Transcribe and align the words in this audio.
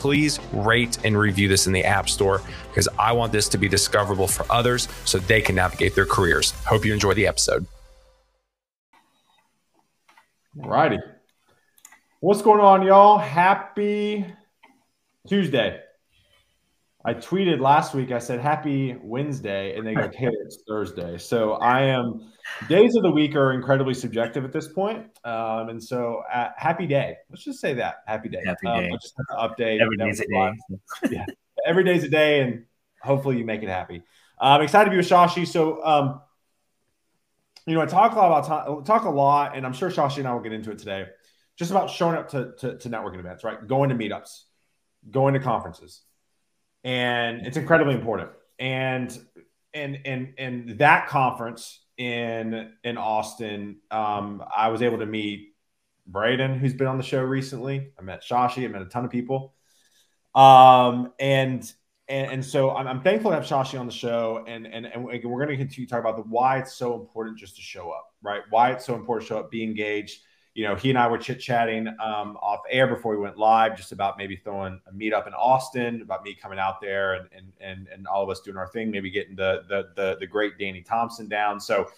please 0.00 0.40
rate 0.52 0.98
and 1.04 1.16
review 1.16 1.46
this 1.46 1.66
in 1.66 1.72
the 1.72 1.84
App 1.84 2.08
Store 2.08 2.42
because 2.68 2.88
I 2.98 3.12
want 3.12 3.32
this 3.32 3.48
to 3.50 3.58
be 3.58 3.68
discoverable 3.68 4.26
for 4.26 4.44
others 4.50 4.88
so 5.04 5.18
they 5.18 5.40
can 5.40 5.54
navigate 5.54 5.94
their 5.94 6.06
careers. 6.06 6.52
Hope 6.64 6.84
you 6.84 6.92
enjoy 6.92 7.14
the 7.14 7.26
episode. 7.26 7.66
All 10.60 10.68
righty. 10.68 10.98
What's 12.20 12.42
going 12.42 12.60
on, 12.60 12.82
y'all? 12.82 13.18
Happy 13.18 14.26
Tuesday. 15.28 15.80
I 17.02 17.14
tweeted 17.14 17.60
last 17.60 17.94
week, 17.94 18.12
I 18.12 18.18
said 18.18 18.40
happy 18.40 18.94
Wednesday, 19.02 19.76
and 19.76 19.86
they 19.86 19.94
go, 19.94 20.08
Taylor, 20.12 20.32
it's 20.44 20.62
Thursday. 20.68 21.16
So 21.16 21.52
I 21.54 21.82
am, 21.82 22.30
days 22.68 22.94
of 22.94 23.02
the 23.02 23.10
week 23.10 23.34
are 23.36 23.52
incredibly 23.52 23.94
subjective 23.94 24.44
at 24.44 24.52
this 24.52 24.68
point. 24.68 25.06
Um, 25.24 25.70
and 25.70 25.82
so 25.82 26.22
uh, 26.32 26.50
happy 26.56 26.86
day. 26.86 27.16
Let's 27.30 27.42
just 27.42 27.60
say 27.60 27.72
that. 27.74 28.02
Happy 28.06 28.28
day. 28.28 28.42
Happy 28.44 28.66
um, 28.66 28.80
day. 28.80 28.90
just 29.00 29.14
update. 29.30 29.80
Every 29.80 29.96
day's 29.96 30.20
a 30.20 30.26
day. 30.26 30.52
yeah. 31.10 31.24
Every 31.66 31.84
day's 31.84 32.04
a 32.04 32.08
day, 32.08 32.40
and 32.40 32.64
hopefully 33.02 33.38
you 33.38 33.46
make 33.46 33.62
it 33.62 33.68
happy. 33.68 34.02
I'm 34.38 34.60
excited 34.60 34.86
to 34.86 34.90
be 34.90 34.96
with 34.98 35.08
Shashi. 35.08 35.46
So, 35.46 35.84
um, 35.84 36.20
you 37.66 37.74
know, 37.74 37.80
I 37.80 37.86
talk 37.86 38.12
a 38.12 38.16
lot 38.16 38.46
about 38.46 38.84
talk 38.84 39.04
a 39.04 39.10
lot, 39.10 39.56
and 39.56 39.64
I'm 39.64 39.72
sure 39.72 39.90
Shashi 39.90 40.18
and 40.18 40.28
I 40.28 40.34
will 40.34 40.40
get 40.40 40.52
into 40.52 40.70
it 40.70 40.78
today, 40.78 41.06
just 41.56 41.70
about 41.70 41.88
showing 41.88 42.16
up 42.16 42.30
to, 42.30 42.52
to, 42.58 42.78
to 42.78 42.90
networking 42.90 43.20
events, 43.20 43.42
right? 43.42 43.66
Going 43.66 43.88
to 43.88 43.94
meetups, 43.94 44.42
going 45.10 45.32
to 45.34 45.40
conferences 45.40 46.02
and 46.84 47.46
it's 47.46 47.56
incredibly 47.56 47.94
important. 47.94 48.30
And 48.58 49.16
and 49.74 49.98
and 50.04 50.34
and 50.38 50.78
that 50.78 51.08
conference 51.08 51.80
in 51.96 52.72
in 52.84 52.96
Austin, 52.96 53.78
um, 53.90 54.42
I 54.54 54.68
was 54.68 54.82
able 54.82 54.98
to 54.98 55.06
meet 55.06 55.54
Braden, 56.06 56.58
who's 56.58 56.74
been 56.74 56.86
on 56.86 56.96
the 56.96 57.04
show 57.04 57.22
recently. 57.22 57.92
I 57.98 58.02
met 58.02 58.22
Shashi. 58.22 58.64
I 58.64 58.68
met 58.68 58.82
a 58.82 58.86
ton 58.86 59.04
of 59.04 59.10
people. 59.10 59.54
Um, 60.34 61.12
and 61.18 61.70
and, 62.08 62.32
and 62.32 62.44
so 62.44 62.70
I'm, 62.74 62.88
I'm, 62.88 63.02
thankful 63.02 63.30
to 63.30 63.36
have 63.36 63.44
Shashi 63.44 63.78
on 63.78 63.86
the 63.86 63.92
show, 63.92 64.44
and 64.46 64.66
and 64.66 64.86
and 64.86 65.04
we're 65.04 65.18
going 65.20 65.48
to 65.48 65.56
continue 65.56 65.86
to 65.86 65.90
talk 65.90 66.00
about 66.00 66.16
the 66.16 66.22
why 66.22 66.58
it's 66.58 66.74
so 66.74 66.94
important 66.94 67.38
just 67.38 67.56
to 67.56 67.62
show 67.62 67.90
up, 67.90 68.06
right? 68.22 68.42
Why 68.50 68.72
it's 68.72 68.84
so 68.84 68.94
important 68.94 69.28
to 69.28 69.34
show 69.34 69.38
up, 69.40 69.50
be 69.50 69.62
engaged, 69.62 70.20
you 70.60 70.66
know, 70.66 70.74
he 70.74 70.90
and 70.90 70.98
I 70.98 71.08
were 71.08 71.16
chit 71.16 71.40
chatting 71.40 71.88
um, 71.88 72.36
off 72.36 72.60
air 72.70 72.86
before 72.86 73.16
we 73.16 73.16
went 73.16 73.38
live, 73.38 73.74
just 73.78 73.92
about 73.92 74.18
maybe 74.18 74.36
throwing 74.36 74.78
a 74.86 74.92
meetup 74.92 75.26
in 75.26 75.32
Austin, 75.32 76.02
about 76.02 76.22
me 76.22 76.34
coming 76.34 76.58
out 76.58 76.82
there 76.82 77.14
and 77.14 77.28
and 77.34 77.52
and, 77.62 77.88
and 77.88 78.06
all 78.06 78.22
of 78.22 78.28
us 78.28 78.40
doing 78.40 78.58
our 78.58 78.68
thing, 78.68 78.90
maybe 78.90 79.10
getting 79.10 79.34
the, 79.34 79.62
the 79.70 79.88
the 79.96 80.16
the 80.20 80.26
great 80.26 80.58
Danny 80.58 80.82
Thompson 80.82 81.30
down. 81.30 81.60
So 81.60 81.88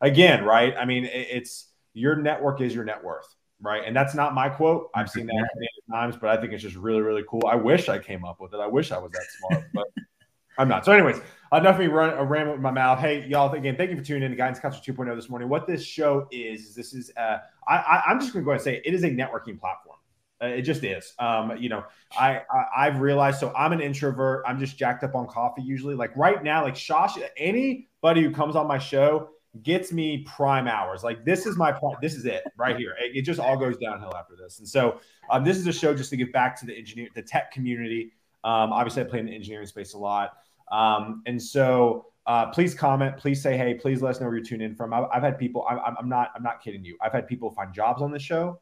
again, 0.00 0.42
right? 0.42 0.74
I 0.76 0.84
mean, 0.84 1.04
it's 1.04 1.68
your 1.94 2.16
network 2.16 2.60
is 2.60 2.74
your 2.74 2.82
net 2.82 3.04
worth, 3.04 3.36
right? 3.60 3.84
And 3.86 3.94
that's 3.94 4.16
not 4.16 4.34
my 4.34 4.48
quote. 4.48 4.90
I've 4.96 5.08
seen 5.08 5.26
that 5.26 5.48
many 5.54 5.68
times, 5.88 6.16
but 6.20 6.30
I 6.30 6.40
think 6.40 6.52
it's 6.52 6.62
just 6.64 6.74
really 6.74 7.02
really 7.02 7.22
cool. 7.28 7.44
I 7.48 7.54
wish 7.54 7.88
I 7.88 8.00
came 8.00 8.24
up 8.24 8.40
with 8.40 8.52
it. 8.52 8.58
I 8.58 8.66
wish 8.66 8.90
I 8.90 8.98
was 8.98 9.12
that 9.12 9.26
smart, 9.38 9.64
but 9.72 9.86
I'm 10.58 10.66
not. 10.66 10.84
So, 10.84 10.90
anyways, 10.90 11.20
enough 11.52 11.74
of 11.74 11.80
me 11.80 11.86
run 11.86 12.10
a 12.10 12.24
ram 12.24 12.50
with 12.50 12.60
my 12.60 12.70
mouth. 12.70 12.98
Hey, 12.98 13.26
y'all, 13.26 13.52
again, 13.52 13.76
thank 13.76 13.90
you 13.90 13.96
for 13.96 14.02
tuning 14.02 14.24
in 14.24 14.30
to 14.30 14.36
Guidance 14.36 14.58
Counselor 14.58 14.82
2.0 14.82 15.16
this 15.16 15.28
morning. 15.28 15.48
What 15.48 15.66
this 15.66 15.84
show 15.84 16.26
is, 16.30 16.66
is 16.66 16.74
this 16.74 16.92
is, 16.92 17.10
uh, 17.16 17.38
I, 17.66 17.76
I, 17.76 18.12
am 18.12 18.20
just 18.20 18.32
going 18.32 18.42
to 18.42 18.44
go 18.44 18.50
ahead 18.52 18.60
and 18.60 18.64
say 18.64 18.82
it 18.84 18.94
is 18.94 19.04
a 19.04 19.10
networking 19.10 19.58
platform. 19.58 19.96
Uh, 20.42 20.46
it 20.46 20.62
just 20.62 20.84
is. 20.84 21.14
Um, 21.18 21.56
you 21.58 21.68
know, 21.68 21.84
I, 22.16 22.42
I 22.76 22.84
have 22.84 23.00
realized. 23.00 23.40
So 23.40 23.52
I'm 23.56 23.72
an 23.72 23.80
introvert. 23.80 24.44
I'm 24.46 24.58
just 24.60 24.78
jacked 24.78 25.02
up 25.02 25.14
on 25.14 25.26
coffee 25.26 25.62
usually. 25.62 25.94
Like 25.94 26.16
right 26.16 26.42
now, 26.44 26.62
like 26.62 26.74
Shosh, 26.74 27.20
anybody 27.36 28.22
who 28.22 28.30
comes 28.30 28.54
on 28.54 28.68
my 28.68 28.78
show 28.78 29.30
gets 29.62 29.92
me 29.92 30.18
prime 30.18 30.68
hours. 30.68 31.02
Like 31.02 31.24
this 31.24 31.46
is 31.46 31.56
my 31.56 31.72
point. 31.72 32.00
This 32.00 32.14
is 32.14 32.24
it 32.24 32.44
right 32.56 32.76
here. 32.76 32.94
It, 33.02 33.16
it 33.16 33.22
just 33.22 33.40
all 33.40 33.56
goes 33.56 33.76
downhill 33.78 34.14
after 34.14 34.36
this. 34.36 34.60
And 34.60 34.68
so 34.68 35.00
um, 35.30 35.44
this 35.44 35.56
is 35.56 35.66
a 35.66 35.72
show 35.72 35.94
just 35.94 36.10
to 36.10 36.16
give 36.16 36.30
back 36.32 36.58
to 36.60 36.66
the 36.66 36.76
engineer, 36.76 37.08
the 37.14 37.22
tech 37.22 37.50
community. 37.50 38.12
Um, 38.44 38.72
obviously, 38.72 39.02
I 39.02 39.06
play 39.06 39.18
in 39.18 39.26
the 39.26 39.34
engineering 39.34 39.66
space 39.66 39.94
a 39.94 39.98
lot. 39.98 40.36
Um, 40.70 41.22
and 41.26 41.42
so 41.42 42.06
uh, 42.26 42.46
please 42.50 42.74
comment. 42.74 43.16
Please 43.16 43.42
say 43.42 43.56
hey. 43.56 43.74
Please 43.74 44.02
let 44.02 44.10
us 44.10 44.20
know 44.20 44.26
where 44.26 44.36
you're 44.36 44.44
tuning 44.44 44.70
in 44.70 44.76
from. 44.76 44.92
I've, 44.92 45.04
I've 45.12 45.22
had 45.22 45.38
people. 45.38 45.66
I'm, 45.68 45.96
I'm, 45.98 46.08
not. 46.08 46.30
I'm 46.36 46.42
not 46.42 46.62
kidding 46.62 46.84
you. 46.84 46.96
I've 47.00 47.12
had 47.12 47.26
people 47.26 47.50
find 47.50 47.72
jobs 47.72 48.02
on 48.02 48.12
this 48.12 48.22
show. 48.22 48.60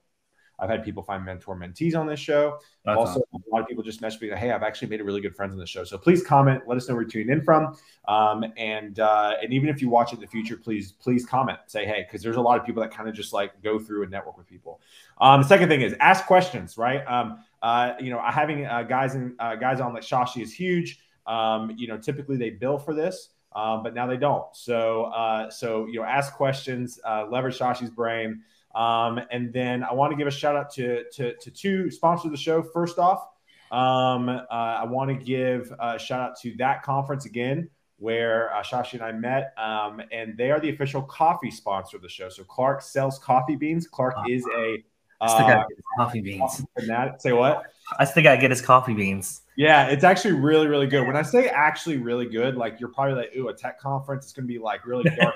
I've 0.58 0.70
had 0.70 0.84
people 0.84 1.02
find 1.02 1.24
mentor 1.24 1.56
mentees 1.56 1.98
on 1.98 2.06
this 2.06 2.20
show. 2.20 2.58
That's 2.84 2.96
also, 2.96 3.20
awesome. 3.20 3.42
a 3.50 3.54
lot 3.54 3.62
of 3.62 3.68
people 3.68 3.82
just 3.82 4.00
message 4.00 4.22
me, 4.22 4.28
"Hey, 4.30 4.50
I've 4.50 4.62
actually 4.62 4.88
made 4.88 5.00
a 5.00 5.04
really 5.04 5.20
good 5.20 5.36
friends 5.36 5.52
on 5.52 5.58
the 5.58 5.66
show." 5.66 5.84
So 5.84 5.98
please 5.98 6.22
comment. 6.22 6.62
Let 6.66 6.76
us 6.76 6.88
know 6.88 6.94
where 6.94 7.02
you're 7.02 7.10
tuning 7.10 7.30
in 7.30 7.42
from. 7.42 7.76
Um, 8.08 8.44
and 8.56 8.98
uh, 9.00 9.34
and 9.42 9.52
even 9.52 9.68
if 9.68 9.82
you 9.82 9.90
watch 9.90 10.12
it 10.12 10.16
in 10.16 10.20
the 10.20 10.26
future, 10.26 10.56
please 10.56 10.92
please 10.92 11.26
comment. 11.26 11.58
Say 11.66 11.84
hey, 11.84 12.06
because 12.06 12.22
there's 12.22 12.36
a 12.36 12.40
lot 12.40 12.58
of 12.58 12.64
people 12.64 12.82
that 12.82 12.90
kind 12.90 13.08
of 13.08 13.14
just 13.14 13.32
like 13.32 13.60
go 13.62 13.78
through 13.78 14.02
and 14.02 14.10
network 14.10 14.38
with 14.38 14.46
people. 14.46 14.80
Um, 15.20 15.42
the 15.42 15.48
second 15.48 15.68
thing 15.68 15.82
is 15.82 15.94
ask 16.00 16.24
questions. 16.24 16.78
Right. 16.78 17.04
Um, 17.06 17.38
uh, 17.62 17.94
you 18.00 18.10
know, 18.10 18.22
having 18.24 18.64
uh, 18.64 18.82
guys 18.84 19.14
and 19.14 19.34
uh, 19.38 19.56
guys 19.56 19.80
on 19.80 19.92
like 19.92 20.04
Shashi 20.04 20.42
is 20.42 20.52
huge. 20.52 21.00
Um, 21.26 21.72
you 21.76 21.88
know, 21.88 21.98
typically 21.98 22.36
they 22.36 22.50
bill 22.50 22.78
for 22.78 22.94
this, 22.94 23.30
um, 23.54 23.82
but 23.82 23.94
now 23.94 24.06
they 24.06 24.16
don't. 24.16 24.44
So, 24.54 25.04
uh, 25.06 25.50
so 25.50 25.86
you 25.86 26.00
know, 26.00 26.04
ask 26.04 26.34
questions, 26.34 27.00
uh, 27.04 27.26
leverage 27.30 27.58
Shashi's 27.58 27.90
brain, 27.90 28.42
um, 28.74 29.20
and 29.30 29.52
then 29.52 29.82
I 29.82 29.92
want 29.92 30.12
to 30.12 30.16
give 30.16 30.26
a 30.26 30.30
shout 30.30 30.56
out 30.56 30.70
to 30.74 31.04
to, 31.12 31.34
to 31.34 31.50
two 31.50 31.90
sponsors 31.90 32.26
of 32.26 32.30
the 32.32 32.36
show. 32.36 32.62
First 32.62 32.98
off, 32.98 33.26
um, 33.70 34.28
uh, 34.28 34.42
I 34.50 34.84
want 34.84 35.10
to 35.10 35.16
give 35.16 35.72
a 35.80 35.98
shout 35.98 36.20
out 36.20 36.38
to 36.40 36.54
that 36.58 36.82
conference 36.82 37.24
again 37.26 37.70
where 37.98 38.54
uh, 38.54 38.62
Shashi 38.62 38.94
and 38.94 39.02
I 39.02 39.12
met, 39.12 39.54
um, 39.56 40.02
and 40.12 40.36
they 40.36 40.50
are 40.50 40.60
the 40.60 40.68
official 40.68 41.02
coffee 41.02 41.50
sponsor 41.50 41.96
of 41.96 42.02
the 42.02 42.08
show. 42.08 42.28
So 42.28 42.44
Clark 42.44 42.82
sells 42.82 43.18
coffee 43.18 43.56
beans. 43.56 43.86
Clark 43.86 44.16
is 44.28 44.44
a 44.56 44.84
uh, 45.20 45.64
coffee 45.98 46.20
beans. 46.20 46.62
Say 47.18 47.32
what? 47.32 47.64
I 47.98 48.04
still 48.04 48.22
gotta 48.22 48.40
get 48.40 48.50
his 48.50 48.60
coffee 48.60 48.94
beans. 48.94 49.42
Yeah, 49.56 49.88
it's 49.88 50.04
actually 50.04 50.34
really, 50.34 50.66
really 50.66 50.86
good. 50.86 51.06
When 51.06 51.16
I 51.16 51.22
say 51.22 51.48
actually 51.48 51.96
really 51.96 52.26
good, 52.26 52.56
like 52.56 52.78
you're 52.78 52.90
probably 52.90 53.14
like, 53.14 53.36
ooh, 53.36 53.48
a 53.48 53.54
tech 53.54 53.80
conference, 53.80 54.26
it's 54.26 54.32
gonna 54.32 54.46
be 54.46 54.58
like 54.58 54.86
really 54.86 55.04
dark, 55.20 55.34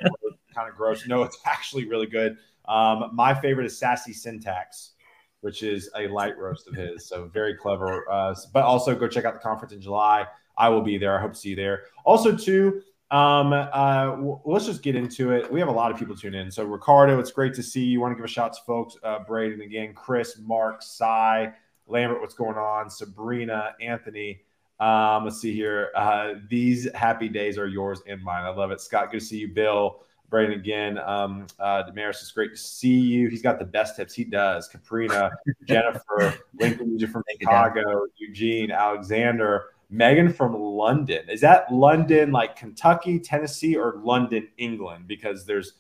kind 0.55 0.69
of 0.69 0.77
gross. 0.77 1.07
No, 1.07 1.23
it's 1.23 1.39
actually 1.47 1.89
really 1.89 2.07
good. 2.07 2.37
Um, 2.67 3.11
my 3.13 3.35
favorite 3.35 3.67
is 3.67 3.79
Sassy 3.79 4.13
Syntax, 4.13 4.93
which 5.41 5.63
is 5.63 5.91
a 5.97 6.07
light 6.09 6.37
roast 6.39 6.69
of 6.69 6.75
his. 6.75 7.09
So 7.09 7.27
very 7.27 7.55
clever. 7.57 8.09
Uh, 8.11 8.35
but 8.53 8.65
also 8.65 8.95
go 8.95 9.09
check 9.09 9.25
out 9.25 9.35
the 9.35 9.41
conference 9.41 9.73
in 9.73 9.81
July. 9.81 10.27
I 10.57 10.69
will 10.69 10.83
be 10.83 10.99
there. 10.99 11.19
I 11.19 11.21
hope 11.23 11.33
to 11.33 11.39
see 11.39 11.51
you 11.51 11.57
there. 11.57 11.85
Also, 12.05 12.37
too, 12.37 12.83
um, 13.11 13.53
uh, 13.53 14.11
w- 14.11 14.41
let's 14.45 14.67
just 14.67 14.83
get 14.83 14.95
into 14.95 15.33
it. 15.33 15.51
We 15.51 15.59
have 15.59 15.69
a 15.69 15.73
lot 15.73 15.91
of 15.91 15.99
people 15.99 16.15
tune 16.15 16.35
in. 16.35 16.51
So 16.51 16.65
Ricardo, 16.65 17.19
it's 17.19 17.33
great 17.33 17.55
to 17.55 17.63
see 17.63 17.85
you. 17.85 18.01
Want 18.01 18.13
to 18.13 18.17
give 18.17 18.25
a 18.25 18.29
shout 18.29 18.53
to 18.53 18.61
folks, 18.67 18.97
uh, 19.03 19.21
Braden 19.27 19.63
again, 19.63 19.95
Chris, 19.95 20.39
Mark, 20.39 20.83
Cy. 20.83 21.53
Lambert, 21.91 22.21
what's 22.21 22.35
going 22.35 22.57
on? 22.57 22.89
Sabrina, 22.91 23.75
Anthony. 23.81 24.43
Um, 24.79 25.25
let's 25.25 25.41
see 25.41 25.55
here. 25.55 25.91
Uh, 25.95 26.35
these 26.49 26.89
happy 26.95 27.29
days 27.29 27.59
are 27.59 27.67
yours 27.67 28.01
and 28.07 28.23
mine. 28.23 28.45
I 28.45 28.51
love 28.51 28.71
it. 28.71 28.81
Scott, 28.81 29.11
good 29.11 29.21
to 29.21 29.27
see 29.27 29.39
you. 29.39 29.49
Bill, 29.49 30.01
Brayden 30.31 30.55
again. 30.55 30.99
Um, 30.99 31.47
uh, 31.59 31.83
Damaris, 31.83 32.23
it's 32.23 32.33
great 32.33 32.53
to 32.53 32.57
see 32.57 32.99
you. 32.99 33.29
He's 33.29 33.43
got 33.43 33.59
the 33.59 33.65
best 33.65 33.97
tips. 33.97 34.15
He 34.15 34.25
does. 34.25 34.71
Caprina, 34.71 35.31
Jennifer, 35.65 36.35
Lincoln 36.59 36.99
from 37.09 37.23
Chicago, 37.39 38.07
Eugene, 38.17 38.71
Alexander, 38.71 39.67
Megan 39.91 40.33
from 40.33 40.55
London. 40.55 41.29
Is 41.29 41.41
that 41.41 41.73
London, 41.73 42.31
like 42.31 42.57
Kentucky, 42.57 43.19
Tennessee, 43.19 43.77
or 43.77 44.01
London, 44.03 44.49
England? 44.57 45.09
Because 45.09 45.45
there's 45.45 45.75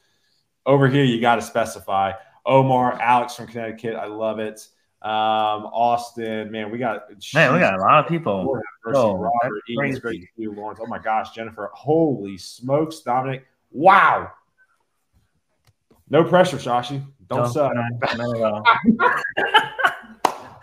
over 0.66 0.88
here, 0.88 1.04
you 1.04 1.20
got 1.20 1.36
to 1.36 1.42
specify. 1.42 2.12
Omar, 2.44 3.00
Alex 3.00 3.36
from 3.36 3.46
Connecticut. 3.46 3.94
I 3.94 4.06
love 4.06 4.40
it. 4.40 4.66
Um, 5.02 5.64
Austin, 5.72 6.50
man, 6.50 6.70
we 6.70 6.76
got 6.76 7.08
man, 7.32 7.54
we 7.54 7.58
got 7.58 7.78
a 7.78 7.80
lot 7.80 8.04
of 8.04 8.08
people. 8.08 8.60
oh, 8.86 9.14
Robert, 9.14 9.62
Ian, 9.70 9.98
great 9.98 10.20
to 10.20 10.26
see 10.26 10.42
you, 10.42 10.52
Lawrence. 10.52 10.78
Oh 10.82 10.86
my 10.86 10.98
gosh, 10.98 11.30
Jennifer, 11.30 11.70
holy 11.72 12.36
smokes, 12.36 13.00
Dominic, 13.00 13.46
wow. 13.72 14.30
No 16.10 16.22
pressure, 16.22 16.58
Shashi. 16.58 17.02
Don't, 17.28 17.44
Don't 17.44 17.52
suck. 17.52 17.72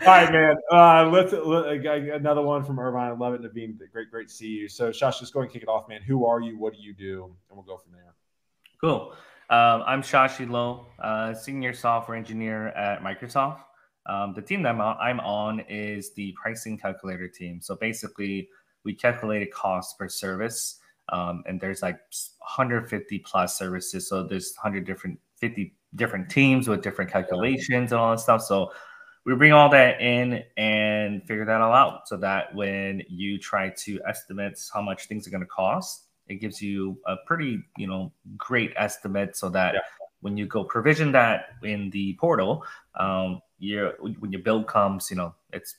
All 0.01 0.13
right, 0.13 0.31
man. 0.31 0.55
Uh, 0.71 1.09
let's 1.09 1.33
let, 1.33 1.83
another 2.13 2.41
one 2.41 2.63
from 2.63 2.79
Irvine. 2.79 3.09
I 3.09 3.15
love 3.15 3.33
it, 3.33 3.41
Naveen. 3.41 3.79
Great, 3.91 4.11
great 4.11 4.27
to 4.27 4.33
see 4.33 4.47
you. 4.47 4.69
So, 4.69 4.91
Shashi, 4.91 5.21
just 5.21 5.33
go 5.33 5.41
and 5.41 5.51
kick 5.51 5.63
it 5.63 5.69
off, 5.69 5.89
man. 5.89 6.01
Who 6.03 6.25
are 6.25 6.41
you? 6.41 6.59
What 6.59 6.73
do 6.73 6.79
you 6.79 6.93
do? 6.93 7.33
And 7.49 7.57
we'll 7.57 7.63
go 7.63 7.77
from 7.77 7.93
there. 7.93 8.13
Cool. 8.79 9.13
Um, 9.49 9.83
I'm 9.87 10.01
Shashi 10.03 10.47
Lo, 10.47 10.87
uh, 10.99 11.33
senior 11.33 11.73
software 11.73 12.17
engineer 12.17 12.67
at 12.67 13.01
Microsoft. 13.01 13.61
Um, 14.07 14.33
the 14.33 14.41
team 14.41 14.63
that 14.63 14.69
I'm 14.69 14.81
on, 14.81 14.97
I'm 14.99 15.19
on 15.19 15.59
is 15.61 16.13
the 16.13 16.33
pricing 16.41 16.77
calculator 16.77 17.27
team. 17.27 17.59
So 17.61 17.75
basically, 17.75 18.49
we 18.83 18.93
calculated 18.93 19.51
cost 19.51 19.97
per 19.97 20.07
service, 20.07 20.79
um, 21.09 21.43
and 21.45 21.59
there's 21.59 21.81
like 21.81 21.99
150 22.39 23.19
plus 23.19 23.57
services. 23.57 24.07
So 24.07 24.23
there's 24.23 24.53
100 24.55 24.85
different 24.85 25.19
50 25.39 25.73
different 25.95 26.29
teams 26.29 26.67
with 26.67 26.81
different 26.81 27.11
calculations 27.11 27.91
and 27.91 27.99
all 27.99 28.11
that 28.11 28.19
stuff. 28.19 28.41
So 28.43 28.71
we 29.25 29.35
bring 29.35 29.51
all 29.51 29.69
that 29.69 29.99
in 30.01 30.43
and 30.55 31.21
figure 31.27 31.45
that 31.45 31.59
all 31.59 31.73
out 31.73 32.07
so 32.07 32.15
that 32.17 32.55
when 32.55 33.03
you 33.09 33.37
try 33.37 33.69
to 33.69 33.99
estimate 34.07 34.57
how 34.73 34.81
much 34.81 35.07
things 35.07 35.27
are 35.27 35.31
going 35.31 35.41
to 35.41 35.47
cost, 35.47 36.05
it 36.27 36.35
gives 36.35 36.61
you 36.61 36.97
a 37.05 37.17
pretty, 37.25 37.61
you 37.77 37.87
know, 37.87 38.11
great 38.37 38.71
estimate 38.77 39.35
so 39.35 39.49
that 39.49 39.73
yeah. 39.73 39.79
when 40.21 40.37
you 40.37 40.45
go 40.45 40.63
provision 40.63 41.11
that 41.11 41.47
in 41.63 41.89
the 41.89 42.15
portal, 42.19 42.63
um, 42.95 43.41
you 43.59 43.91
when 43.99 44.31
your 44.31 44.41
bill 44.41 44.63
comes, 44.63 45.09
you 45.09 45.17
know, 45.17 45.33
it's 45.53 45.77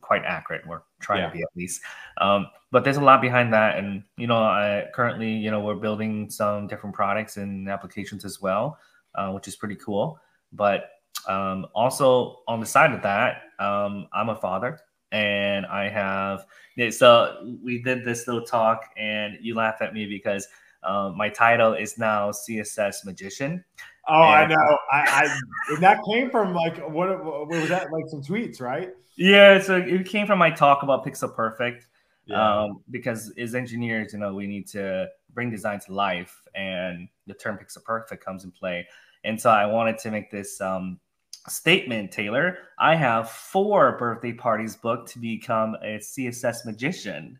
quite 0.00 0.22
accurate. 0.24 0.66
We're 0.66 0.82
trying 1.00 1.20
yeah. 1.20 1.28
to 1.28 1.34
be 1.34 1.42
at 1.42 1.48
least. 1.56 1.82
Um, 2.18 2.46
but 2.70 2.84
there's 2.84 2.96
a 2.96 3.04
lot 3.04 3.20
behind 3.20 3.52
that, 3.52 3.78
and 3.78 4.02
you 4.16 4.26
know, 4.26 4.38
I, 4.38 4.86
currently, 4.94 5.30
you 5.30 5.50
know, 5.50 5.60
we're 5.60 5.74
building 5.76 6.30
some 6.30 6.66
different 6.66 6.94
products 6.94 7.36
and 7.36 7.68
applications 7.68 8.24
as 8.24 8.40
well 8.40 8.78
uh, 9.16 9.32
which 9.32 9.48
is 9.48 9.56
pretty 9.56 9.76
cool. 9.76 10.20
But 10.52 10.90
um, 11.26 11.66
also 11.74 12.40
on 12.46 12.60
the 12.60 12.66
side 12.66 12.92
of 12.92 13.02
that, 13.02 13.42
um, 13.58 14.06
I'm 14.12 14.28
a 14.28 14.36
father 14.36 14.78
and 15.12 15.66
I 15.66 15.88
have 15.88 16.46
so 16.90 17.56
we 17.62 17.80
did 17.80 18.04
this 18.04 18.26
little 18.26 18.44
talk 18.44 18.90
and 18.98 19.38
you 19.40 19.54
laughed 19.54 19.80
at 19.80 19.94
me 19.94 20.04
because 20.04 20.46
um, 20.82 21.16
my 21.16 21.28
title 21.28 21.72
is 21.72 21.96
now 21.96 22.30
CSS 22.30 23.04
magician. 23.04 23.64
Oh, 24.08 24.22
and, 24.22 24.52
I 24.52 24.54
know. 24.54 24.78
I, 24.92 25.30
I 25.70 25.80
that 25.80 25.98
came 26.08 26.30
from 26.30 26.54
like 26.54 26.78
what, 26.88 27.24
what 27.24 27.48
was 27.48 27.68
that 27.68 27.92
like 27.92 28.04
some 28.08 28.22
tweets, 28.22 28.60
right? 28.60 28.90
Yeah, 29.16 29.60
so 29.60 29.76
it 29.76 30.06
came 30.06 30.26
from 30.26 30.38
my 30.38 30.50
talk 30.50 30.82
about 30.82 31.04
Pixel 31.04 31.34
Perfect. 31.34 31.86
Yeah. 32.26 32.62
Um, 32.62 32.82
because 32.90 33.32
as 33.38 33.54
engineers, 33.54 34.12
you 34.12 34.18
know, 34.18 34.34
we 34.34 34.46
need 34.46 34.66
to 34.68 35.08
bring 35.32 35.50
design 35.50 35.80
to 35.86 35.94
life, 35.94 36.42
and 36.54 37.08
the 37.26 37.34
term 37.34 37.58
Pixel 37.58 37.84
Perfect 37.84 38.24
comes 38.24 38.44
in 38.44 38.50
play. 38.50 38.86
And 39.24 39.40
so 39.40 39.50
I 39.50 39.66
wanted 39.66 39.98
to 39.98 40.10
make 40.10 40.30
this 40.30 40.60
um, 40.60 41.00
statement, 41.48 42.12
Taylor. 42.12 42.58
I 42.78 42.94
have 42.94 43.30
four 43.30 43.96
birthday 43.98 44.32
parties 44.32 44.76
booked 44.76 45.10
to 45.12 45.18
become 45.18 45.76
a 45.82 45.98
CSS 45.98 46.64
magician. 46.64 47.38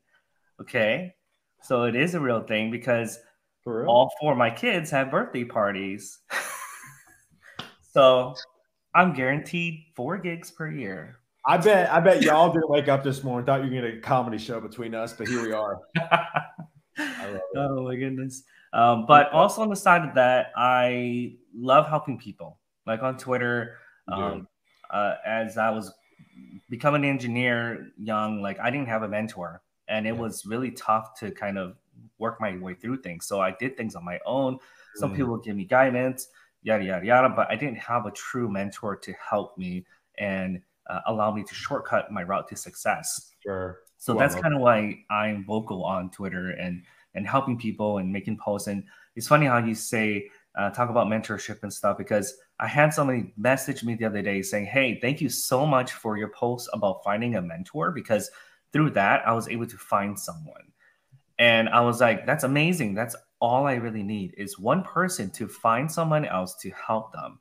Okay. 0.60 1.14
So 1.62 1.84
it 1.84 1.96
is 1.96 2.14
a 2.14 2.20
real 2.20 2.42
thing 2.42 2.70
because 2.70 3.18
all 3.66 4.12
four 4.20 4.32
of 4.32 4.38
my 4.38 4.50
kids 4.50 4.90
have 4.90 5.10
birthday 5.10 5.44
parties. 5.44 6.18
so 7.96 8.34
I'm 8.94 9.14
guaranteed 9.14 9.84
four 9.94 10.18
gigs 10.18 10.50
per 10.50 10.70
year. 10.70 11.16
I 11.46 11.56
bet 11.56 11.90
I 11.90 12.00
bet 12.00 12.22
y'all 12.22 12.52
didn't 12.52 12.68
wake 12.68 12.88
up 12.88 13.02
this 13.02 13.24
morning, 13.24 13.46
thought 13.46 13.64
you 13.64 13.70
were 13.70 13.76
gonna 13.76 13.90
get 13.90 13.98
a 13.98 14.00
comedy 14.02 14.36
show 14.36 14.60
between 14.60 14.94
us, 14.94 15.14
but 15.14 15.28
here 15.28 15.42
we 15.42 15.52
are. 15.52 15.80
oh 17.56 17.84
my 17.84 17.96
goodness. 17.96 18.42
Um, 18.74 19.06
but 19.06 19.32
also 19.32 19.62
on 19.62 19.70
the 19.70 19.76
side 19.76 20.06
of 20.06 20.14
that, 20.16 20.48
I 20.56 21.36
love 21.54 21.88
helping 21.88 22.18
people. 22.18 22.58
Like 22.86 23.02
on 23.02 23.16
Twitter, 23.16 23.78
um, 24.12 24.46
uh, 24.90 25.14
as 25.26 25.56
I 25.56 25.70
was 25.70 25.92
becoming 26.68 27.02
an 27.04 27.10
engineer 27.10 27.88
young, 27.98 28.42
like 28.42 28.60
I 28.60 28.70
didn't 28.70 28.88
have 28.88 29.04
a 29.04 29.08
mentor, 29.08 29.62
and 29.88 30.06
it 30.06 30.14
yeah. 30.14 30.20
was 30.20 30.44
really 30.44 30.72
tough 30.72 31.18
to 31.20 31.30
kind 31.30 31.56
of 31.56 31.76
work 32.18 32.40
my 32.40 32.56
way 32.58 32.74
through 32.74 32.98
things. 32.98 33.26
So 33.26 33.40
I 33.40 33.56
did 33.58 33.76
things 33.76 33.94
on 33.94 34.04
my 34.04 34.18
own. 34.26 34.58
Some 34.96 35.12
mm. 35.12 35.16
people 35.16 35.32
would 35.32 35.44
give 35.44 35.56
me 35.56 35.64
guidance, 35.64 36.28
yada 36.66 36.84
yada 36.84 37.06
yada, 37.06 37.28
but 37.28 37.48
I 37.48 37.54
didn't 37.54 37.78
have 37.78 38.06
a 38.06 38.10
true 38.10 38.50
mentor 38.50 38.96
to 38.96 39.12
help 39.12 39.56
me 39.56 39.86
and 40.18 40.60
uh, 40.90 41.00
allow 41.06 41.32
me 41.32 41.44
to 41.44 41.54
shortcut 41.54 42.10
my 42.10 42.24
route 42.24 42.48
to 42.48 42.56
success. 42.56 43.30
Sure. 43.42 43.78
So 43.98 44.14
well, 44.14 44.28
that's 44.28 44.40
kind 44.40 44.52
of 44.52 44.60
why 44.60 44.98
I'm 45.08 45.44
vocal 45.44 45.84
on 45.84 46.10
Twitter 46.10 46.50
and 46.50 46.82
and 47.14 47.26
helping 47.26 47.56
people 47.56 47.98
and 47.98 48.12
making 48.12 48.36
posts. 48.38 48.68
And 48.68 48.84
it's 49.14 49.28
funny 49.28 49.46
how 49.46 49.58
you 49.58 49.74
say 49.74 50.28
uh, 50.58 50.70
talk 50.70 50.90
about 50.90 51.06
mentorship 51.06 51.62
and 51.62 51.72
stuff 51.72 51.96
because 51.96 52.34
I 52.58 52.66
had 52.66 52.92
somebody 52.92 53.32
message 53.36 53.84
me 53.84 53.94
the 53.94 54.04
other 54.04 54.20
day 54.20 54.42
saying, 54.42 54.66
"Hey, 54.66 54.98
thank 55.00 55.20
you 55.20 55.28
so 55.28 55.66
much 55.66 55.92
for 55.92 56.16
your 56.18 56.28
post 56.30 56.68
about 56.72 57.04
finding 57.04 57.36
a 57.36 57.42
mentor 57.42 57.92
because 57.92 58.28
through 58.72 58.90
that 58.90 59.26
I 59.26 59.32
was 59.32 59.48
able 59.48 59.66
to 59.66 59.78
find 59.78 60.18
someone." 60.18 60.72
And 61.38 61.68
I 61.68 61.80
was 61.82 62.00
like, 62.00 62.26
"That's 62.26 62.44
amazing. 62.44 62.94
That's 62.94 63.14
all 63.40 63.66
I 63.66 63.74
really 63.74 64.02
need 64.02 64.34
is 64.36 64.58
one 64.58 64.82
person 64.82 65.30
to 65.30 65.48
find 65.48 65.90
someone 65.90 66.24
else 66.24 66.54
to 66.62 66.70
help 66.70 67.12
them." 67.12 67.38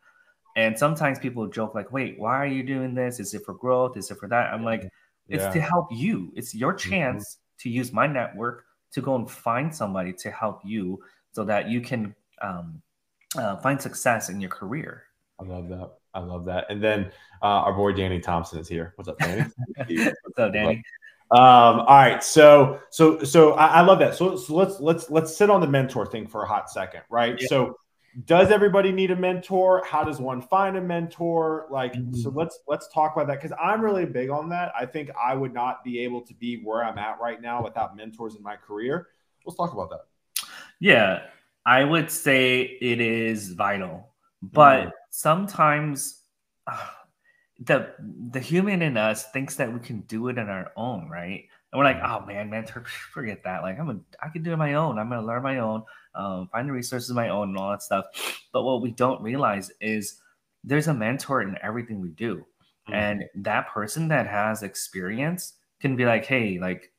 And 0.55 0.77
sometimes 0.77 1.19
people 1.19 1.47
joke 1.47 1.75
like, 1.75 1.91
"Wait, 1.91 2.19
why 2.19 2.37
are 2.37 2.47
you 2.47 2.63
doing 2.63 2.95
this? 2.95 3.19
Is 3.19 3.33
it 3.33 3.43
for 3.45 3.53
growth? 3.53 3.97
Is 3.97 4.11
it 4.11 4.17
for 4.17 4.27
that?" 4.29 4.53
I'm 4.53 4.63
like, 4.63 4.89
"It's 5.27 5.43
yeah. 5.43 5.51
to 5.51 5.61
help 5.61 5.87
you. 5.91 6.31
It's 6.35 6.55
your 6.55 6.73
mm-hmm. 6.73 6.89
chance 6.89 7.23
mm-hmm. 7.23 7.69
to 7.69 7.69
use 7.69 7.91
my 7.93 8.07
network 8.07 8.65
to 8.93 9.01
go 9.01 9.15
and 9.15 9.29
find 9.29 9.75
somebody 9.75 10.13
to 10.13 10.31
help 10.31 10.61
you 10.63 11.01
so 11.33 11.43
that 11.43 11.69
you 11.69 11.81
can 11.81 12.15
um, 12.41 12.81
uh, 13.37 13.57
find 13.57 13.81
success 13.81 14.29
in 14.29 14.39
your 14.39 14.49
career. 14.49 15.03
I 15.39 15.43
love 15.43 15.67
that. 15.69 15.91
I 16.13 16.19
love 16.19 16.45
that. 16.45 16.65
And 16.69 16.81
then 16.81 17.11
uh, 17.41 17.67
our 17.67 17.73
boy 17.73 17.91
Danny 17.91 18.19
Thompson 18.19 18.59
is 18.59 18.69
here. 18.69 18.93
What's 18.95 19.09
up, 19.09 19.19
Danny? 19.19 19.45
What's 19.77 20.39
up, 20.39 20.53
Danny? 20.53 20.81
Um, 21.35 21.81
all 21.81 21.85
right, 21.87 22.23
so 22.23 22.79
so 22.91 23.21
so 23.23 23.53
I, 23.53 23.65
I 23.65 23.81
love 23.81 23.99
that. 23.99 24.15
So, 24.15 24.37
so, 24.37 24.55
let's 24.55 24.79
let's 24.79 25.09
let's 25.09 25.35
sit 25.35 25.49
on 25.49 25.59
the 25.59 25.67
mentor 25.67 26.05
thing 26.05 26.27
for 26.27 26.43
a 26.43 26.47
hot 26.47 26.69
second, 26.69 27.01
right? 27.09 27.35
Yeah. 27.37 27.47
So 27.49 27.77
does 28.23 28.51
everybody 28.51 28.93
need 28.93 29.11
a 29.11 29.15
mentor 29.15 29.83
how 29.85 30.01
does 30.01 30.19
one 30.19 30.41
find 30.41 30.77
a 30.77 30.81
mentor 30.81 31.67
like 31.69 31.91
mm-hmm. 31.91 32.13
so 32.13 32.29
let's 32.29 32.59
let's 32.65 32.87
talk 32.93 33.13
about 33.13 33.27
that 33.27 33.41
because 33.41 33.55
i'm 33.61 33.81
really 33.81 34.05
big 34.05 34.29
on 34.29 34.47
that 34.47 34.71
i 34.79 34.85
think 34.85 35.09
i 35.21 35.33
would 35.33 35.53
not 35.53 35.83
be 35.83 35.99
able 35.99 36.21
to 36.21 36.33
be 36.35 36.61
where 36.63 36.81
i'm 36.81 36.97
at 36.97 37.19
right 37.19 37.41
now 37.41 37.61
without 37.61 37.97
mentors 37.97 38.37
in 38.37 38.41
my 38.41 38.55
career 38.55 39.09
let's 39.45 39.57
talk 39.57 39.73
about 39.73 39.89
that 39.89 40.05
yeah 40.79 41.23
i 41.65 41.83
would 41.83 42.09
say 42.09 42.61
it 42.61 43.01
is 43.01 43.51
vital 43.51 44.13
but 44.41 44.79
mm-hmm. 44.79 44.89
sometimes 45.09 46.21
the 47.59 47.93
the 48.31 48.39
human 48.39 48.81
in 48.81 48.97
us 48.97 49.31
thinks 49.31 49.55
that 49.55 49.71
we 49.71 49.79
can 49.79 50.01
do 50.01 50.27
it 50.27 50.37
on 50.37 50.49
our 50.49 50.71
own 50.75 51.07
right 51.09 51.45
and 51.71 51.79
we're 51.79 51.85
like 51.85 51.97
mm-hmm. 51.97 52.23
oh 52.23 52.25
man 52.25 52.49
mentor 52.49 52.83
forget 53.13 53.43
that 53.43 53.61
like 53.61 53.79
i'm 53.79 53.89
a, 53.89 53.97
i 54.21 54.27
can 54.27 54.43
do 54.43 54.49
it 54.49 54.53
on 54.53 54.59
my 54.59 54.73
own 54.73 54.99
i'm 54.99 55.07
gonna 55.07 55.25
learn 55.25 55.41
my 55.41 55.59
own 55.59 55.81
um, 56.15 56.47
find 56.51 56.67
the 56.67 56.73
resources 56.73 57.11
my 57.11 57.29
own 57.29 57.49
and 57.49 57.57
all 57.57 57.71
that 57.71 57.83
stuff. 57.83 58.05
But 58.51 58.63
what 58.63 58.81
we 58.81 58.91
don't 58.91 59.21
realize 59.21 59.71
is 59.81 60.21
there's 60.63 60.87
a 60.87 60.93
mentor 60.93 61.41
in 61.41 61.57
everything 61.61 62.01
we 62.01 62.09
do. 62.09 62.37
Mm-hmm. 62.37 62.93
And 62.93 63.25
that 63.35 63.69
person 63.69 64.07
that 64.07 64.27
has 64.27 64.63
experience 64.63 65.53
can 65.79 65.95
be 65.95 66.05
like, 66.05 66.25
hey, 66.25 66.57
like, 66.59 66.91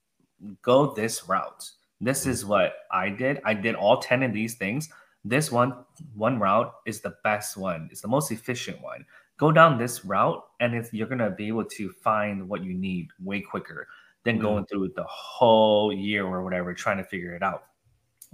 go 0.62 0.94
this 0.94 1.28
route. 1.28 1.70
This 2.00 2.22
mm-hmm. 2.22 2.30
is 2.30 2.44
what 2.44 2.75
I 2.92 3.08
did. 3.08 3.40
I 3.44 3.54
did 3.54 3.75
all 3.75 4.00
10 4.00 4.22
of 4.22 4.32
these 4.32 4.54
things. 4.54 4.88
This 5.25 5.50
one, 5.50 5.75
one 6.14 6.38
route 6.38 6.72
is 6.86 7.00
the 7.00 7.16
best 7.25 7.56
one. 7.56 7.88
It's 7.90 8.02
the 8.02 8.08
most 8.08 8.30
efficient 8.30 8.80
one. 8.82 9.04
Go 9.38 9.52
down 9.52 9.78
this 9.78 10.04
route, 10.04 10.42
and 10.60 10.88
you're 10.92 11.08
gonna 11.08 11.30
be 11.30 11.48
able 11.48 11.64
to 11.64 11.90
find 12.02 12.48
what 12.48 12.64
you 12.64 12.74
need 12.74 13.08
way 13.22 13.40
quicker 13.40 13.88
than 14.24 14.36
mm-hmm. 14.36 14.44
going 14.44 14.66
through 14.66 14.92
the 14.96 15.04
whole 15.04 15.92
year 15.92 16.24
or 16.26 16.42
whatever 16.42 16.74
trying 16.74 16.98
to 16.98 17.04
figure 17.04 17.34
it 17.34 17.42
out. 17.42 17.66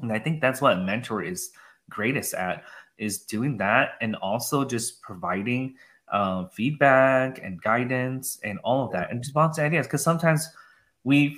And 0.00 0.12
I 0.12 0.18
think 0.18 0.40
that's 0.40 0.61
what 0.61 0.73
a 0.75 0.80
mentor 0.80 1.23
is 1.23 1.50
greatest 1.90 2.35
at 2.35 2.64
is 2.99 3.18
doing 3.18 3.56
that 3.59 3.92
and 4.00 4.16
also 4.16 4.64
just 4.64 5.02
providing 5.02 5.75
um, 6.12 6.49
feedback 6.52 7.40
and 7.42 7.61
guidance 7.62 8.38
and 8.44 8.59
all 8.61 8.85
of 8.85 8.92
that 8.92 9.11
and 9.11 9.23
just 9.23 9.35
bounce 9.35 9.59
ideas 9.59 9.87
because 9.87 10.02
sometimes 10.02 10.49
we 11.04 11.37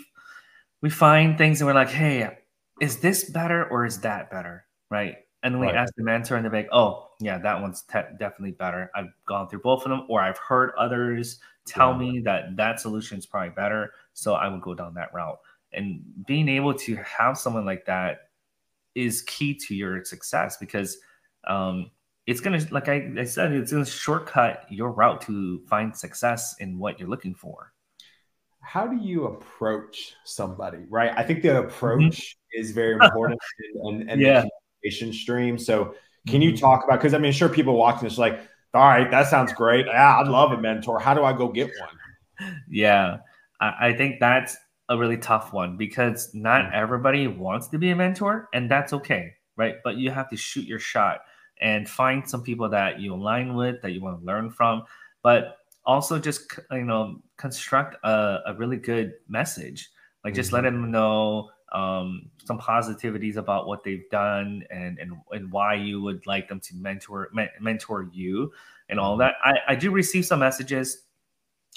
we 0.81 0.91
find 0.91 1.39
things 1.39 1.61
and 1.61 1.67
we're 1.67 1.75
like 1.75 1.89
hey 1.89 2.39
is 2.81 2.99
this 2.99 3.31
better 3.31 3.67
or 3.67 3.87
is 3.87 4.01
that 4.01 4.31
better 4.31 4.65
right 4.91 5.19
and 5.45 5.61
we 5.61 5.67
right. 5.67 5.77
ask 5.77 5.95
the 5.97 6.03
mentor 6.03 6.37
and 6.37 6.45
they're 6.45 6.53
like 6.53 6.69
oh 6.73 7.11
yeah 7.21 7.39
that 7.39 7.61
one's 7.61 7.83
te- 7.83 8.01
definitely 8.19 8.51
better 8.53 8.91
i've 8.97 9.13
gone 9.27 9.49
through 9.49 9.61
both 9.61 9.85
of 9.85 9.91
them 9.91 10.05
or 10.09 10.21
i've 10.21 10.39
heard 10.39 10.73
others 10.77 11.39
tell 11.67 11.93
yeah. 11.93 11.99
me 11.99 12.21
that 12.21 12.57
that 12.57 12.81
solution 12.81 13.19
is 13.19 13.27
probably 13.27 13.51
better 13.51 13.93
so 14.15 14.35
i 14.35 14.49
would 14.49 14.61
go 14.63 14.75
down 14.75 14.93
that 14.95 15.13
route 15.15 15.39
and 15.75 16.03
being 16.27 16.49
able 16.49 16.75
to 16.75 16.97
have 16.97 17.37
someone 17.37 17.65
like 17.65 17.85
that 17.87 18.31
is 18.95 19.23
key 19.23 19.55
to 19.55 19.75
your 19.75 20.05
success 20.05 20.57
because 20.57 20.99
um, 21.47 21.91
it's 22.27 22.41
gonna, 22.41 22.65
like 22.71 22.89
I, 22.89 23.13
I 23.19 23.25
said, 23.25 23.53
it's 23.53 23.73
gonna 23.73 23.85
shortcut 23.85 24.67
your 24.71 24.93
route 24.93 25.21
to 25.23 25.61
find 25.67 25.95
success 25.95 26.57
in 26.61 26.79
what 26.79 26.99
you're 26.99 27.09
looking 27.09 27.35
for. 27.35 27.73
How 28.61 28.87
do 28.87 28.97
you 28.97 29.27
approach 29.27 30.15
somebody, 30.25 30.79
right? 30.89 31.13
I 31.17 31.23
think 31.23 31.43
the 31.43 31.49
mm-hmm. 31.49 31.69
approach 31.69 32.37
is 32.53 32.71
very 32.71 32.95
important 33.01 33.39
and, 33.75 34.01
and, 34.03 34.11
and 34.13 34.21
yeah. 34.21 34.45
Stream. 34.91 35.59
So, 35.59 35.95
can 36.27 36.41
mm-hmm. 36.41 36.43
you 36.43 36.57
talk 36.57 36.85
about? 36.85 36.99
Because 36.99 37.15
I 37.15 37.19
mean, 37.19 37.33
sure, 37.33 37.49
people 37.49 37.77
watching 37.77 38.09
this 38.09 38.19
like 38.19 38.41
All 38.73 38.89
right, 38.89 39.11
that 39.11 39.29
sounds 39.29 39.53
great. 39.53 39.87
Yeah, 39.87 40.19
I'd 40.19 40.29
love 40.29 40.53
a 40.53 40.61
mentor. 40.61 40.99
How 40.99 41.15
do 41.15 41.25
I 41.25 41.33
go 41.33 41.49
get 41.49 41.71
one? 41.79 42.51
Yeah, 42.69 43.19
I, 43.61 43.89
I 43.89 43.93
think 43.97 44.19
that's 44.21 44.57
a 44.89 44.99
really 44.99 45.17
tough 45.17 45.53
one 45.53 45.77
because 45.77 46.35
not 46.35 46.65
mm-hmm. 46.65 46.75
everybody 46.75 47.27
wants 47.27 47.69
to 47.69 47.79
be 47.79 47.91
a 47.91 47.97
mentor, 47.97 48.49
and 48.53 48.71
that's 48.71 48.93
okay, 48.93 49.33
right? 49.57 49.77
But 49.85 49.97
you 49.97 50.11
have 50.11 50.29
to 50.31 50.37
shoot 50.37 50.67
your 50.67 50.79
shot 50.79 51.21
and 51.61 51.89
find 51.89 52.29
some 52.29 52.43
people 52.43 52.69
that 52.71 53.01
you 53.01 53.15
align 53.15 53.55
with, 53.55 53.81
that 53.83 53.93
you 53.93 54.03
want 54.03 54.21
to 54.21 54.27
learn 54.27 54.51
from, 54.51 54.83
but 55.23 55.59
also 55.87 56.19
just 56.19 56.59
you 56.71 56.85
know 56.85 57.21
construct 57.37 57.97
a, 58.05 58.41
a 58.47 58.55
really 58.55 58.77
good 58.77 59.15
message. 59.29 59.91
Like 60.25 60.35
just 60.35 60.49
mm-hmm. 60.49 60.57
let 60.57 60.63
them 60.63 60.91
know 60.91 61.51
um, 61.75 62.31
some 62.45 62.59
positivities 62.59 63.37
about 63.37 63.67
what 63.67 63.83
they've 63.83 64.09
done 64.11 64.65
and, 64.71 64.99
and 64.99 65.13
and 65.33 65.51
why 65.51 65.75
you 65.75 66.01
would 66.01 66.25
like 66.27 66.49
them 66.49 66.61
to 66.61 66.75
mentor 66.77 67.31
mentor 67.61 68.09
you 68.13 68.53
and 68.89 69.01
all 69.01 69.17
that. 69.17 69.35
I, 69.45 69.55
I 69.69 69.75
do 69.75 69.91
receive 69.91 70.25
some 70.25 70.41
messages 70.41 71.03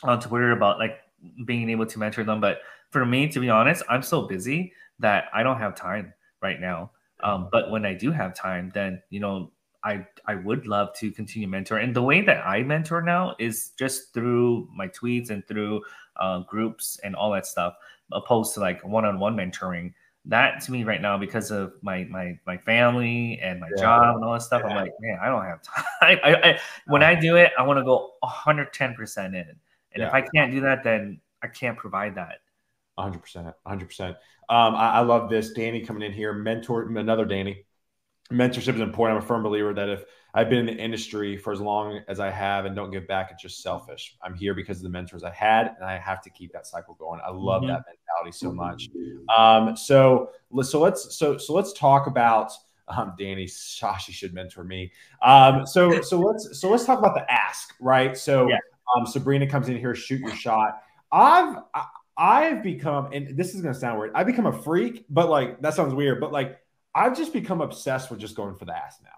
on 0.03 0.21
Twitter 0.21 0.51
about 0.51 0.77
like 0.77 0.99
being 1.45 1.69
able 1.69 1.87
to 1.87 1.99
mentor 1.99 2.23
them, 2.23 2.39
but 2.39 2.59
for 2.91 3.05
me, 3.05 3.27
to 3.29 3.39
be 3.39 3.49
honest, 3.49 3.83
I'm 3.89 4.03
so 4.03 4.21
busy 4.21 4.71
that 4.99 5.25
I 5.33 5.41
don't 5.41 5.57
have 5.57 5.75
time 5.75 6.13
right 6.41 6.61
now. 6.61 6.91
Um, 7.23 7.49
but 7.51 7.71
when 7.71 7.83
I 7.83 7.95
do 7.95 8.11
have 8.11 8.35
time, 8.35 8.71
then 8.75 9.01
you 9.09 9.19
know 9.19 9.51
I 9.83 10.05
I 10.27 10.35
would 10.35 10.67
love 10.67 10.93
to 10.97 11.11
continue 11.11 11.47
mentor. 11.47 11.77
And 11.77 11.95
the 11.95 12.03
way 12.03 12.21
that 12.21 12.45
I 12.45 12.61
mentor 12.61 13.01
now 13.01 13.35
is 13.39 13.71
just 13.79 14.13
through 14.13 14.69
my 14.75 14.87
tweets 14.89 15.31
and 15.31 15.47
through 15.47 15.81
uh, 16.17 16.39
groups 16.41 16.99
and 17.03 17.15
all 17.15 17.31
that 17.31 17.47
stuff 17.47 17.73
opposed 18.11 18.53
to 18.55 18.59
like 18.59 18.83
one-on-one 18.83 19.35
mentoring. 19.35 19.93
That 20.25 20.61
to 20.63 20.71
me 20.71 20.83
right 20.83 21.01
now 21.01 21.17
because 21.17 21.51
of 21.51 21.73
my 21.81 22.03
my 22.05 22.37
my 22.45 22.57
family 22.57 23.39
and 23.41 23.61
my 23.61 23.69
yeah. 23.75 23.81
job 23.81 24.15
and 24.15 24.25
all 24.25 24.33
that 24.33 24.41
stuff 24.41 24.61
yeah. 24.65 24.71
i'm 24.71 24.75
like 24.75 24.91
man 24.99 25.17
i 25.21 25.27
don't 25.27 25.45
have 25.45 25.61
time. 25.61 25.85
I, 26.01 26.35
I, 26.43 26.59
when 26.87 27.01
i 27.01 27.15
do 27.15 27.37
it 27.37 27.53
i 27.57 27.63
want 27.63 27.79
to 27.79 27.85
go 27.85 28.11
110% 28.25 29.25
in. 29.27 29.35
And 29.35 29.57
yeah. 29.95 30.07
if 30.07 30.13
i 30.13 30.19
can't 30.21 30.51
do 30.51 30.59
that 30.61 30.83
then 30.83 31.21
i 31.41 31.47
can't 31.47 31.77
provide 31.77 32.15
that. 32.15 32.39
100% 32.99 33.53
100% 33.65 34.15
um, 34.49 34.75
I, 34.75 34.95
I 34.95 34.99
love 35.01 35.29
this. 35.29 35.51
Danny 35.51 35.81
coming 35.81 36.03
in 36.03 36.11
here 36.11 36.33
mentor 36.33 36.83
another 36.83 37.25
danny 37.25 37.65
mentorship 38.31 38.75
is 38.75 38.81
important 38.81 39.17
i'm 39.17 39.23
a 39.23 39.27
firm 39.27 39.43
believer 39.43 39.73
that 39.73 39.89
if 39.89 40.03
I've 40.37 40.49
been 40.49 40.59
in 40.59 40.65
the 40.67 40.75
industry 40.75 41.35
for 41.35 41.51
as 41.51 41.59
long 41.59 42.01
as 42.07 42.19
I 42.19 42.29
have 42.29 42.65
and 42.65 42.75
don't 42.75 42.91
give 42.91 43.07
back. 43.07 43.29
It's 43.31 43.41
just 43.41 43.63
selfish. 43.63 44.15
I'm 44.21 44.35
here 44.35 44.53
because 44.53 44.77
of 44.77 44.83
the 44.83 44.89
mentors 44.89 45.23
I 45.23 45.31
had, 45.31 45.73
and 45.75 45.83
I 45.83 45.97
have 45.97 46.21
to 46.21 46.29
keep 46.29 46.53
that 46.53 46.67
cycle 46.67 46.93
going. 46.93 47.19
I 47.25 47.31
love 47.31 47.63
mm-hmm. 47.63 47.71
that 47.71 47.85
mentality 47.87 48.37
so 48.37 48.51
much. 48.51 48.87
Um, 49.35 49.75
so 49.75 50.29
so 50.61 50.79
let's 50.79 51.17
so 51.17 51.39
so 51.39 51.53
let's 51.53 51.73
talk 51.73 52.05
about 52.05 52.51
um, 52.87 53.13
Danny. 53.17 53.45
Shashi 53.45 54.11
should 54.11 54.35
mentor 54.35 54.63
me. 54.63 54.91
Um, 55.23 55.65
so 55.65 56.01
so 56.01 56.19
let's 56.19 56.59
so 56.59 56.69
let's 56.69 56.85
talk 56.85 56.99
about 56.99 57.15
the 57.15 57.31
ask, 57.31 57.73
right? 57.79 58.15
So 58.15 58.47
yeah. 58.47 58.57
um, 58.95 59.07
Sabrina 59.07 59.47
comes 59.47 59.69
in 59.69 59.77
here, 59.77 59.95
shoot 59.95 60.19
your 60.19 60.35
shot. 60.35 60.83
I've 61.11 61.57
I, 61.73 61.85
I've 62.15 62.61
become, 62.61 63.09
and 63.11 63.35
this 63.35 63.55
is 63.55 63.61
gonna 63.61 63.73
sound 63.73 63.97
weird. 63.97 64.11
I've 64.13 64.27
become 64.27 64.45
a 64.45 64.53
freak, 64.53 65.05
but 65.09 65.29
like 65.29 65.61
that 65.61 65.73
sounds 65.73 65.95
weird, 65.95 66.19
but 66.19 66.31
like 66.31 66.59
I've 66.97 67.15
just 67.15 67.31
become 67.31 67.61
obsessed 67.61 68.09
with 68.09 68.19
just 68.19 68.35
going 68.35 68.55
for 68.55 68.65
the 68.65 68.75
ass 68.75 68.97
now. 69.03 69.09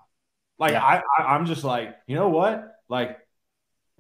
Like 0.60 0.74
yeah. 0.74 0.84
I, 0.84 1.02
I, 1.18 1.36
am 1.36 1.46
just 1.46 1.64
like, 1.64 1.96
you 2.08 2.16
know 2.16 2.28
what? 2.28 2.76
Like, 2.90 3.18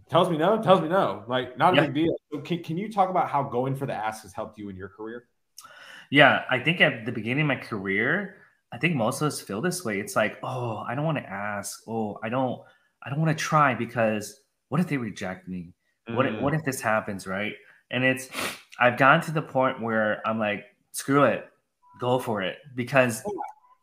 tells 0.09 0.29
me 0.29 0.37
no, 0.37 0.61
tells 0.61 0.81
me 0.81 0.89
no. 0.89 1.23
Like, 1.27 1.57
not 1.57 1.73
a 1.73 1.77
yeah. 1.77 1.85
big 1.85 1.93
deal. 1.93 2.15
So 2.31 2.41
can, 2.41 2.61
can 2.61 2.77
you 2.77 2.91
talk 2.91 3.09
about 3.09 3.29
how 3.29 3.43
going 3.43 3.75
for 3.75 3.85
the 3.85 3.93
ask 3.93 4.23
has 4.23 4.33
helped 4.33 4.59
you 4.59 4.67
in 4.67 4.75
your 4.75 4.89
career? 4.89 5.27
Yeah, 6.11 6.43
I 6.49 6.59
think 6.59 6.81
at 6.81 7.05
the 7.05 7.11
beginning 7.11 7.43
of 7.43 7.47
my 7.47 7.55
career, 7.55 8.35
I 8.73 8.77
think 8.77 8.95
most 8.95 9.21
of 9.21 9.27
us 9.27 9.39
feel 9.39 9.61
this 9.61 9.85
way. 9.85 9.99
It's 9.99 10.15
like, 10.15 10.37
oh, 10.43 10.77
I 10.77 10.93
don't 10.95 11.05
want 11.05 11.17
to 11.17 11.29
ask. 11.29 11.81
Oh, 11.87 12.19
I 12.21 12.29
don't, 12.29 12.61
I 13.01 13.09
don't 13.09 13.21
want 13.21 13.35
to 13.35 13.41
try 13.41 13.75
because 13.75 14.41
what 14.67 14.81
if 14.81 14.87
they 14.87 14.97
reject 14.97 15.47
me? 15.47 15.73
Mm. 16.09 16.15
What 16.15 16.25
if, 16.25 16.41
what 16.41 16.53
if 16.53 16.65
this 16.65 16.81
happens, 16.81 17.25
right? 17.25 17.53
And 17.91 18.03
it's, 18.03 18.29
I've 18.79 18.97
gotten 18.97 19.21
to 19.21 19.31
the 19.31 19.41
point 19.41 19.81
where 19.81 20.21
I'm 20.27 20.39
like, 20.39 20.65
screw 20.91 21.23
it, 21.23 21.47
go 21.99 22.19
for 22.19 22.41
it, 22.41 22.57
because 22.75 23.23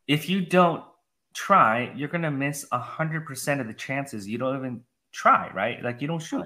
if 0.07 0.29
you 0.29 0.45
don't 0.45 0.85
try, 1.35 1.93
you're 1.95 2.09
gonna 2.09 2.31
miss 2.31 2.67
a 2.73 2.79
hundred 2.79 3.27
percent 3.27 3.61
of 3.61 3.67
the 3.67 3.75
chances. 3.75 4.27
You 4.27 4.39
don't 4.39 4.57
even 4.57 4.83
try, 5.13 5.51
right? 5.55 5.83
Like 5.83 6.01
you 6.01 6.09
don't 6.09 6.23
shoot. 6.23 6.45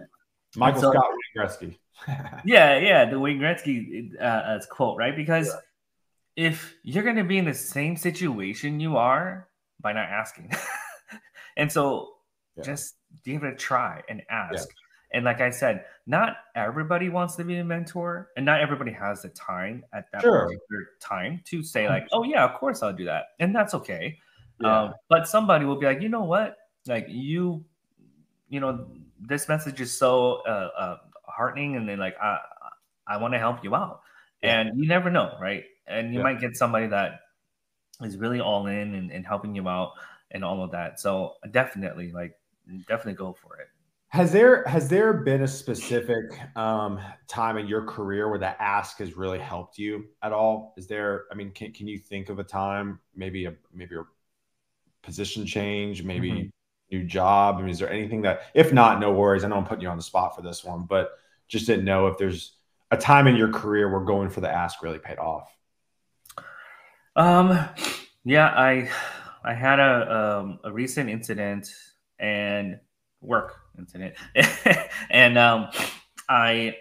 Michael 0.56 0.80
so, 0.82 0.92
Scott 0.92 1.10
Wayne 1.10 1.46
Gretzky. 1.46 1.78
yeah, 2.44 2.78
yeah, 2.78 3.04
the 3.08 3.18
Wayne 3.18 3.38
Gretzky 3.38 4.10
uh, 4.20 4.58
quote, 4.70 4.98
right? 4.98 5.14
Because 5.14 5.48
yeah. 6.36 6.48
if 6.48 6.74
you're 6.82 7.04
gonna 7.04 7.24
be 7.24 7.38
in 7.38 7.44
the 7.44 7.54
same 7.54 7.96
situation 7.96 8.80
you 8.80 8.96
are 8.96 9.48
by 9.80 9.92
not 9.92 10.08
asking, 10.08 10.50
and 11.56 11.70
so 11.70 12.14
yeah. 12.56 12.64
just 12.64 12.96
give 13.24 13.44
it 13.44 13.52
a 13.52 13.56
try 13.56 14.02
and 14.08 14.22
ask. 14.30 14.68
Yeah. 14.68 14.74
And 15.12 15.24
like 15.24 15.40
I 15.40 15.50
said, 15.50 15.84
not 16.06 16.36
everybody 16.54 17.08
wants 17.08 17.36
to 17.36 17.44
be 17.44 17.56
a 17.56 17.64
mentor, 17.64 18.30
and 18.36 18.46
not 18.46 18.60
everybody 18.60 18.92
has 18.92 19.22
the 19.22 19.28
time 19.30 19.84
at 19.92 20.10
that 20.12 20.22
sure. 20.22 20.46
particular 20.46 20.88
time 21.00 21.40
to 21.46 21.62
say 21.62 21.88
like, 21.88 22.06
"Oh 22.12 22.22
yeah, 22.22 22.44
of 22.44 22.58
course 22.58 22.82
I'll 22.82 22.92
do 22.92 23.06
that," 23.06 23.26
and 23.40 23.54
that's 23.54 23.74
okay. 23.74 24.18
Yeah. 24.60 24.82
Um, 24.82 24.94
but 25.08 25.26
somebody 25.26 25.64
will 25.64 25.76
be 25.76 25.86
like, 25.86 26.02
you 26.02 26.08
know 26.08 26.24
what? 26.24 26.56
Like 26.86 27.06
you, 27.08 27.64
you 28.48 28.60
know, 28.60 28.86
this 29.18 29.48
message 29.48 29.80
is 29.80 29.96
so 29.96 30.42
uh, 30.46 30.68
uh, 30.78 30.96
heartening, 31.24 31.76
and 31.76 31.88
then 31.88 31.98
like 31.98 32.16
I, 32.22 32.38
I 33.06 33.16
want 33.16 33.34
to 33.34 33.38
help 33.38 33.64
you 33.64 33.74
out, 33.74 34.02
yeah. 34.42 34.60
and 34.60 34.80
you 34.80 34.86
never 34.86 35.10
know, 35.10 35.36
right? 35.40 35.64
And 35.86 36.12
you 36.12 36.20
yeah. 36.20 36.24
might 36.24 36.40
get 36.40 36.56
somebody 36.56 36.86
that 36.86 37.20
is 38.02 38.16
really 38.16 38.40
all 38.40 38.66
in 38.66 38.94
and, 38.94 39.10
and 39.10 39.26
helping 39.26 39.54
you 39.54 39.68
out 39.68 39.92
and 40.30 40.44
all 40.44 40.62
of 40.62 40.70
that. 40.70 41.00
So 41.00 41.34
definitely, 41.50 42.12
like, 42.12 42.38
definitely 42.88 43.14
go 43.14 43.32
for 43.32 43.56
it. 43.56 43.68
Has 44.10 44.32
there 44.32 44.64
has 44.64 44.88
there 44.88 45.12
been 45.12 45.42
a 45.42 45.48
specific 45.48 46.24
um, 46.56 46.98
time 47.28 47.56
in 47.56 47.68
your 47.68 47.84
career 47.84 48.28
where 48.28 48.40
the 48.40 48.60
ask 48.60 48.98
has 48.98 49.16
really 49.16 49.38
helped 49.38 49.78
you 49.78 50.06
at 50.20 50.32
all? 50.32 50.74
Is 50.76 50.88
there? 50.88 51.26
I 51.30 51.36
mean, 51.36 51.52
can, 51.52 51.72
can 51.72 51.86
you 51.86 51.96
think 51.96 52.28
of 52.28 52.40
a 52.40 52.44
time, 52.44 52.98
maybe 53.14 53.44
a 53.44 53.54
maybe 53.72 53.94
a 53.94 54.02
position 55.02 55.46
change, 55.46 56.02
maybe 56.02 56.30
mm-hmm. 56.30 56.48
new 56.90 57.04
job? 57.04 57.56
I 57.56 57.60
mean, 57.60 57.70
is 57.70 57.78
there 57.78 57.88
anything 57.88 58.22
that, 58.22 58.42
if 58.52 58.72
not, 58.72 58.98
no 58.98 59.12
worries. 59.12 59.44
I 59.44 59.48
know 59.48 59.54
I'm 59.54 59.64
putting 59.64 59.82
you 59.82 59.88
on 59.88 59.96
the 59.96 60.02
spot 60.02 60.34
for 60.34 60.42
this 60.42 60.64
one, 60.64 60.86
but 60.88 61.12
just 61.46 61.68
didn't 61.68 61.84
know 61.84 62.08
if 62.08 62.18
there's 62.18 62.56
a 62.90 62.96
time 62.96 63.28
in 63.28 63.36
your 63.36 63.52
career 63.52 63.88
where 63.88 64.00
going 64.00 64.28
for 64.28 64.40
the 64.40 64.50
ask 64.50 64.82
really 64.82 64.98
paid 64.98 65.18
off. 65.18 65.56
Um, 67.14 67.68
yeah, 68.24 68.48
I, 68.48 68.90
I 69.44 69.54
had 69.54 69.78
a, 69.78 70.40
um, 70.40 70.58
a 70.64 70.72
recent 70.72 71.08
incident 71.08 71.72
and 72.18 72.80
work 73.20 73.59
incident, 73.78 74.14
and 75.10 75.38
um, 75.38 75.68
I 76.28 76.76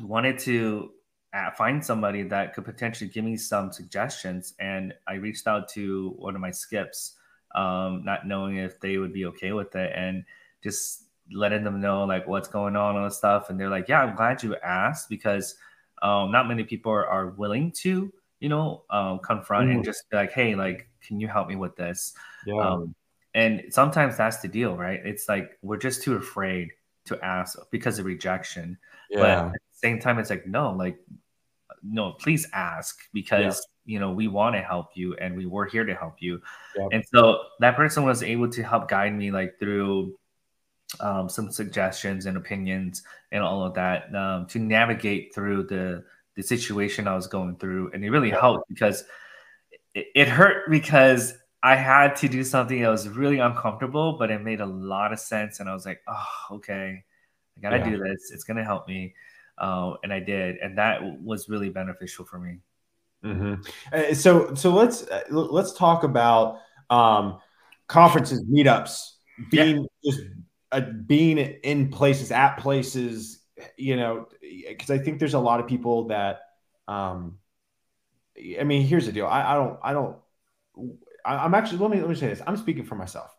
wanted 0.00 0.38
to 0.40 0.90
uh, 1.32 1.50
find 1.52 1.84
somebody 1.84 2.22
that 2.24 2.54
could 2.54 2.64
potentially 2.64 3.10
give 3.10 3.24
me 3.24 3.36
some 3.36 3.72
suggestions. 3.72 4.54
And 4.58 4.94
I 5.06 5.14
reached 5.14 5.46
out 5.46 5.68
to 5.70 6.14
one 6.18 6.34
of 6.34 6.40
my 6.40 6.50
skips 6.50 7.16
um, 7.54 8.02
not 8.04 8.26
knowing 8.26 8.56
if 8.56 8.80
they 8.80 8.98
would 8.98 9.12
be 9.12 9.26
okay 9.26 9.52
with 9.52 9.74
it 9.74 9.92
and 9.94 10.24
just 10.62 11.04
letting 11.32 11.64
them 11.64 11.80
know 11.80 12.04
like 12.04 12.26
what's 12.26 12.48
going 12.48 12.76
on 12.76 12.96
and 12.96 13.12
stuff. 13.12 13.50
And 13.50 13.58
they're 13.58 13.70
like, 13.70 13.88
yeah, 13.88 14.02
I'm 14.02 14.16
glad 14.16 14.42
you 14.42 14.56
asked 14.56 15.08
because 15.08 15.54
um, 16.02 16.30
not 16.30 16.48
many 16.48 16.64
people 16.64 16.92
are, 16.92 17.06
are 17.06 17.30
willing 17.30 17.72
to, 17.82 18.12
you 18.40 18.48
know, 18.48 18.84
um, 18.90 19.18
confront 19.20 19.68
mm. 19.68 19.74
and 19.74 19.84
just 19.84 20.08
be 20.10 20.16
like, 20.16 20.32
hey, 20.32 20.54
like, 20.54 20.88
can 21.02 21.20
you 21.20 21.28
help 21.28 21.48
me 21.48 21.56
with 21.56 21.76
this? 21.76 22.12
Yeah. 22.46 22.60
Um, 22.60 22.94
and 23.34 23.64
sometimes 23.70 24.16
that's 24.16 24.38
the 24.38 24.48
deal, 24.48 24.76
right? 24.76 25.00
It's 25.04 25.28
like 25.28 25.58
we're 25.62 25.76
just 25.76 26.02
too 26.02 26.16
afraid 26.16 26.70
to 27.06 27.22
ask 27.24 27.58
because 27.70 27.98
of 27.98 28.06
rejection. 28.06 28.78
Yeah. 29.10 29.18
But 29.18 29.28
at 29.28 29.52
the 29.52 29.58
same 29.74 29.98
time, 30.00 30.18
it's 30.18 30.30
like, 30.30 30.46
no, 30.46 30.72
like, 30.72 30.98
no, 31.82 32.12
please 32.12 32.46
ask 32.52 32.98
because 33.12 33.66
you 33.88 33.98
know 33.98 34.12
we 34.12 34.28
want 34.28 34.54
to 34.54 34.60
help 34.60 34.90
you 34.94 35.16
and 35.16 35.36
we 35.36 35.46
were 35.46 35.64
here 35.64 35.84
to 35.84 35.94
help 35.94 36.16
you 36.20 36.40
yep. 36.76 36.88
and 36.92 37.02
so 37.12 37.40
that 37.58 37.74
person 37.74 38.04
was 38.04 38.22
able 38.22 38.48
to 38.48 38.62
help 38.62 38.86
guide 38.86 39.14
me 39.14 39.32
like 39.32 39.58
through 39.58 40.14
um, 41.00 41.28
some 41.28 41.50
suggestions 41.50 42.26
and 42.26 42.36
opinions 42.36 43.02
and 43.32 43.42
all 43.42 43.64
of 43.64 43.74
that 43.74 44.14
um, 44.14 44.46
to 44.46 44.58
navigate 44.58 45.34
through 45.34 45.62
the 45.62 46.04
the 46.36 46.42
situation 46.42 47.08
i 47.08 47.16
was 47.16 47.26
going 47.26 47.56
through 47.56 47.90
and 47.94 48.04
it 48.04 48.10
really 48.10 48.30
helped 48.30 48.68
because 48.68 49.04
it, 49.94 50.06
it 50.14 50.28
hurt 50.28 50.70
because 50.70 51.32
i 51.62 51.74
had 51.74 52.16
to 52.16 52.28
do 52.28 52.44
something 52.44 52.80
that 52.80 52.88
was 52.88 53.08
really 53.08 53.38
uncomfortable 53.38 54.16
but 54.18 54.30
it 54.30 54.42
made 54.42 54.60
a 54.60 54.66
lot 54.66 55.12
of 55.12 55.18
sense 55.18 55.60
and 55.60 55.68
i 55.68 55.74
was 55.74 55.86
like 55.86 56.00
oh 56.08 56.54
okay 56.56 57.02
i 57.56 57.60
gotta 57.60 57.78
yeah. 57.78 57.90
do 57.90 57.98
this 57.98 58.30
it's 58.32 58.44
gonna 58.44 58.64
help 58.64 58.86
me 58.88 59.14
uh, 59.58 59.94
and 60.02 60.12
i 60.12 60.20
did 60.20 60.56
and 60.58 60.78
that 60.78 61.00
was 61.20 61.48
really 61.48 61.68
beneficial 61.68 62.24
for 62.24 62.38
me 62.38 62.58
Mm-hmm. 63.24 63.54
Uh, 63.92 64.14
so 64.14 64.54
so 64.54 64.70
let's 64.72 65.02
uh, 65.08 65.22
let's 65.30 65.72
talk 65.72 66.04
about 66.04 66.60
um, 66.90 67.38
conferences, 67.88 68.44
meetups, 68.44 69.14
being 69.50 69.86
yeah. 70.02 70.10
just 70.12 70.22
uh, 70.70 70.80
being 71.06 71.38
in 71.38 71.88
places, 71.88 72.30
at 72.30 72.56
places, 72.58 73.40
you 73.76 73.96
know, 73.96 74.28
because 74.40 74.90
I 74.90 74.98
think 74.98 75.18
there's 75.18 75.34
a 75.34 75.40
lot 75.40 75.60
of 75.60 75.66
people 75.66 76.08
that. 76.08 76.42
Um, 76.86 77.38
I 78.58 78.62
mean, 78.62 78.86
here's 78.86 79.06
the 79.06 79.12
deal. 79.12 79.26
I, 79.26 79.52
I 79.52 79.54
don't. 79.54 79.78
I 79.82 79.92
don't. 79.92 80.16
I'm 81.36 81.54
actually. 81.54 81.78
Let 81.78 81.90
me 81.90 82.00
let 82.00 82.08
me 82.08 82.14
say 82.14 82.28
this. 82.28 82.42
I'm 82.46 82.56
speaking 82.56 82.84
for 82.84 82.94
myself. 82.94 83.34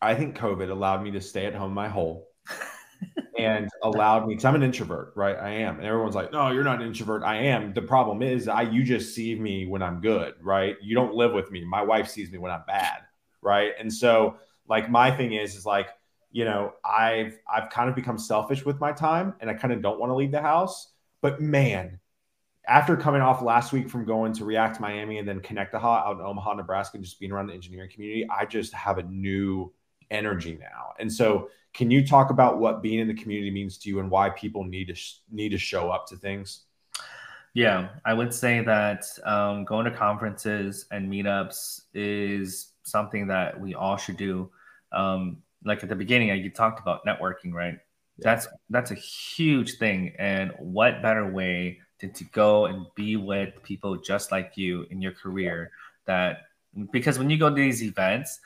I 0.00 0.14
think 0.14 0.36
COVID 0.36 0.70
allowed 0.70 1.02
me 1.02 1.10
to 1.12 1.20
stay 1.20 1.46
at 1.46 1.54
home 1.54 1.72
my 1.72 1.88
whole 1.88 2.28
and 3.38 3.68
allowed 3.82 4.26
me 4.26 4.34
because 4.34 4.44
I'm 4.44 4.54
an 4.54 4.62
introvert, 4.62 5.12
right? 5.16 5.36
I 5.36 5.50
am. 5.50 5.76
And 5.76 5.86
everyone's 5.86 6.14
like, 6.14 6.32
no, 6.32 6.50
you're 6.50 6.64
not 6.64 6.80
an 6.80 6.86
introvert. 6.86 7.22
I 7.22 7.36
am. 7.36 7.72
The 7.72 7.82
problem 7.82 8.22
is 8.22 8.48
I 8.48 8.62
you 8.62 8.84
just 8.84 9.14
see 9.14 9.34
me 9.34 9.66
when 9.66 9.82
I'm 9.82 10.00
good, 10.00 10.34
right? 10.42 10.76
You 10.82 10.94
don't 10.94 11.14
live 11.14 11.32
with 11.32 11.50
me. 11.50 11.64
My 11.64 11.82
wife 11.82 12.08
sees 12.08 12.30
me 12.30 12.38
when 12.38 12.52
I'm 12.52 12.64
bad, 12.66 12.98
right? 13.40 13.72
And 13.78 13.92
so 13.92 14.36
like 14.68 14.90
my 14.90 15.10
thing 15.10 15.32
is 15.32 15.56
is 15.56 15.66
like, 15.66 15.88
you 16.32 16.44
know, 16.44 16.72
I've 16.84 17.38
I've 17.52 17.70
kind 17.70 17.88
of 17.88 17.94
become 17.94 18.18
selfish 18.18 18.64
with 18.64 18.80
my 18.80 18.92
time 18.92 19.34
and 19.40 19.48
I 19.48 19.54
kind 19.54 19.72
of 19.72 19.82
don't 19.82 19.98
want 19.98 20.10
to 20.10 20.16
leave 20.16 20.32
the 20.32 20.42
house. 20.42 20.92
But 21.22 21.40
man, 21.40 22.00
after 22.66 22.96
coming 22.96 23.20
off 23.20 23.42
last 23.42 23.72
week 23.72 23.90
from 23.90 24.04
going 24.04 24.32
to 24.34 24.44
React 24.44 24.80
Miami 24.80 25.18
and 25.18 25.28
then 25.28 25.40
Connect 25.40 25.72
the 25.72 25.78
out 25.78 26.16
in 26.18 26.20
Omaha, 26.24 26.54
Nebraska, 26.54 26.96
and 26.96 27.04
just 27.04 27.20
being 27.20 27.32
around 27.32 27.48
the 27.48 27.54
engineering 27.54 27.90
community, 27.92 28.26
I 28.30 28.46
just 28.46 28.72
have 28.72 28.98
a 28.98 29.02
new 29.02 29.72
energy 30.10 30.58
now. 30.60 30.92
And 30.98 31.12
so, 31.12 31.50
can 31.74 31.90
you 31.90 32.06
talk 32.06 32.30
about 32.30 32.58
what 32.58 32.82
being 32.82 33.00
in 33.00 33.08
the 33.08 33.14
community 33.14 33.50
means 33.50 33.78
to 33.78 33.88
you 33.88 33.98
and 34.00 34.10
why 34.10 34.30
people 34.30 34.64
need 34.64 34.86
to 34.88 34.94
sh- 34.94 35.16
need 35.30 35.50
to 35.50 35.58
show 35.58 35.90
up 35.90 36.06
to 36.08 36.16
things? 36.16 36.60
Yeah, 37.52 37.90
I 38.04 38.14
would 38.14 38.32
say 38.32 38.62
that 38.62 39.04
um, 39.24 39.64
going 39.64 39.84
to 39.84 39.90
conferences 39.90 40.86
and 40.90 41.10
meetups 41.10 41.82
is 41.92 42.72
something 42.82 43.28
that 43.28 43.60
we 43.60 43.74
all 43.74 43.96
should 43.96 44.16
do. 44.16 44.50
Um, 44.92 45.38
like 45.64 45.82
at 45.82 45.88
the 45.88 45.96
beginning, 45.96 46.28
you 46.42 46.50
talked 46.50 46.80
about 46.80 47.04
networking, 47.04 47.52
right? 47.52 47.74
Yeah. 48.18 48.22
That's 48.22 48.48
that's 48.70 48.90
a 48.90 48.94
huge 48.94 49.74
thing, 49.78 50.14
and 50.18 50.52
what 50.58 51.02
better 51.02 51.30
way 51.30 51.80
than 52.04 52.12
to 52.14 52.24
go 52.24 52.66
and 52.66 52.86
be 52.94 53.16
with 53.16 53.62
people 53.62 53.96
just 53.96 54.30
like 54.30 54.56
you 54.56 54.86
in 54.90 55.00
your 55.00 55.12
career? 55.12 55.70
That 56.06 56.42
because 56.90 57.18
when 57.18 57.30
you 57.30 57.38
go 57.38 57.48
to 57.48 57.54
these 57.54 57.82
events, 57.82 58.40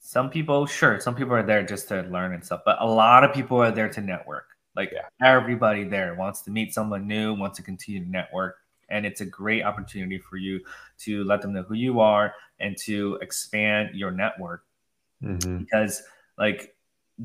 some 0.00 0.28
people, 0.28 0.66
sure, 0.66 1.00
some 1.00 1.14
people 1.14 1.32
are 1.32 1.42
there 1.42 1.62
just 1.62 1.88
to 1.88 2.02
learn 2.02 2.34
and 2.34 2.44
stuff, 2.44 2.62
but 2.64 2.76
a 2.80 2.86
lot 2.86 3.24
of 3.24 3.32
people 3.32 3.58
are 3.58 3.70
there 3.70 3.88
to 3.88 4.00
network. 4.00 4.48
Like 4.74 4.92
yeah. 4.92 5.06
everybody 5.22 5.84
there 5.84 6.14
wants 6.14 6.42
to 6.42 6.50
meet 6.50 6.74
someone 6.74 7.06
new, 7.06 7.34
wants 7.34 7.56
to 7.58 7.62
continue 7.62 8.04
to 8.04 8.10
network. 8.10 8.56
And 8.88 9.06
it's 9.06 9.20
a 9.20 9.26
great 9.26 9.62
opportunity 9.62 10.18
for 10.18 10.36
you 10.36 10.60
to 11.00 11.24
let 11.24 11.40
them 11.40 11.52
know 11.52 11.62
who 11.62 11.74
you 11.74 12.00
are 12.00 12.34
and 12.60 12.76
to 12.78 13.18
expand 13.22 13.94
your 13.94 14.10
network. 14.10 14.64
Mm-hmm. 15.22 15.58
Because 15.58 16.02
like 16.36 16.74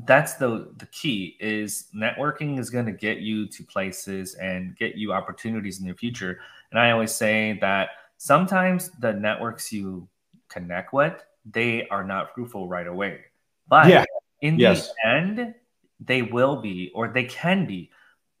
that's 0.04 0.34
the 0.34 0.72
the 0.76 0.86
key 0.86 1.36
is 1.40 1.86
networking 1.94 2.58
is 2.58 2.70
going 2.70 2.86
to 2.86 2.92
get 2.92 3.18
you 3.18 3.46
to 3.48 3.62
places 3.64 4.34
and 4.34 4.76
get 4.76 4.96
you 4.96 5.12
opportunities 5.12 5.80
in 5.80 5.86
the 5.86 5.94
future. 5.94 6.40
And 6.70 6.78
I 6.78 6.90
always 6.90 7.14
say 7.14 7.58
that 7.60 7.90
sometimes 8.18 8.90
the 9.00 9.12
networks 9.12 9.72
you 9.72 10.08
connect 10.48 10.92
with 10.92 11.22
they 11.52 11.86
are 11.88 12.04
not 12.04 12.34
fruitful 12.34 12.68
right 12.68 12.86
away. 12.86 13.20
But 13.68 13.88
yeah. 13.88 14.04
in 14.40 14.58
yes. 14.58 14.88
the 14.88 15.08
end, 15.08 15.54
they 16.00 16.22
will 16.22 16.60
be 16.60 16.90
or 16.94 17.08
they 17.08 17.24
can 17.24 17.66
be. 17.66 17.90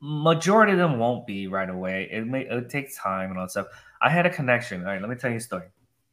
Majority 0.00 0.72
of 0.72 0.78
them 0.78 0.98
won't 0.98 1.26
be 1.26 1.48
right 1.48 1.68
away. 1.68 2.08
It 2.10 2.26
may 2.26 2.42
it 2.42 2.70
takes 2.70 2.96
time 2.96 3.30
and 3.30 3.38
all 3.38 3.44
that 3.44 3.50
stuff. 3.50 3.66
I 4.00 4.10
had 4.10 4.26
a 4.26 4.30
connection. 4.30 4.82
All 4.82 4.88
right, 4.88 5.00
let 5.00 5.10
me 5.10 5.16
tell 5.16 5.30
you 5.30 5.38
a 5.38 5.40
story. 5.40 5.66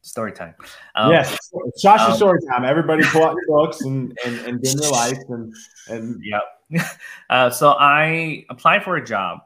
Story 0.06 0.30
time. 0.30 0.54
Um, 0.94 1.10
yes, 1.10 1.36
Shashi 1.82 2.10
um, 2.10 2.16
story 2.16 2.38
time. 2.48 2.64
Everybody 2.64 3.02
pull 3.06 3.24
out 3.24 3.34
your 3.34 3.46
books 3.66 3.80
and 3.80 4.16
and, 4.24 4.38
and 4.46 4.62
dim 4.62 4.78
your 4.78 4.92
lights 4.92 5.24
and 5.28 5.54
and 5.88 6.20
yep. 6.22 6.42
Uh, 7.30 7.50
so 7.50 7.70
I 7.70 8.44
applied 8.48 8.84
for 8.84 8.96
a 8.96 9.04
job 9.04 9.40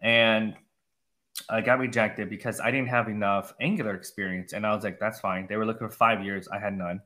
and 0.00 0.54
I 1.48 1.60
got 1.62 1.80
rejected 1.80 2.30
because 2.30 2.60
I 2.60 2.70
didn't 2.70 2.88
have 2.88 3.08
enough 3.08 3.54
Angular 3.60 3.94
experience. 3.94 4.52
And 4.52 4.64
I 4.64 4.72
was 4.74 4.84
like, 4.84 5.00
that's 5.00 5.18
fine. 5.18 5.46
They 5.48 5.56
were 5.56 5.66
looking 5.66 5.88
for 5.88 5.94
five 5.94 6.24
years. 6.24 6.46
I 6.48 6.58
had 6.60 6.76
none. 6.76 7.00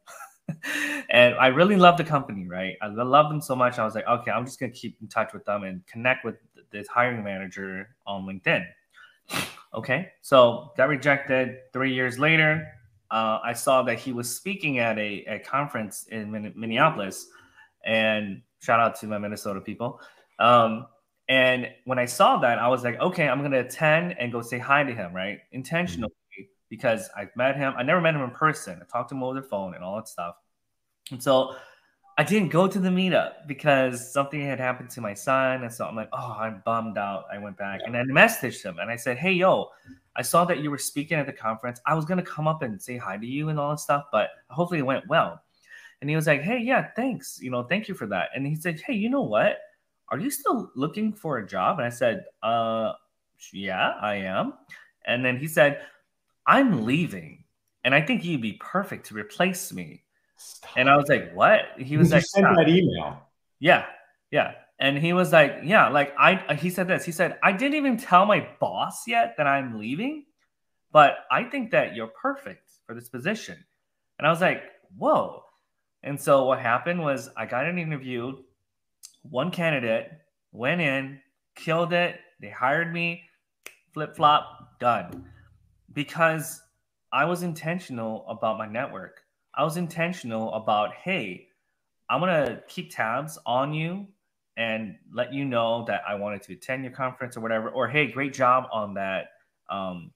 and 1.11 1.35
I 1.37 1.47
really 1.49 1.77
love 1.77 1.97
the 1.97 2.05
company, 2.05 2.47
right? 2.47 2.77
I 2.83 2.89
love 2.89 3.31
them 3.31 3.41
so 3.41 3.57
much. 3.57 3.79
I 3.79 3.85
was 3.85 3.95
like, 3.95 4.07
okay, 4.07 4.31
I'm 4.31 4.45
just 4.45 4.61
going 4.61 4.73
to 4.73 4.79
keep 4.79 4.99
in 5.01 5.09
touch 5.09 5.33
with 5.33 5.45
them 5.47 5.65
and 5.65 5.87
connect 5.87 6.25
with 6.25 6.37
this 6.71 6.89
hiring 6.89 7.25
manager 7.25 7.89
on 8.07 8.27
LinkedIn. 8.27 8.67
Okay. 9.75 10.11
So 10.23 10.73
got 10.77 10.89
rejected 10.89 11.57
three 11.73 11.95
years 11.95 12.19
later. 12.19 12.69
Uh, 13.11 13.39
I 13.43 13.53
saw 13.53 13.83
that 13.83 13.99
he 13.99 14.13
was 14.13 14.35
speaking 14.35 14.79
at 14.79 14.99
a, 14.99 15.25
a 15.27 15.39
conference 15.39 16.07
in 16.11 16.31
Minneapolis. 16.31 17.29
And 17.85 18.43
shout 18.61 18.81
out 18.81 18.97
to 19.01 19.07
my 19.07 19.19
Minnesota 19.19 19.61
people. 19.61 20.01
Um, 20.39 20.87
and 21.29 21.69
when 21.85 21.99
I 21.99 22.07
saw 22.07 22.39
that, 22.39 22.59
I 22.59 22.69
was 22.69 22.85
like, 22.85 22.99
okay, 23.01 23.29
I'm 23.29 23.43
gonna 23.43 23.61
attend 23.61 24.19
and 24.19 24.33
go 24.33 24.41
say 24.41 24.59
hi 24.59 24.83
to 24.83 24.95
him, 24.95 25.15
right? 25.15 25.41
Intentionally, 25.53 26.13
because 26.71 27.09
I've 27.17 27.35
met 27.37 27.57
him. 27.57 27.75
I 27.77 27.83
never 27.83 28.01
met 28.01 28.15
him 28.15 28.23
in 28.23 28.31
person. 28.31 28.81
I 28.81 28.85
talked 28.91 29.11
to 29.11 29.15
him 29.15 29.23
over 29.23 29.41
the 29.41 29.47
phone 29.47 29.75
and 29.75 29.85
all 29.85 29.97
that 29.97 30.09
stuff. 30.09 30.37
And 31.11 31.23
so 31.23 31.55
I 32.19 32.25
didn't 32.25 32.49
go 32.49 32.69
to 32.69 32.79
the 32.79 32.91
meetup 32.91 33.47
because 33.47 34.13
something 34.13 34.41
had 34.41 34.59
happened 34.59 34.91
to 34.91 35.01
my 35.01 35.15
son. 35.15 35.63
And 35.63 35.73
so 35.73 35.87
I'm 35.87 35.97
like, 35.97 36.11
oh, 36.13 36.37
I'm 36.39 36.63
bummed 36.67 36.99
out. 36.99 37.25
I 37.33 37.39
went 37.39 37.57
back 37.57 37.81
yeah. 37.81 37.87
and 37.87 37.97
I 37.97 38.03
messaged 38.03 38.63
him 38.63 38.79
and 38.81 38.91
I 38.91 38.97
said, 38.97 39.17
hey, 39.17 39.33
yo, 39.33 39.71
I 40.17 40.23
saw 40.23 40.45
that 40.45 40.59
you 40.59 40.71
were 40.71 40.79
speaking 40.79 41.17
at 41.17 41.27
the 41.27 41.33
conference. 41.33 41.81
I 41.87 41.95
was 41.95 42.05
gonna 42.05 42.23
come 42.23 42.47
up 42.47 42.63
and 42.63 42.83
say 42.83 42.99
hi 42.99 43.17
to 43.17 43.27
you 43.27 43.49
and 43.49 43.59
all 43.59 43.71
that 43.71 43.81
stuff, 43.81 44.07
but 44.13 44.31
hopefully 44.51 44.81
it 44.81 44.87
went 44.87 45.07
well. 45.07 45.41
And 46.01 46.11
he 46.11 46.17
was 46.17 46.27
like, 46.27 46.43
hey, 46.43 46.59
yeah, 46.61 46.89
thanks. 46.95 47.39
You 47.41 47.51
know, 47.51 47.63
thank 47.63 47.89
you 47.89 47.95
for 47.95 48.07
that. 48.09 48.31
And 48.35 48.47
he 48.47 48.55
said, 48.55 48.81
hey, 48.81 48.95
you 48.95 49.09
know 49.09 49.23
what? 49.23 49.59
are 50.11 50.19
you 50.19 50.31
still 50.31 50.71
looking 50.75 51.13
for 51.13 51.39
a 51.39 51.47
job? 51.47 51.79
And 51.79 51.87
I 51.87 51.91
said, 51.91 52.25
uh, 52.43 52.93
yeah, 53.53 53.93
I 54.01 54.17
am. 54.17 54.55
And 55.07 55.25
then 55.25 55.37
he 55.37 55.47
said, 55.47 55.83
I'm 56.47 56.85
leaving. 56.85 57.45
And 57.85 57.95
I 57.95 58.01
think 58.01 58.25
you'd 58.25 58.43
be 58.43 58.55
perfect 58.55 59.07
to 59.07 59.15
replace 59.15 59.73
me. 59.73 60.03
Stop. 60.39 60.73
And 60.77 60.89
I 60.89 60.97
was 60.97 61.09
like, 61.09 61.35
what? 61.35 61.61
He 61.77 61.97
was 61.97 62.13
like, 62.13 62.25
send 62.25 62.47
that 62.47 62.69
email. 62.69 63.21
Yeah. 63.59 63.85
Yeah. 64.31 64.53
And 64.81 64.97
he 64.97 65.13
was 65.13 65.33
like, 65.33 65.57
yeah, 65.65 65.89
like 65.89 66.15
I, 66.17 66.55
he 66.55 66.71
said 66.71 66.87
this, 66.87 67.05
he 67.05 67.11
said, 67.11 67.37
I 67.43 67.51
didn't 67.53 67.75
even 67.75 67.97
tell 67.97 68.25
my 68.27 68.49
boss 68.61 69.09
yet 69.09 69.35
that 69.37 69.47
I'm 69.47 69.79
leaving, 69.79 70.27
but 70.93 71.17
I 71.33 71.45
think 71.45 71.73
that 71.73 71.97
you're 71.97 72.13
perfect 72.23 72.71
for 72.87 72.95
this 72.95 73.09
position. 73.09 73.57
And 74.19 74.27
I 74.27 74.31
was 74.31 74.41
like, 74.41 74.63
whoa. 74.97 75.43
And 76.05 76.21
so 76.21 76.45
what 76.45 76.61
happened 76.61 77.03
was 77.03 77.29
I 77.37 77.47
got 77.47 77.67
an 77.67 77.79
interview 77.79 78.37
one 79.23 79.51
candidate 79.51 80.11
went 80.53 80.81
in, 80.81 81.21
killed 81.55 81.93
it. 81.93 82.19
They 82.41 82.51
hired 82.51 82.93
me, 82.93 83.25
flip 83.93 84.17
flop, 84.17 84.79
done. 84.79 85.27
Because 85.93 86.63
I 87.13 87.25
was 87.25 87.43
intentional 87.43 88.25
about 88.29 88.59
my 88.59 88.67
network. 88.67 89.23
I 89.59 89.65
was 89.65 89.77
intentional 89.77 90.55
about, 90.55 90.95
hey, 90.95 91.49
I'm 92.09 92.21
to 92.21 92.63
keep 92.69 92.95
tabs 92.95 93.39
on 93.45 93.75
you 93.75 94.07
and 94.57 94.97
let 95.13 95.35
you 95.35 95.45
know 95.45 95.85
that 95.89 96.03
I 96.09 96.15
wanted 96.15 96.43
to 96.45 96.55
attend 96.55 96.85
your 96.85 96.93
conference 96.93 97.37
or 97.37 97.41
whatever. 97.41 97.69
Or, 97.69 97.89
hey, 97.89 98.07
great 98.07 98.33
job 98.33 98.65
on 98.73 98.95
that. 98.95 99.27
Um, 99.69 100.13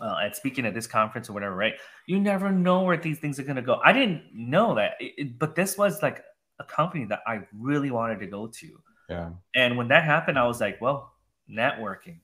uh, 0.00 0.16
at 0.24 0.36
speaking 0.36 0.66
at 0.66 0.74
this 0.74 0.86
conference 0.86 1.30
or 1.30 1.32
whatever, 1.32 1.54
right? 1.54 1.74
You 2.06 2.18
never 2.18 2.50
know 2.50 2.82
where 2.82 2.96
these 2.96 3.18
things 3.18 3.38
are 3.38 3.44
to 3.56 3.62
go. 3.62 3.80
I 3.84 3.92
didn't 3.92 4.24
know 4.34 4.74
that, 4.74 4.92
it, 5.00 5.12
it, 5.16 5.38
but 5.38 5.54
this 5.54 5.78
was 5.78 6.02
like 6.02 6.22
a 6.58 6.64
company 6.64 7.04
that 7.06 7.20
I 7.26 7.42
really 7.56 7.90
wanted 7.90 8.20
to 8.20 8.26
go 8.26 8.48
to. 8.48 8.80
Yeah. 9.08 9.30
And 9.54 9.76
when 9.76 9.88
that 9.88 10.04
happened, 10.04 10.38
I 10.38 10.46
was 10.46 10.60
like, 10.60 10.80
well, 10.80 11.14
networking, 11.48 12.18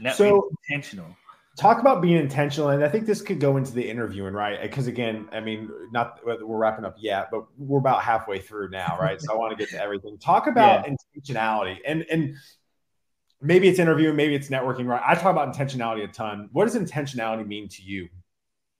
networking 0.00 0.14
so, 0.16 0.50
intentional. 0.68 1.16
Talk 1.56 1.78
about 1.78 2.02
being 2.02 2.18
intentional, 2.18 2.70
and 2.70 2.84
I 2.84 2.88
think 2.88 3.06
this 3.06 3.22
could 3.22 3.38
go 3.38 3.56
into 3.56 3.72
the 3.72 3.88
interviewing, 3.88 4.34
right? 4.34 4.60
Because 4.60 4.88
again, 4.88 5.28
I 5.32 5.38
mean, 5.38 5.70
not 5.92 6.18
we're 6.24 6.56
wrapping 6.56 6.84
up 6.84 6.96
yet, 6.98 7.28
but 7.30 7.44
we're 7.56 7.78
about 7.78 8.02
halfway 8.02 8.40
through 8.40 8.70
now, 8.70 8.96
right? 9.00 9.20
so 9.20 9.32
I 9.32 9.36
want 9.36 9.56
to 9.56 9.56
get 9.56 9.70
to 9.70 9.80
everything. 9.80 10.18
Talk 10.18 10.46
about 10.48 10.84
yeah. 10.84 10.94
intentionality, 11.16 11.76
and 11.86 12.04
and 12.10 12.34
maybe 13.40 13.68
it's 13.68 13.78
interviewing, 13.78 14.16
maybe 14.16 14.34
it's 14.34 14.48
networking, 14.48 14.86
right? 14.86 15.02
I 15.06 15.14
talk 15.14 15.30
about 15.30 15.54
intentionality 15.54 16.02
a 16.02 16.08
ton. 16.08 16.48
What 16.52 16.64
does 16.64 16.74
intentionality 16.74 17.46
mean 17.46 17.68
to 17.68 17.82
you? 17.82 18.08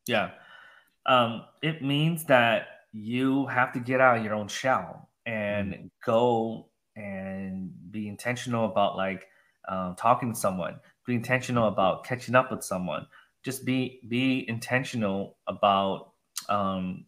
Yeah, 0.07 0.31
um, 1.07 1.45
it 1.63 1.81
means 1.81 2.25
that 2.25 2.67
you 2.93 3.47
have 3.47 3.73
to 3.75 3.79
get 3.79 4.01
out 4.01 4.19
of 4.19 4.25
your 4.25 4.35
own 4.35 4.49
shell 4.49 5.11
and 5.27 5.73
mm-hmm. 5.73 5.87
go 6.05 6.69
and 6.97 7.71
be 7.91 8.09
intentional 8.09 8.67
about 8.67 8.97
like 8.97 9.29
um, 9.69 9.95
talking 9.97 10.33
to 10.33 10.39
someone 10.39 10.79
be 11.07 11.15
intentional 11.15 11.69
about 11.69 12.05
catching 12.05 12.35
up 12.35 12.51
with 12.51 12.63
someone 12.63 13.07
just 13.43 13.65
be 13.65 14.01
be 14.09 14.49
intentional 14.49 15.37
about 15.47 16.13
um, 16.49 17.05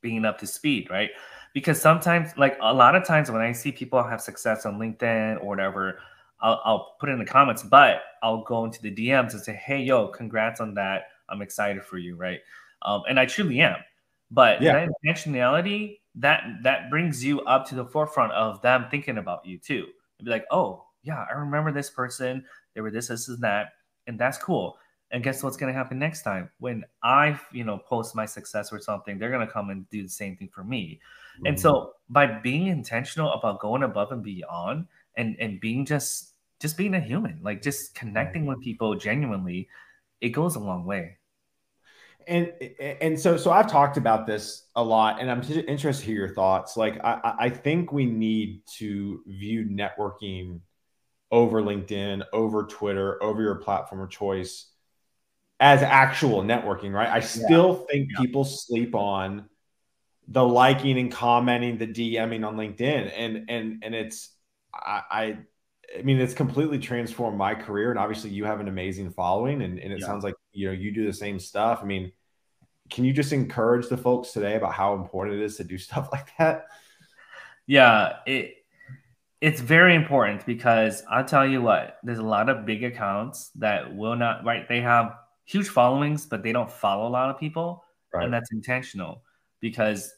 being 0.00 0.24
up 0.24 0.38
to 0.38 0.46
speed 0.46 0.88
right 0.90 1.10
because 1.52 1.80
sometimes 1.80 2.36
like 2.36 2.56
a 2.60 2.72
lot 2.72 2.94
of 2.94 3.06
times 3.06 3.30
when 3.30 3.40
i 3.40 3.52
see 3.52 3.72
people 3.72 4.02
have 4.02 4.20
success 4.20 4.66
on 4.66 4.78
linkedin 4.78 5.40
or 5.40 5.46
whatever 5.46 5.98
I'll, 6.40 6.60
I'll 6.64 6.96
put 7.00 7.08
it 7.08 7.12
in 7.12 7.18
the 7.18 7.24
comments 7.24 7.62
but 7.62 8.02
i'll 8.22 8.42
go 8.42 8.64
into 8.64 8.82
the 8.82 8.94
dms 8.94 9.32
and 9.32 9.42
say 9.42 9.54
hey 9.54 9.80
yo 9.82 10.08
congrats 10.08 10.60
on 10.60 10.74
that 10.74 11.04
i'm 11.28 11.42
excited 11.42 11.84
for 11.84 11.98
you 11.98 12.16
right 12.16 12.40
um, 12.82 13.02
and 13.08 13.18
i 13.18 13.24
truly 13.24 13.60
am 13.60 13.76
but 14.30 14.60
yeah. 14.60 14.72
that 14.72 14.88
intentionality 15.06 15.98
that 16.16 16.44
that 16.62 16.90
brings 16.90 17.24
you 17.24 17.40
up 17.42 17.66
to 17.68 17.74
the 17.74 17.84
forefront 17.84 18.32
of 18.32 18.60
them 18.62 18.86
thinking 18.90 19.18
about 19.18 19.44
you 19.44 19.58
too. 19.58 19.86
And 20.18 20.26
be 20.26 20.30
like, 20.30 20.46
oh 20.50 20.84
yeah, 21.02 21.24
I 21.30 21.34
remember 21.34 21.72
this 21.72 21.90
person. 21.90 22.44
They 22.74 22.80
were 22.80 22.90
this, 22.90 23.08
this, 23.08 23.28
and 23.28 23.42
that, 23.42 23.72
and 24.06 24.18
that's 24.18 24.38
cool. 24.38 24.76
And 25.10 25.22
guess 25.22 25.42
what's 25.42 25.56
going 25.56 25.72
to 25.72 25.78
happen 25.78 25.98
next 25.98 26.22
time? 26.22 26.50
When 26.58 26.84
I, 27.02 27.38
you 27.52 27.62
know, 27.62 27.78
post 27.78 28.16
my 28.16 28.26
success 28.26 28.72
or 28.72 28.80
something, 28.80 29.18
they're 29.18 29.30
going 29.30 29.46
to 29.46 29.52
come 29.52 29.70
and 29.70 29.88
do 29.90 30.02
the 30.02 30.08
same 30.08 30.36
thing 30.36 30.48
for 30.52 30.64
me. 30.64 31.00
Mm-hmm. 31.36 31.46
And 31.46 31.60
so 31.60 31.92
by 32.08 32.26
being 32.26 32.66
intentional 32.66 33.32
about 33.32 33.60
going 33.60 33.82
above 33.82 34.12
and 34.12 34.22
beyond 34.22 34.86
and 35.16 35.36
and 35.38 35.60
being 35.60 35.84
just 35.86 36.34
just 36.60 36.76
being 36.76 36.94
a 36.94 37.00
human, 37.00 37.40
like 37.42 37.62
just 37.62 37.94
connecting 37.94 38.46
with 38.46 38.60
people 38.60 38.94
genuinely, 38.96 39.68
it 40.20 40.30
goes 40.30 40.56
a 40.56 40.60
long 40.60 40.84
way. 40.84 41.18
And 42.26 42.52
and 42.80 43.20
so 43.20 43.36
so 43.36 43.50
I've 43.50 43.70
talked 43.70 43.96
about 43.96 44.26
this 44.26 44.66
a 44.74 44.82
lot, 44.82 45.20
and 45.20 45.30
I'm 45.30 45.42
interested 45.42 46.00
to 46.00 46.06
hear 46.06 46.26
your 46.26 46.34
thoughts. 46.34 46.76
Like 46.76 46.98
I 47.04 47.34
I 47.38 47.50
think 47.50 47.92
we 47.92 48.06
need 48.06 48.62
to 48.78 49.20
view 49.26 49.66
networking 49.66 50.60
over 51.30 51.62
LinkedIn, 51.62 52.24
over 52.32 52.64
Twitter, 52.64 53.22
over 53.22 53.42
your 53.42 53.56
platform 53.56 54.00
of 54.00 54.10
choice 54.10 54.66
as 55.60 55.82
actual 55.82 56.42
networking, 56.42 56.92
right? 56.92 57.08
I 57.08 57.20
still 57.20 57.78
yeah. 57.80 57.92
think 57.92 58.10
yeah. 58.12 58.20
people 58.20 58.44
sleep 58.44 58.94
on 58.94 59.48
the 60.28 60.44
liking 60.44 60.98
and 60.98 61.12
commenting, 61.12 61.78
the 61.78 61.86
DMing 61.86 62.46
on 62.46 62.56
LinkedIn, 62.56 63.12
and 63.16 63.50
and 63.50 63.82
and 63.84 63.94
it's 63.94 64.30
I, 64.72 65.02
I 65.10 65.38
I 65.96 66.02
mean, 66.02 66.18
it's 66.18 66.34
completely 66.34 66.78
transformed 66.78 67.38
my 67.38 67.54
career. 67.54 67.90
And 67.90 67.98
obviously, 67.98 68.30
you 68.30 68.44
have 68.44 68.60
an 68.60 68.68
amazing 68.68 69.10
following, 69.10 69.62
and, 69.62 69.78
and 69.78 69.92
it 69.92 70.00
yeah. 70.00 70.06
sounds 70.06 70.24
like 70.24 70.34
you 70.52 70.66
know 70.66 70.72
you 70.72 70.92
do 70.92 71.06
the 71.06 71.12
same 71.12 71.38
stuff. 71.38 71.80
I 71.82 71.84
mean, 71.84 72.12
can 72.90 73.04
you 73.04 73.12
just 73.12 73.32
encourage 73.32 73.88
the 73.88 73.96
folks 73.96 74.32
today 74.32 74.56
about 74.56 74.72
how 74.72 74.94
important 74.94 75.40
it 75.40 75.44
is 75.44 75.56
to 75.58 75.64
do 75.64 75.78
stuff 75.78 76.08
like 76.12 76.28
that? 76.38 76.66
Yeah, 77.66 78.16
it 78.26 78.63
it's 79.44 79.60
very 79.60 79.94
important 79.94 80.46
because 80.46 81.02
I'll 81.10 81.24
tell 81.26 81.46
you 81.46 81.60
what, 81.60 81.98
there's 82.02 82.18
a 82.18 82.22
lot 82.22 82.48
of 82.48 82.64
big 82.64 82.82
accounts 82.82 83.50
that 83.56 83.94
will 83.94 84.16
not 84.16 84.42
right. 84.42 84.66
They 84.66 84.80
have 84.80 85.16
huge 85.44 85.68
followings, 85.68 86.24
but 86.24 86.42
they 86.42 86.50
don't 86.50 86.72
follow 86.72 87.06
a 87.06 87.12
lot 87.12 87.28
of 87.28 87.38
people, 87.38 87.84
right. 88.14 88.24
and 88.24 88.32
that's 88.32 88.50
intentional 88.52 89.22
because 89.60 90.10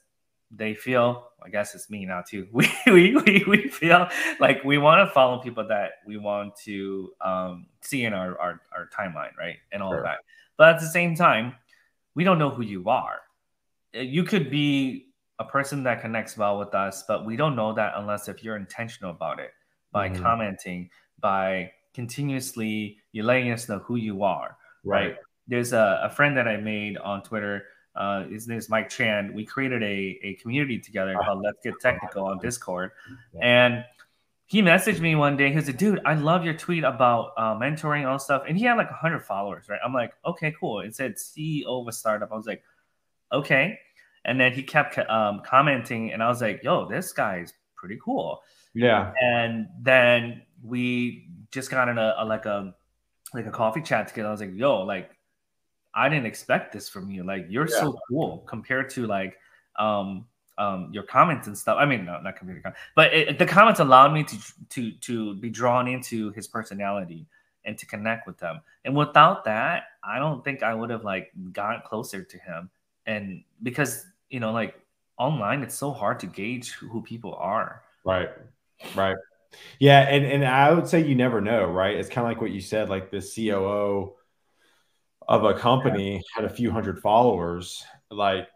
they 0.52 0.74
feel 0.74 1.26
i 1.42 1.48
guess 1.48 1.74
it's 1.74 1.90
me 1.90 2.06
now 2.06 2.22
too 2.22 2.46
we 2.52 2.68
we, 2.86 3.16
we, 3.16 3.44
we 3.48 3.68
feel 3.68 4.08
like 4.38 4.62
we 4.62 4.78
want 4.78 5.04
to 5.04 5.12
follow 5.12 5.42
people 5.42 5.66
that 5.66 5.94
we 6.06 6.16
want 6.16 6.54
to 6.54 7.10
um, 7.20 7.66
see 7.80 8.04
in 8.04 8.12
our, 8.12 8.38
our, 8.38 8.60
our 8.72 8.88
timeline 8.96 9.34
right 9.36 9.56
and 9.72 9.82
all 9.82 9.90
sure. 9.90 9.98
of 9.98 10.04
that 10.04 10.18
but 10.56 10.76
at 10.76 10.80
the 10.80 10.86
same 10.86 11.16
time 11.16 11.52
we 12.14 12.22
don't 12.22 12.38
know 12.38 12.50
who 12.50 12.62
you 12.62 12.88
are 12.88 13.18
you 13.92 14.22
could 14.22 14.48
be 14.48 15.05
a 15.38 15.44
person 15.44 15.82
that 15.82 16.00
connects 16.00 16.36
well 16.36 16.58
with 16.58 16.74
us 16.74 17.04
but 17.06 17.24
we 17.24 17.36
don't 17.36 17.56
know 17.56 17.72
that 17.72 17.92
unless 17.96 18.28
if 18.28 18.42
you're 18.42 18.56
intentional 18.56 19.10
about 19.10 19.38
it 19.38 19.50
by 19.92 20.08
mm-hmm. 20.08 20.22
commenting 20.22 20.90
by 21.20 21.70
continuously 21.94 22.98
letting 23.14 23.50
us 23.50 23.68
know 23.68 23.78
who 23.80 23.96
you 23.96 24.22
are 24.22 24.56
right, 24.84 25.06
right? 25.08 25.16
there's 25.48 25.72
a, 25.72 26.00
a 26.02 26.10
friend 26.10 26.36
that 26.36 26.46
i 26.46 26.56
made 26.56 26.96
on 26.98 27.22
twitter 27.22 27.64
uh, 27.96 28.24
his 28.24 28.46
name 28.46 28.58
is 28.58 28.68
Mike 28.68 28.88
Chan. 28.90 29.32
We 29.32 29.44
created 29.44 29.82
a, 29.82 30.18
a 30.22 30.34
community 30.34 30.78
together 30.78 31.16
called 31.24 31.42
Let's 31.42 31.58
Get 31.64 31.74
Technical 31.80 32.26
on 32.26 32.38
Discord. 32.38 32.90
And 33.40 33.84
he 34.46 34.62
messaged 34.62 35.00
me 35.00 35.14
one 35.16 35.36
day. 35.36 35.50
He 35.50 35.60
like, 35.60 35.76
dude, 35.76 36.00
I 36.04 36.14
love 36.14 36.44
your 36.44 36.54
tweet 36.54 36.84
about 36.84 37.32
uh, 37.36 37.54
mentoring 37.54 38.06
all 38.06 38.18
stuff. 38.18 38.42
And 38.46 38.56
he 38.56 38.64
had 38.64 38.76
like 38.76 38.90
100 38.90 39.24
followers, 39.24 39.68
right? 39.68 39.80
I'm 39.84 39.92
like, 39.92 40.12
okay, 40.24 40.54
cool. 40.58 40.80
It 40.80 40.94
said 40.94 41.16
CEO 41.16 41.64
of 41.66 41.88
a 41.88 41.92
startup. 41.92 42.30
I 42.30 42.36
was 42.36 42.46
like, 42.46 42.62
okay. 43.32 43.78
And 44.26 44.38
then 44.38 44.52
he 44.52 44.62
kept 44.62 44.98
um, 44.98 45.40
commenting, 45.44 46.12
and 46.12 46.22
I 46.22 46.28
was 46.28 46.42
like, 46.42 46.62
yo, 46.62 46.86
this 46.88 47.12
guy's 47.12 47.54
pretty 47.76 47.98
cool. 48.04 48.42
Yeah. 48.74 49.12
And 49.22 49.68
then 49.80 50.42
we 50.62 51.28
just 51.50 51.70
got 51.70 51.88
in 51.88 51.96
a, 51.96 52.14
a 52.18 52.24
like 52.24 52.44
a 52.44 52.74
like 53.32 53.46
a 53.46 53.50
coffee 53.50 53.80
chat 53.80 54.08
together. 54.08 54.28
I 54.28 54.32
was 54.32 54.40
like, 54.40 54.54
yo, 54.54 54.82
like 54.82 55.10
I 55.94 56.08
didn't 56.08 56.26
expect 56.26 56.72
this 56.72 56.88
from 56.88 57.10
you. 57.10 57.24
Like 57.24 57.46
you're 57.48 57.68
yeah. 57.68 57.80
so 57.80 57.98
cool 58.08 58.44
compared 58.46 58.90
to 58.90 59.06
like 59.06 59.38
um 59.78 60.26
um 60.58 60.90
your 60.92 61.04
comments 61.04 61.46
and 61.46 61.56
stuff. 61.56 61.76
I 61.78 61.86
mean, 61.86 62.04
no, 62.04 62.20
not 62.20 62.36
compared 62.36 62.58
to 62.58 62.62
comments, 62.62 62.80
but 62.94 63.14
it, 63.14 63.38
the 63.38 63.46
comments 63.46 63.80
allowed 63.80 64.12
me 64.12 64.24
to 64.24 64.36
to 64.70 64.92
to 64.92 65.34
be 65.36 65.50
drawn 65.50 65.88
into 65.88 66.32
his 66.32 66.48
personality 66.48 67.26
and 67.64 67.78
to 67.78 67.86
connect 67.86 68.26
with 68.26 68.38
them. 68.38 68.60
And 68.84 68.94
without 68.94 69.44
that, 69.44 69.84
I 70.02 70.18
don't 70.18 70.44
think 70.44 70.62
I 70.62 70.74
would 70.74 70.90
have 70.90 71.04
like 71.04 71.32
got 71.52 71.84
closer 71.84 72.22
to 72.22 72.38
him. 72.38 72.70
And 73.06 73.42
because 73.62 74.06
you 74.28 74.40
know, 74.40 74.52
like 74.52 74.74
online, 75.18 75.62
it's 75.62 75.74
so 75.74 75.92
hard 75.92 76.20
to 76.20 76.26
gauge 76.26 76.72
who 76.72 77.02
people 77.02 77.34
are. 77.34 77.82
Right. 78.04 78.28
Right. 78.94 79.16
Yeah, 79.78 80.00
and 80.00 80.24
and 80.24 80.44
I 80.44 80.72
would 80.72 80.88
say 80.88 81.06
you 81.06 81.14
never 81.14 81.40
know, 81.40 81.64
right? 81.64 81.96
It's 81.96 82.08
kind 82.08 82.26
of 82.26 82.30
like 82.30 82.40
what 82.40 82.50
you 82.50 82.60
said, 82.60 82.88
like 82.88 83.10
the 83.10 83.20
COO 83.20 84.14
of 85.28 85.44
a 85.44 85.54
company 85.54 86.22
had 86.34 86.44
a 86.44 86.48
few 86.48 86.70
hundred 86.70 87.00
followers, 87.00 87.84
like 88.10 88.48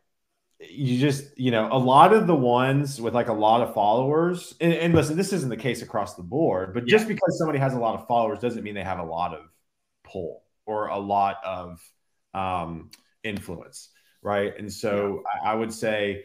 you 0.61 0.99
just, 0.99 1.39
you 1.39 1.51
know, 1.51 1.69
a 1.73 1.79
lot 1.79 2.13
of 2.13 2.27
the 2.27 2.35
ones 2.35 3.01
with 3.01 3.15
like 3.15 3.29
a 3.29 3.33
lot 3.33 3.63
of 3.63 3.75
followers, 3.75 4.55
and, 4.61 4.73
and 4.75 4.95
listen, 4.95 5.17
this 5.17 5.33
isn't 5.33 5.49
the 5.49 5.57
case 5.57 5.83
across 5.83 6.15
the 6.15 6.23
board, 6.23 6.75
but 6.75 6.87
yeah. 6.87 6.93
just 6.93 7.09
because 7.09 7.39
somebody 7.39 7.59
has 7.59 7.75
a 7.75 7.79
lot 7.79 7.99
of 7.99 8.07
followers 8.07 8.39
doesn't 8.39 8.63
mean 8.63 8.75
they 8.75 8.85
have 8.85 8.99
a 8.99 9.05
lot 9.05 9.33
of 9.33 9.45
pull 10.05 10.43
or 10.67 10.89
a 10.89 10.99
lot 10.99 11.37
of 11.45 11.81
um, 12.35 12.91
influence, 13.25 13.89
right? 14.23 14.53
And 14.59 14.73
so 14.73 15.23
yeah. 15.43 15.51
I, 15.51 15.53
I 15.53 15.55
would 15.55 15.73
say 15.73 16.25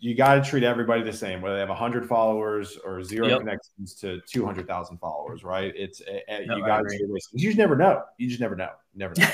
you 0.00 0.14
got 0.14 0.34
to 0.34 0.42
treat 0.42 0.64
everybody 0.64 1.02
the 1.02 1.12
same, 1.12 1.40
whether 1.40 1.54
they 1.54 1.60
have 1.60 1.68
100 1.68 2.08
followers 2.08 2.76
or 2.84 3.02
zero 3.02 3.28
yep. 3.28 3.38
connections 3.40 3.94
to 3.94 4.20
200,000 4.32 4.98
followers, 4.98 5.44
right? 5.44 5.72
It's 5.76 6.02
eh, 6.08 6.20
eh, 6.28 6.44
no, 6.46 6.56
you 6.56 6.66
got 6.66 6.82
to 6.82 7.18
you 7.32 7.48
just 7.48 7.58
never 7.58 7.76
know. 7.76 8.02
You 8.18 8.28
just 8.28 8.40
never 8.40 8.56
know. 8.56 8.70
Never 8.94 9.14
know. 9.18 9.28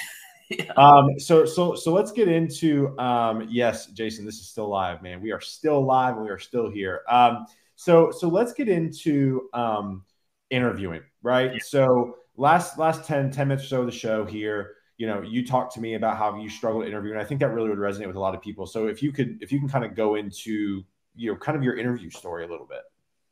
Um, 0.77 1.18
so 1.18 1.46
so 1.46 1.75
so 1.75 1.92
let's 1.92 2.12
get 2.12 2.29
into 2.29 2.98
um, 2.98 3.46
yes, 3.51 3.87
Jason, 3.87 4.27
this 4.27 4.37
is 4.37 4.48
still 4.48 4.68
live, 4.68 5.03
man. 5.03 5.22
We 5.22 5.33
are 5.33 5.40
still 5.40 5.85
live 5.85 6.16
and 6.16 6.25
we 6.25 6.31
are 6.31 6.38
still 6.38 6.70
here. 6.70 7.03
Um, 7.09 7.46
so 7.77 8.11
so 8.11 8.29
let's 8.29 8.53
get 8.53 8.68
into 8.68 9.48
um, 9.55 10.05
interviewing, 10.51 11.03
right? 11.22 11.53
Yeah. 11.53 11.59
So 11.64 12.16
last 12.37 12.79
last 12.79 13.07
10, 13.07 13.31
10 13.31 13.48
minutes 13.48 13.64
or 13.64 13.68
so 13.68 13.81
of 13.81 13.87
the 13.87 13.92
show 13.92 14.25
here, 14.25 14.75
you 15.03 15.09
know, 15.09 15.21
you 15.21 15.45
talked 15.45 15.75
to 15.75 15.81
me 15.81 15.95
about 15.95 16.17
how 16.17 16.38
you 16.38 16.49
struggle 16.49 16.83
to 16.83 16.87
interview, 16.87 17.11
and 17.11 17.21
I 17.21 17.25
think 17.25 17.41
that 17.41 17.49
really 17.49 17.69
would 17.69 17.81
resonate 17.81 18.07
with 18.07 18.15
a 18.15 18.21
lot 18.21 18.37
of 18.37 18.41
people. 18.41 18.69
So 18.69 18.87
if 18.87 19.03
you 19.03 19.11
could 19.11 19.37
if 19.43 19.51
you 19.51 19.59
can 19.59 19.69
kind 19.69 19.85
of 19.85 19.97
go 19.97 20.15
into 20.15 20.85
you 21.17 21.33
know 21.33 21.37
kind 21.37 21.59
of 21.59 21.65
your 21.65 21.77
interview 21.77 22.09
story 22.09 22.45
a 22.45 22.47
little 22.47 22.67
bit. 22.67 22.83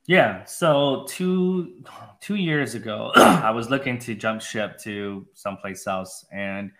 Yeah. 0.06 0.44
So 0.46 1.04
two 1.06 1.84
two 2.20 2.34
years 2.34 2.74
ago, 2.74 3.12
I 3.14 3.52
was 3.52 3.70
looking 3.70 4.00
to 4.00 4.16
jump 4.16 4.42
ship 4.42 4.78
to 4.78 5.24
someplace 5.34 5.86
else, 5.86 6.26
and 6.32 6.72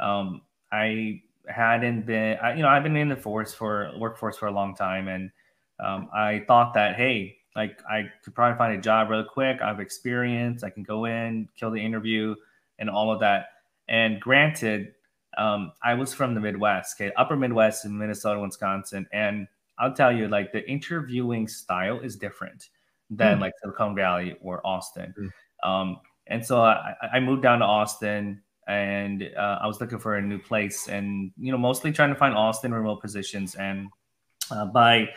um, 0.00 0.42
I 0.72 1.22
hadn't 1.46 2.04
been, 2.04 2.36
I, 2.42 2.54
you 2.54 2.62
know, 2.62 2.68
I've 2.68 2.82
been 2.82 2.96
in 2.96 3.10
the 3.10 3.16
force 3.16 3.54
for 3.54 3.92
workforce 3.96 4.38
for 4.38 4.48
a 4.48 4.50
long 4.50 4.74
time, 4.74 5.06
and 5.06 5.30
um, 5.78 6.08
I 6.12 6.42
thought 6.48 6.74
that 6.74 6.96
hey, 6.96 7.36
like 7.54 7.80
I 7.88 8.10
could 8.24 8.34
probably 8.34 8.58
find 8.58 8.76
a 8.76 8.82
job 8.82 9.08
real 9.08 9.22
quick. 9.22 9.62
I 9.62 9.68
have 9.68 9.78
experience. 9.78 10.64
I 10.64 10.70
can 10.70 10.82
go 10.82 11.04
in, 11.04 11.48
kill 11.54 11.70
the 11.70 11.80
interview, 11.80 12.34
and 12.80 12.90
all 12.90 13.12
of 13.12 13.20
that. 13.20 13.44
And 13.92 14.20
granted, 14.20 14.94
um, 15.38 15.72
I 15.84 15.94
was 15.94 16.12
from 16.12 16.34
the 16.34 16.40
Midwest, 16.40 16.96
okay, 17.00 17.12
Upper 17.16 17.36
Midwest 17.36 17.84
in 17.84 17.96
Minnesota, 17.96 18.40
Wisconsin, 18.40 19.06
and 19.12 19.46
I'll 19.78 19.92
tell 19.92 20.10
you, 20.10 20.28
like 20.28 20.50
the 20.50 20.68
interviewing 20.68 21.46
style 21.46 22.00
is 22.00 22.16
different 22.16 22.68
than 23.10 23.38
mm. 23.38 23.42
like 23.42 23.52
Silicon 23.62 23.94
Valley 23.94 24.36
or 24.40 24.66
Austin. 24.66 25.14
Mm. 25.18 25.68
Um, 25.68 26.00
and 26.26 26.44
so 26.44 26.62
I, 26.62 26.94
I, 27.12 27.20
moved 27.20 27.42
down 27.42 27.60
to 27.60 27.64
Austin 27.64 28.42
and 28.66 29.30
uh, 29.36 29.58
I 29.60 29.66
was 29.66 29.80
looking 29.80 29.98
for 29.98 30.16
a 30.16 30.22
new 30.22 30.38
place, 30.38 30.88
and 30.88 31.30
you 31.38 31.52
know, 31.52 31.58
mostly 31.58 31.92
trying 31.92 32.10
to 32.10 32.14
find 32.14 32.34
Austin 32.34 32.72
remote 32.72 33.00
positions. 33.00 33.54
And 33.54 33.88
uh, 34.50 34.66
by 34.66 35.08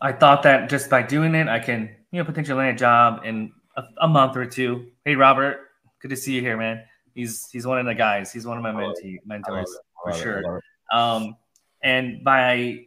I 0.00 0.12
thought 0.12 0.42
that 0.42 0.68
just 0.68 0.90
by 0.90 1.02
doing 1.02 1.34
it, 1.34 1.48
I 1.48 1.58
can 1.58 1.94
you 2.10 2.18
know 2.18 2.24
potentially 2.24 2.58
land 2.58 2.76
a 2.76 2.78
job 2.78 3.22
in 3.24 3.52
a, 3.76 3.82
a, 4.02 4.08
month 4.08 4.36
or 4.36 4.46
two. 4.46 4.86
Hey, 5.04 5.16
Robert, 5.16 5.68
good 6.00 6.08
to 6.08 6.16
see 6.16 6.34
you 6.34 6.40
here, 6.40 6.56
man. 6.56 6.82
He's 7.14 7.50
he's 7.50 7.66
one 7.66 7.78
of 7.78 7.86
the 7.86 7.94
guys. 7.94 8.32
He's 8.32 8.46
one 8.46 8.56
of 8.56 8.62
my 8.62 8.72
mentee, 8.72 9.18
mentors 9.24 9.74
for 10.02 10.12
sure. 10.12 10.62
Um, 10.92 11.36
and 11.82 12.22
by 12.24 12.86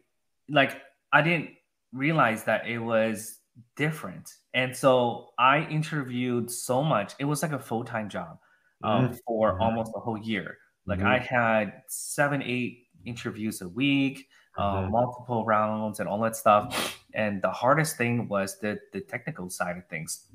like 0.50 0.82
I 1.12 1.22
didn't 1.22 1.52
realize 1.92 2.44
that 2.46 2.68
it 2.68 2.80
was 2.80 3.40
different, 3.76 4.34
and 4.54 4.76
so 4.76 5.30
I 5.38 5.66
interviewed 5.70 6.50
so 6.50 6.84
much. 6.84 7.14
It 7.20 7.26
was 7.26 7.42
like 7.42 7.52
a 7.52 7.60
full 7.60 7.84
time 7.84 8.10
job 8.10 8.40
um, 8.84 9.06
mm-hmm. 9.06 9.16
for 9.26 9.54
mm-hmm. 9.54 9.62
almost 9.62 9.92
a 9.96 10.00
whole 10.00 10.18
year. 10.18 10.58
Like 10.86 11.00
mm-hmm. 11.00 11.08
I 11.08 11.18
had 11.20 11.84
seven, 11.88 12.42
eight 12.42 12.88
interviews 13.06 13.62
a 13.62 13.70
week, 13.70 14.28
um, 14.58 14.92
multiple 14.92 15.46
rounds, 15.46 16.00
and 16.00 16.10
all 16.10 16.20
that 16.22 16.36
stuff. 16.36 17.00
And 17.14 17.42
the 17.42 17.52
hardest 17.52 17.98
thing 17.98 18.28
was 18.28 18.60
the 18.60 18.80
the 18.92 19.02
technical 19.02 19.50
side 19.50 19.78
of 19.78 19.88
things, 19.88 20.28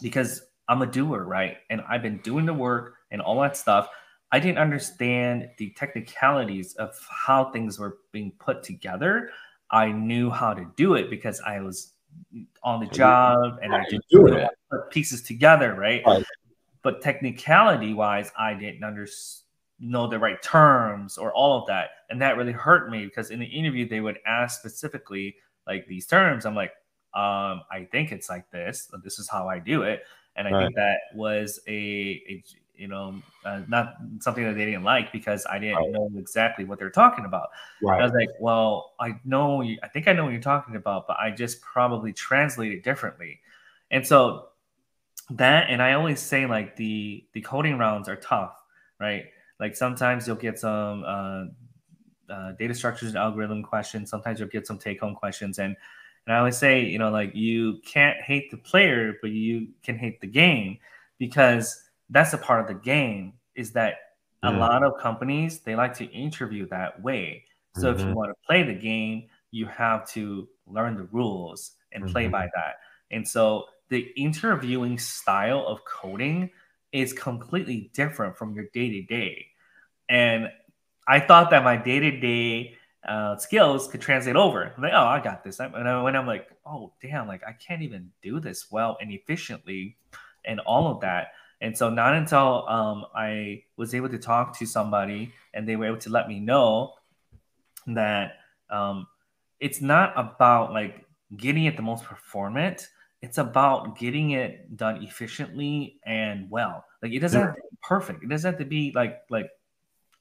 because 0.00 0.42
I'm 0.68 0.82
a 0.82 0.86
doer, 0.86 1.24
right? 1.24 1.56
And 1.70 1.82
I've 1.88 2.02
been 2.02 2.18
doing 2.18 2.46
the 2.46 2.54
work 2.54 2.94
and 3.10 3.20
all 3.20 3.40
that 3.40 3.56
stuff. 3.56 3.88
I 4.32 4.38
didn't 4.38 4.58
understand 4.58 5.50
the 5.58 5.70
technicalities 5.70 6.74
of 6.74 6.96
how 7.10 7.50
things 7.50 7.78
were 7.78 7.98
being 8.12 8.32
put 8.38 8.62
together. 8.62 9.30
I 9.70 9.90
knew 9.90 10.30
how 10.30 10.54
to 10.54 10.66
do 10.76 10.94
it 10.94 11.10
because 11.10 11.40
I 11.40 11.60
was 11.60 11.94
on 12.62 12.80
the 12.80 12.86
job 12.86 13.58
and 13.62 13.74
I 13.74 13.84
did 13.88 14.00
put 14.70 14.90
pieces 14.90 15.22
together, 15.22 15.74
right? 15.74 16.02
right 16.06 16.24
but 16.82 17.02
technicality 17.02 17.92
wise, 17.92 18.30
I 18.38 18.54
didn't 18.54 18.84
understand 18.84 19.40
know 19.80 20.06
the 20.06 20.18
right 20.18 20.40
terms 20.42 21.16
or 21.16 21.32
all 21.32 21.58
of 21.58 21.66
that. 21.66 21.90
And 22.10 22.20
that 22.20 22.36
really 22.36 22.52
hurt 22.52 22.90
me 22.90 23.06
because 23.06 23.30
in 23.30 23.40
the 23.40 23.46
interview, 23.46 23.88
they 23.88 24.00
would 24.00 24.18
ask 24.26 24.60
specifically 24.60 25.36
like 25.66 25.86
these 25.86 26.06
terms. 26.06 26.44
I'm 26.44 26.54
like, 26.54 26.72
um, 27.14 27.62
I 27.72 27.88
think 27.90 28.12
it's 28.12 28.28
like 28.28 28.48
this. 28.50 28.90
This 29.02 29.18
is 29.18 29.28
how 29.28 29.48
I 29.48 29.58
do 29.58 29.82
it. 29.82 30.02
And 30.36 30.46
I 30.46 30.52
right. 30.52 30.64
think 30.64 30.76
that 30.76 30.98
was 31.14 31.58
a, 31.66 31.72
a 31.72 32.44
you 32.80 32.88
know, 32.88 33.20
uh, 33.44 33.60
not 33.68 33.96
something 34.20 34.42
that 34.42 34.54
they 34.54 34.64
didn't 34.64 34.84
like 34.84 35.12
because 35.12 35.46
I 35.50 35.58
didn't 35.58 35.76
right. 35.76 35.90
know 35.90 36.10
exactly 36.16 36.64
what 36.64 36.78
they're 36.78 36.88
talking 36.88 37.26
about. 37.26 37.50
Right. 37.82 38.00
I 38.00 38.04
was 38.04 38.12
like, 38.14 38.30
well, 38.40 38.94
I 38.98 39.20
know, 39.26 39.62
I 39.62 39.88
think 39.88 40.08
I 40.08 40.14
know 40.14 40.24
what 40.24 40.32
you're 40.32 40.40
talking 40.40 40.76
about, 40.76 41.06
but 41.06 41.18
I 41.20 41.30
just 41.30 41.60
probably 41.60 42.14
translate 42.14 42.72
it 42.72 42.82
differently. 42.82 43.40
And 43.90 44.06
so 44.06 44.46
that, 45.28 45.68
and 45.68 45.82
I 45.82 45.92
always 45.92 46.20
say 46.20 46.46
like 46.46 46.76
the 46.76 47.24
the 47.34 47.42
coding 47.42 47.76
rounds 47.76 48.08
are 48.08 48.16
tough, 48.16 48.56
right? 48.98 49.26
Like 49.58 49.76
sometimes 49.76 50.26
you'll 50.26 50.36
get 50.36 50.58
some 50.58 51.04
uh, 51.06 51.44
uh, 52.32 52.52
data 52.52 52.72
structures 52.72 53.10
and 53.10 53.18
algorithm 53.18 53.62
questions. 53.62 54.08
Sometimes 54.08 54.40
you'll 54.40 54.48
get 54.48 54.66
some 54.66 54.78
take 54.78 55.00
home 55.00 55.14
questions, 55.14 55.58
and 55.58 55.76
and 56.26 56.34
I 56.34 56.38
always 56.38 56.56
say, 56.56 56.82
you 56.82 56.98
know, 56.98 57.10
like 57.10 57.34
you 57.34 57.80
can't 57.84 58.20
hate 58.22 58.50
the 58.50 58.56
player, 58.56 59.16
but 59.20 59.32
you 59.32 59.68
can 59.82 59.98
hate 59.98 60.20
the 60.22 60.26
game 60.26 60.78
because 61.18 61.89
that's 62.10 62.32
a 62.34 62.38
part 62.38 62.60
of 62.60 62.66
the 62.66 62.74
game. 62.74 63.34
Is 63.54 63.72
that 63.72 63.94
a 64.42 64.50
lot 64.52 64.82
of 64.82 64.98
companies 64.98 65.60
they 65.60 65.74
like 65.74 65.94
to 65.94 66.04
interview 66.06 66.66
that 66.68 67.00
way. 67.02 67.44
So 67.76 67.82
mm-hmm. 67.82 67.94
if 67.94 68.00
you 68.00 68.06
mm-hmm. 68.06 68.14
want 68.14 68.30
to 68.30 68.46
play 68.46 68.62
the 68.62 68.74
game, 68.74 69.28
you 69.50 69.66
have 69.66 70.08
to 70.10 70.48
learn 70.66 70.96
the 70.96 71.08
rules 71.12 71.72
and 71.92 72.10
play 72.10 72.24
mm-hmm. 72.24 72.32
by 72.32 72.48
that. 72.54 72.76
And 73.10 73.26
so 73.26 73.66
the 73.88 74.12
interviewing 74.16 74.98
style 74.98 75.64
of 75.66 75.84
coding 75.84 76.50
is 76.92 77.12
completely 77.12 77.90
different 77.92 78.36
from 78.36 78.54
your 78.54 78.66
day 78.72 78.88
to 78.90 79.02
day. 79.02 79.46
And 80.08 80.50
I 81.06 81.20
thought 81.20 81.50
that 81.50 81.64
my 81.64 81.76
day 81.76 82.00
to 82.00 82.18
day 82.18 82.76
skills 83.38 83.88
could 83.88 84.00
translate 84.00 84.36
over. 84.36 84.72
I'm 84.76 84.82
like, 84.82 84.92
oh, 84.94 85.06
I 85.06 85.20
got 85.20 85.44
this. 85.44 85.60
And 85.60 85.72
when 85.74 86.16
I'm 86.16 86.26
like, 86.26 86.48
oh, 86.64 86.92
damn, 87.02 87.28
like 87.28 87.42
I 87.46 87.52
can't 87.52 87.82
even 87.82 88.10
do 88.22 88.40
this 88.40 88.70
well 88.70 88.96
and 89.00 89.12
efficiently 89.12 89.96
and 90.44 90.60
all 90.60 90.90
of 90.90 91.00
that. 91.00 91.32
And 91.60 91.76
so 91.76 91.90
not 91.90 92.14
until 92.14 92.66
um, 92.68 93.04
I 93.14 93.64
was 93.76 93.94
able 93.94 94.08
to 94.08 94.18
talk 94.18 94.58
to 94.58 94.66
somebody 94.66 95.32
and 95.52 95.68
they 95.68 95.76
were 95.76 95.86
able 95.86 95.98
to 95.98 96.10
let 96.10 96.28
me 96.28 96.40
know 96.40 96.94
that 97.86 98.36
um, 98.70 99.06
it's 99.58 99.80
not 99.80 100.12
about 100.16 100.72
like 100.72 101.04
getting 101.36 101.64
it 101.64 101.76
the 101.76 101.82
most 101.82 102.04
performant. 102.04 102.88
It's 103.22 103.38
about 103.38 103.98
getting 103.98 104.30
it 104.30 104.76
done 104.76 105.02
efficiently 105.02 106.00
and 106.06 106.50
well. 106.50 106.84
Like 107.02 107.12
it 107.12 107.18
doesn't 107.18 107.38
yeah. 107.38 107.46
have 107.46 107.56
to 107.56 107.62
be 107.62 107.76
perfect. 107.82 108.22
It 108.22 108.28
doesn't 108.28 108.52
have 108.52 108.58
to 108.58 108.64
be 108.64 108.92
like 108.94 109.20
like 109.28 109.50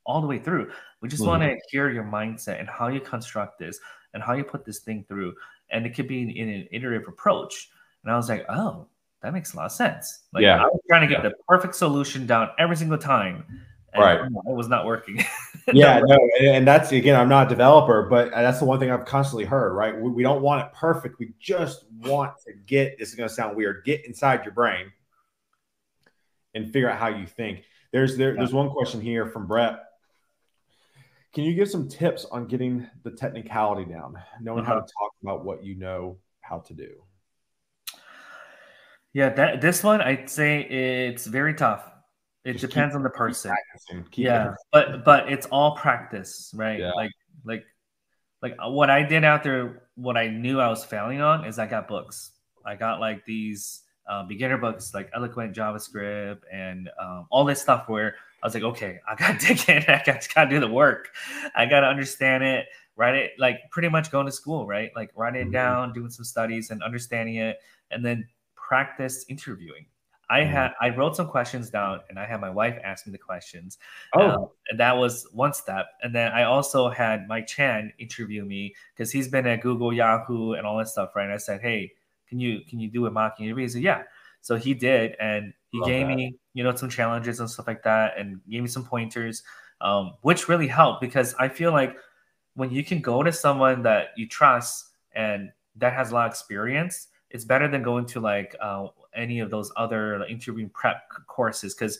all 0.06 0.22
the 0.22 0.28
way 0.28 0.40
through. 0.40 0.72
We 1.02 1.08
just 1.08 1.22
mm-hmm. 1.22 1.30
want 1.30 1.44
to 1.44 1.58
hear 1.70 1.90
your 1.90 2.04
mindset 2.04 2.60
and 2.60 2.68
how 2.68 2.88
you 2.88 3.00
construct 3.00 3.60
this 3.60 3.80
and 4.14 4.24
how 4.24 4.34
you 4.34 4.44
put 4.44 4.66
this 4.66 4.80
thing 4.80 5.06
through. 5.08 5.36
And 5.70 5.86
it 5.86 5.92
could 5.92 6.08
be 6.08 6.24
in, 6.24 6.32
in 6.32 6.50
an 6.50 6.68
iterative 6.72 7.08
approach. 7.08 7.70
And 8.04 8.12
I 8.12 8.18
was 8.18 8.28
like, 8.28 8.46
oh, 8.50 8.88
that 9.22 9.34
makes 9.34 9.54
a 9.54 9.58
lot 9.58 9.66
of 9.66 9.72
sense. 9.72 10.24
Like 10.34 10.44
yeah. 10.44 10.62
I 10.62 10.66
was 10.66 10.80
trying 10.88 11.08
to 11.08 11.14
get 11.14 11.24
yeah. 11.24 11.30
the 11.30 11.36
perfect 11.48 11.76
solution 11.76 12.26
down 12.26 12.50
every 12.58 12.76
single 12.76 12.98
time. 12.98 13.44
right. 13.98 14.22
It 14.22 14.56
was 14.56 14.68
not 14.68 14.86
working. 14.86 15.24
yeah, 15.74 16.00
no, 16.00 16.18
and 16.42 16.68
that's 16.68 16.92
again, 16.92 17.20
I'm 17.20 17.28
not 17.28 17.48
a 17.48 17.50
developer, 17.50 18.04
but 18.04 18.32
that's 18.32 18.60
the 18.60 18.66
one 18.66 18.80
thing 18.80 18.92
I've 18.92 19.06
constantly 19.06 19.46
heard, 19.46 19.74
right? 19.74 20.00
We, 20.00 20.10
we 20.10 20.24
don't 20.24 20.42
want 20.42 20.66
it 20.66 20.74
perfect. 20.74 21.20
We 21.20 21.34
just 21.40 21.86
want 22.02 22.34
to 22.46 22.54
get 22.54 22.98
this 23.00 23.10
is 23.10 23.16
gonna 23.16 23.30
sound 23.30 23.58
weird, 23.58 23.84
get 23.86 24.06
inside 24.06 24.46
your 24.46 24.54
brain 24.54 24.92
and 26.54 26.72
figure 26.72 26.90
out 26.90 27.00
how 27.00 27.08
you 27.08 27.26
think. 27.26 27.64
There's 27.92 28.16
there, 28.16 28.36
there's 28.36 28.54
one 28.54 28.70
question 28.70 29.02
here 29.02 29.26
from 29.26 29.48
Brett. 29.48 29.80
Can 31.34 31.44
you 31.44 31.54
give 31.54 31.70
some 31.70 31.88
tips 31.88 32.26
on 32.26 32.48
getting 32.48 32.88
the 33.04 33.12
technicality 33.12 33.92
down, 33.92 34.18
knowing 34.42 34.62
uh-huh. 34.62 34.74
how 34.74 34.80
to 34.80 34.82
talk 34.82 35.12
about 35.22 35.46
what 35.46 35.64
you 35.64 35.76
know 35.76 36.18
how 36.42 36.60
to 36.60 36.74
do? 36.74 37.04
Yeah, 39.14 39.30
that 39.30 39.62
this 39.62 39.84
one 39.84 40.02
I'd 40.02 40.30
say 40.30 40.62
it's 40.62 41.26
very 41.26 41.54
tough. 41.54 41.90
It 42.46 42.54
Just 42.54 42.62
depends 42.62 42.94
keep, 42.94 42.98
on 42.98 43.04
the 43.04 43.10
person. 43.10 43.54
yeah, 44.14 44.54
but 44.72 45.04
but 45.04 45.32
it's 45.32 45.46
all 45.48 45.76
practice, 45.76 46.52
right? 46.56 46.80
Yeah. 46.80 46.92
Like 46.92 47.12
like 47.44 47.66
like 48.42 48.56
uh, 48.64 48.70
what 48.70 48.90
I 48.90 49.04
did 49.04 49.24
after 49.24 49.90
what 49.96 50.16
I 50.16 50.28
knew 50.28 50.60
I 50.60 50.70
was 50.70 50.86
failing 50.86 51.22
on 51.22 51.46
is 51.46 51.60
I 51.60 51.68
got 51.68 51.88
books. 51.88 52.32
I 52.66 52.76
got 52.76 53.00
like 53.00 53.26
these 53.26 53.82
uh, 54.08 54.24
beginner 54.24 54.58
books 54.58 54.94
like 54.94 55.10
Eloquent 55.14 55.56
JavaScript 55.56 56.42
and 56.52 56.90
um, 57.00 57.28
all 57.30 57.46
this 57.46 57.62
stuff 57.62 57.88
where 57.88 58.16
I 58.42 58.48
was 58.48 58.54
like, 58.54 58.64
okay, 58.64 59.00
I 59.08 59.16
got 59.16 59.40
to 59.40 59.48
dig 59.56 59.70
in. 59.70 59.84
I 59.88 60.02
got 60.06 60.22
to 60.22 60.50
do 60.50 60.60
the 60.60 60.68
work. 60.68 61.10
I 61.56 61.66
got 61.66 61.82
to 61.82 61.88
understand 61.88 62.44
it, 62.44 62.68
write 62.96 63.16
it, 63.16 63.32
like 63.38 63.60
pretty 63.72 63.90
much 63.90 64.12
going 64.12 64.26
to 64.26 64.32
school, 64.32 64.66
right? 64.66 64.92
Like 64.96 65.12
writing 65.16 65.42
it 65.42 65.44
mm-hmm. 65.46 65.52
down, 65.54 65.94
doing 65.94 66.10
some 66.10 66.26
studies 66.26 66.72
and 66.72 66.82
understanding 66.82 67.36
it, 67.36 67.58
and 67.92 68.04
then 68.04 68.28
practice 68.70 69.26
interviewing. 69.28 69.86
I 70.30 70.42
mm-hmm. 70.42 70.52
had 70.52 70.72
I 70.80 70.90
wrote 70.90 71.16
some 71.16 71.28
questions 71.28 71.72
down, 71.72 72.02
and 72.08 72.20
I 72.20 72.26
had 72.26 72.40
my 72.40 72.52
wife 72.52 72.78
ask 72.84 73.08
me 73.08 73.12
the 73.12 73.18
questions. 73.18 73.80
Oh, 74.14 74.30
um, 74.30 74.48
and 74.70 74.80
that 74.80 74.96
was 74.96 75.28
one 75.34 75.54
step. 75.54 75.88
And 76.04 76.14
then 76.14 76.32
I 76.32 76.44
also 76.44 76.88
had 76.88 77.28
Mike 77.28 77.48
Chan 77.48 77.92
interview 77.98 78.46
me 78.46 78.76
because 78.94 79.12
he's 79.12 79.28
been 79.28 79.48
at 79.48 79.62
Google, 79.62 79.92
Yahoo, 79.92 80.54
and 80.54 80.68
all 80.68 80.78
that 80.78 80.88
stuff, 80.88 81.16
right? 81.16 81.24
And 81.24 81.34
I 81.34 81.38
said, 81.38 81.62
hey, 81.62 81.92
can 82.28 82.40
you 82.40 82.62
can 82.70 82.80
you 82.80 82.90
do 82.90 83.08
a 83.08 83.12
mock 83.12 83.40
interview? 83.40 83.64
He 83.64 83.70
said, 83.70 83.82
yeah. 83.82 84.04
So 84.42 84.56
he 84.56 84.74
did, 84.76 85.16
and 85.20 85.52
he 85.72 85.80
Love 85.80 85.90
gave 85.90 86.08
that. 86.08 86.16
me 86.16 86.36
you 86.54 86.64
know 86.64 86.76
some 86.76 86.90
challenges 86.90 87.40
and 87.40 87.50
stuff 87.50 87.68
like 87.68 87.84
that, 87.84 88.18
and 88.18 88.40
gave 88.48 88.62
me 88.62 88.68
some 88.68 88.86
pointers, 88.86 89.42
um, 89.82 90.14
which 90.22 90.48
really 90.48 90.68
helped 90.68 91.02
because 91.02 91.34
I 91.40 91.50
feel 91.50 91.72
like 91.72 91.98
when 92.54 92.70
you 92.70 92.84
can 92.84 93.02
go 93.02 93.24
to 93.24 93.32
someone 93.32 93.82
that 93.84 94.10
you 94.16 94.28
trust 94.28 94.92
and 95.16 95.50
that 95.78 95.94
has 95.94 96.12
a 96.12 96.14
lot 96.14 96.28
of 96.28 96.32
experience 96.32 97.08
it's 97.30 97.46
better 97.46 97.68
than 97.68 97.84
going 97.84 98.06
to 98.08 98.20
like 98.20 98.56
uh, 98.60 98.88
any 99.14 99.40
of 99.40 99.50
those 99.50 99.72
other 99.76 100.20
like, 100.20 100.30
interviewing 100.30 100.70
prep 100.70 101.10
courses 101.28 101.74
because 101.74 102.00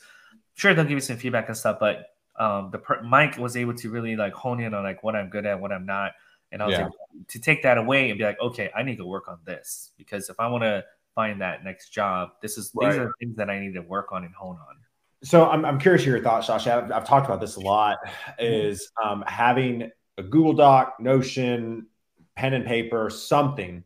sure 0.56 0.74
they'll 0.74 0.84
give 0.84 0.92
you 0.92 1.02
some 1.02 1.18
feedback 1.18 1.48
and 1.48 1.58
stuff, 1.58 1.78
but 1.80 2.08
um, 2.38 2.70
the 2.72 2.78
per- 2.78 3.02
Mike 3.04 3.38
was 3.38 3.58
able 3.58 3.74
to 3.76 3.90
really 3.90 4.16
like 4.16 4.34
hone 4.34 4.60
in 4.60 4.74
on 4.74 4.84
like 4.84 5.04
what 5.04 5.16
I'm 5.16 5.30
good 5.30 5.46
at, 5.46 5.60
what 5.60 5.72
I'm 5.72 5.86
not, 5.86 6.14
and 6.52 6.62
I 6.64 6.66
was 6.66 6.74
yeah. 6.74 6.82
able 6.82 6.96
to 7.28 7.40
take 7.40 7.64
that 7.64 7.78
away 7.78 8.10
and 8.10 8.18
be 8.18 8.24
like, 8.24 8.40
okay, 8.42 8.72
I 8.76 8.84
need 8.84 8.98
to 8.98 9.06
work 9.06 9.28
on 9.28 9.40
this 9.46 9.92
because 9.98 10.30
if 10.30 10.40
I 10.40 10.48
want 10.48 10.64
to 10.64 10.84
find 11.16 11.42
that 11.42 11.64
next 11.64 11.90
job, 11.90 12.32
this 12.42 12.58
is 12.58 12.72
right. 12.74 12.92
these 12.92 13.00
are 13.00 13.12
things 13.20 13.36
that 13.38 13.50
I 13.50 13.60
need 13.60 13.74
to 13.74 13.82
work 13.82 14.12
on 14.12 14.24
and 14.24 14.34
hone 14.34 14.56
on. 14.56 14.78
So 15.22 15.50
I'm, 15.50 15.66
I'm 15.66 15.80
curious 15.80 16.06
your 16.06 16.22
thoughts, 16.24 16.48
Shashi. 16.48 16.72
I've, 16.72 16.92
I've 16.92 17.06
talked 17.06 17.26
about 17.26 17.42
this 17.42 17.58
a 17.58 17.60
lot. 17.60 17.98
Is 18.40 18.90
um, 19.04 19.24
having 19.28 19.92
a 20.18 20.24
Google 20.24 20.54
Doc, 20.54 20.96
Notion, 21.00 21.88
pen 22.36 22.54
and 22.54 22.66
paper, 22.66 23.10
something 23.10 23.84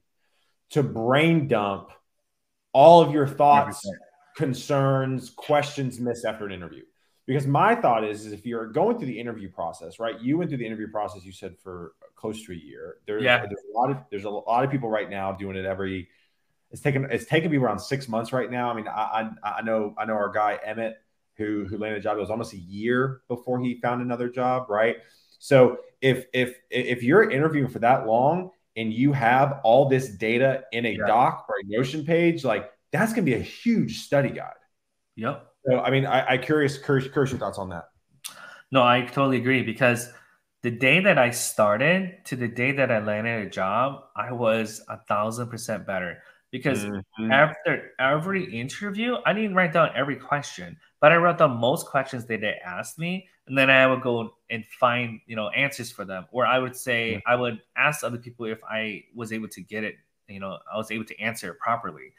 to 0.73 0.83
brain 0.83 1.47
dump 1.47 1.91
all 2.73 3.01
of 3.01 3.11
your 3.11 3.27
thoughts, 3.27 3.85
100%. 3.85 3.91
concerns, 4.35 5.29
questions 5.29 5.99
missed 5.99 6.25
after 6.25 6.45
an 6.45 6.51
interview. 6.51 6.83
Because 7.25 7.47
my 7.47 7.75
thought 7.75 8.03
is, 8.03 8.25
is 8.25 8.33
if 8.33 8.45
you're 8.45 8.67
going 8.67 8.97
through 8.97 9.07
the 9.07 9.19
interview 9.19 9.49
process, 9.49 9.99
right? 9.99 10.19
You 10.19 10.37
went 10.37 10.49
through 10.49 10.57
the 10.57 10.65
interview 10.65 10.89
process. 10.89 11.23
You 11.23 11.31
said 11.31 11.55
for 11.63 11.93
close 12.15 12.43
to 12.45 12.51
a 12.51 12.55
year. 12.55 12.97
There, 13.05 13.19
yeah. 13.19 13.37
There's 13.37 13.63
a 13.73 13.77
lot 13.77 13.91
of 13.91 13.97
there's 14.11 14.25
a 14.25 14.29
lot 14.29 14.65
of 14.65 14.71
people 14.71 14.89
right 14.89 15.09
now 15.09 15.31
doing 15.31 15.55
it 15.55 15.65
every. 15.65 16.09
It's 16.71 16.81
taken 16.81 17.07
it's 17.09 17.25
taken 17.25 17.49
me 17.49 17.57
around 17.57 17.79
six 17.79 18.09
months 18.09 18.33
right 18.33 18.51
now. 18.51 18.69
I 18.69 18.73
mean, 18.73 18.87
I 18.89 19.31
I, 19.43 19.57
I 19.59 19.61
know 19.61 19.93
I 19.97 20.03
know 20.03 20.15
our 20.15 20.31
guy 20.31 20.59
Emmett 20.65 20.97
who 21.37 21.65
who 21.65 21.77
landed 21.77 21.99
a 21.99 22.01
job. 22.01 22.17
It 22.17 22.21
was 22.21 22.29
almost 22.29 22.53
a 22.53 22.57
year 22.59 23.21
before 23.29 23.61
he 23.61 23.79
found 23.79 24.01
another 24.01 24.27
job, 24.27 24.69
right? 24.69 24.97
So 25.39 25.77
if 26.01 26.25
if 26.33 26.57
if 26.69 27.03
you're 27.03 27.29
interviewing 27.29 27.69
for 27.69 27.79
that 27.79 28.05
long 28.05 28.51
and 28.75 28.93
you 28.93 29.13
have 29.13 29.59
all 29.63 29.87
this 29.87 30.09
data 30.09 30.63
in 30.71 30.85
a 30.85 30.89
yeah. 30.89 31.05
doc 31.05 31.45
or 31.49 31.55
a 31.63 31.67
Notion 31.67 32.05
page, 32.05 32.43
like 32.43 32.71
that's 32.91 33.13
going 33.13 33.25
to 33.25 33.31
be 33.31 33.37
a 33.37 33.43
huge 33.43 34.01
study 34.01 34.29
guide. 34.29 34.53
Yep. 35.15 35.47
So, 35.65 35.79
I 35.79 35.91
mean, 35.91 36.05
I, 36.05 36.33
I 36.33 36.37
curious, 36.37 36.77
curious, 36.77 37.11
curious 37.11 37.31
your 37.31 37.39
thoughts 37.39 37.57
on 37.57 37.69
that. 37.69 37.85
No, 38.71 38.83
I 38.83 39.01
totally 39.01 39.37
agree 39.37 39.63
because 39.63 40.09
the 40.63 40.71
day 40.71 40.99
that 41.01 41.17
I 41.17 41.29
started 41.29 42.25
to 42.25 42.35
the 42.35 42.47
day 42.47 42.71
that 42.71 42.91
I 42.91 42.99
landed 42.99 43.45
a 43.45 43.49
job, 43.49 44.05
I 44.15 44.31
was 44.31 44.81
a 44.89 44.97
thousand 44.97 45.49
percent 45.49 45.85
better 45.85 46.23
because 46.51 46.85
mm-hmm. 46.85 47.31
after 47.31 47.91
every 47.99 48.59
interview, 48.59 49.17
I 49.25 49.33
didn't 49.33 49.55
write 49.55 49.73
down 49.73 49.89
every 49.95 50.15
question, 50.15 50.77
but 51.01 51.11
I 51.11 51.17
wrote 51.17 51.37
down 51.37 51.57
most 51.57 51.87
questions 51.87 52.25
that 52.25 52.41
they 52.41 52.55
asked 52.65 52.97
me, 52.97 53.27
and 53.47 53.57
then 53.57 53.69
I 53.69 53.87
would 53.87 54.01
go 54.01 54.35
and 54.49 54.65
find 54.79 55.19
you 55.25 55.35
know 55.35 55.49
answers 55.49 55.91
for 55.91 56.05
them. 56.05 56.25
Or 56.31 56.45
I 56.45 56.59
would 56.59 56.75
say. 56.75 57.21
I 57.25 57.35
would 57.35 57.61
ask 57.75 58.03
other 58.03 58.17
people 58.17 58.45
if 58.45 58.59
I 58.69 59.03
was 59.15 59.33
able 59.33 59.49
to 59.49 59.61
get 59.61 59.83
it, 59.83 59.95
you 60.27 60.39
know, 60.39 60.57
I 60.71 60.77
was 60.77 60.91
able 60.91 61.05
to 61.05 61.19
answer 61.19 61.51
it 61.51 61.59
properly, 61.59 62.13